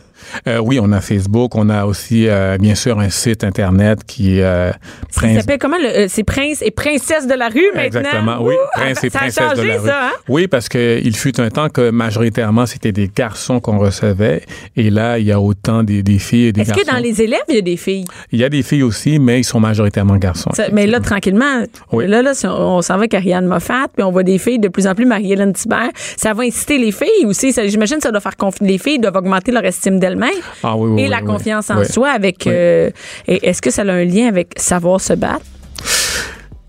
Euh, 0.49 0.59
oui, 0.59 0.79
on 0.81 0.91
a 0.93 1.01
Facebook, 1.01 1.55
on 1.55 1.69
a 1.69 1.85
aussi 1.85 2.29
euh, 2.29 2.57
bien 2.59 2.75
sûr 2.75 2.99
un 2.99 3.11
site 3.11 3.45
internet 3.45 4.01
qui 4.07 4.41
euh, 4.41 4.71
Prince- 5.15 5.41
s'appelle 5.41 5.59
comment? 5.59 5.77
euh, 5.83 6.07
c'est 6.09 6.25
Prince 6.25 6.63
et 6.63 6.71
Princesse 6.71 7.27
de 7.27 7.35
la 7.35 7.49
rue 7.49 7.67
maintenant? 7.75 7.83
Exactement, 8.01 8.37
oui. 8.41 8.55
Ouh, 8.55 8.59
Prince 8.81 9.05
et 9.05 9.11
ça 9.11 9.19
a 9.19 9.21
princesse 9.23 9.45
changé, 9.49 9.63
de 9.63 9.69
la 9.69 9.79
rue. 9.79 9.87
ça, 9.89 10.01
hein? 10.07 10.13
Oui, 10.29 10.47
parce 10.49 10.69
que 10.69 11.01
il 11.03 11.17
fut 11.17 11.41
un 11.41 11.49
temps 11.51 11.69
que 11.69 11.91
majoritairement 11.91 12.67
c'était 12.67 12.93
des 12.93 13.11
garçons 13.15 13.61
qu'on 13.61 13.79
recevait, 13.79 14.43
et 14.77 14.91
là 14.91 15.19
il 15.19 15.27
y 15.27 15.33
a 15.33 15.41
autant 15.41 15.83
des, 15.83 16.03
des 16.03 16.19
filles 16.19 16.47
et 16.47 16.53
des 16.53 16.63
Est-ce 16.63 16.71
garçons. 16.71 16.85
que 16.87 16.91
dans 16.97 17.03
les 17.03 17.23
élèves, 17.23 17.41
il 17.49 17.55
y 17.57 17.59
a 17.59 17.63
des 17.63 17.77
filles? 17.77 18.05
Il 18.33 18.39
y 18.41 18.45
a 18.45 18.49
des 18.49 18.63
filles 18.63 18.83
aussi, 18.83 19.19
mais 19.19 19.41
ils 19.41 19.45
sont 19.45 19.61
majoritairement 19.61 20.17
garçons. 20.17 20.51
Ça- 20.55 20.69
mais 20.73 20.87
là, 20.87 21.01
tranquillement, 21.01 21.63
Oui. 21.93 22.07
là, 22.07 22.23
là, 22.23 22.35
si 22.35 22.47
on, 22.47 22.77
on 22.77 22.83
s'en 22.83 22.95
va 22.95 23.01
avec 23.01 23.15
Ariane 23.15 23.47
Moffat, 23.47 23.87
puis 23.95 24.03
on 24.03 24.11
voit 24.11 24.23
des 24.23 24.39
filles 24.39 24.59
de 24.59 24.69
plus 24.69 24.87
en 24.87 24.95
plus, 24.95 25.07
Marie-Hélène 25.07 25.53
Thibert, 25.53 25.91
ça 26.17 26.33
va 26.35 26.43
inciter 26.45 26.79
les 26.79 26.93
filles 26.93 27.27
aussi. 27.27 27.53
Ça- 27.53 27.67
J'imagine 27.67 27.97
que 27.99 28.03
ça 28.05 28.11
doit 28.11 28.21
faire 28.21 28.37
confier 28.37 28.67
les 28.67 28.79
filles, 28.79 28.99
doivent 28.99 29.17
augmenter 29.17 29.53
leur 29.53 29.65
estime 29.65 29.99
d'elles-mêmes. 30.09 30.31
Ah 30.63 30.77
oui, 30.77 30.91
oui, 30.91 31.01
et 31.01 31.05
oui, 31.05 31.11
la 31.11 31.19
oui. 31.21 31.25
confiance 31.27 31.71
en 31.71 31.79
Oui. 31.79 31.87
soi 31.87 32.11
avec. 32.11 32.37
Oui. 32.47 32.53
euh, 32.55 32.91
est-ce 33.27 33.61
que 33.63 33.71
ça 33.71 33.83
a 33.83 33.93
un 33.93 34.05
lien 34.05 34.29
avec 34.29 34.49
savoir 34.57 35.01
se 35.01 35.13
battre? 35.15 35.45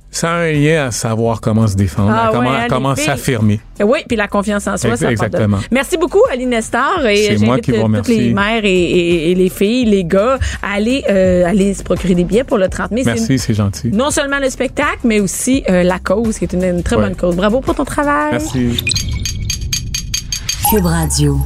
Ça 0.10 0.32
a 0.32 0.36
un 0.38 0.52
lien 0.52 0.88
à 0.88 0.92
savoir 0.92 1.42
comment 1.42 1.68
se 1.68 1.76
défendre, 1.76 2.10
Ah 2.12 2.30
à 2.30 2.68
comment, 2.70 2.90
ouais, 2.94 2.96
s'affirmer. 2.96 3.60
Oui, 3.80 4.00
puis 4.08 4.18
la 4.18 4.28
confiance 4.28 4.66
en 4.66 4.76
soi, 4.76 4.96
ça 4.98 5.12
exactement. 5.12 5.58
pardonne. 5.58 5.68
Merci 5.70 5.96
beaucoup, 5.98 6.22
Aline 6.32 6.50
Nestor. 6.50 7.06
Et 7.06 7.18
C'est 7.18 7.38
moi 7.46 7.58
j'invite, 7.58 7.66
qui 7.66 7.72
vous 7.74 7.84
euh, 7.94 7.98
toutes 7.98 8.08
les 8.08 8.34
mères 8.34 8.66
et, 8.66 8.70
et- 8.72 9.32
et 9.32 9.36
les 9.36 9.50
filles, 9.50 9.86
les 9.86 10.04
gars, 10.06 10.40
à 10.64 10.74
aller, 10.74 11.04
euh, 11.08 11.46
aller 11.46 11.76
se 11.76 11.84
procurer 11.84 12.16
des 12.16 12.24
billets 12.24 12.44
pour 12.46 12.58
le 12.58 12.68
30 12.68 12.90
mai. 12.92 13.04
Merci, 13.06 13.38
c'est 13.38 13.54
gentil. 13.54 13.90
non 13.92 14.10
seulement 14.10 14.40
le 14.40 14.50
spectacle, 14.50 15.02
mais 15.04 15.20
aussi 15.20 15.64
euh, 15.70 15.84
la 15.84 16.00
cause, 16.00 16.40
qui 16.40 16.46
est 16.46 16.54
une, 16.54 16.64
une 16.64 16.82
très 16.84 16.96
Ouais. 16.96 17.04
bonne 17.04 17.16
cause. 17.16 17.36
Bravo 17.36 17.60
pour 17.62 17.76
ton 17.76 17.86
travail. 17.86 18.30
Merci. 18.32 18.76
Cube 20.72 20.86
Radio. 20.86 21.38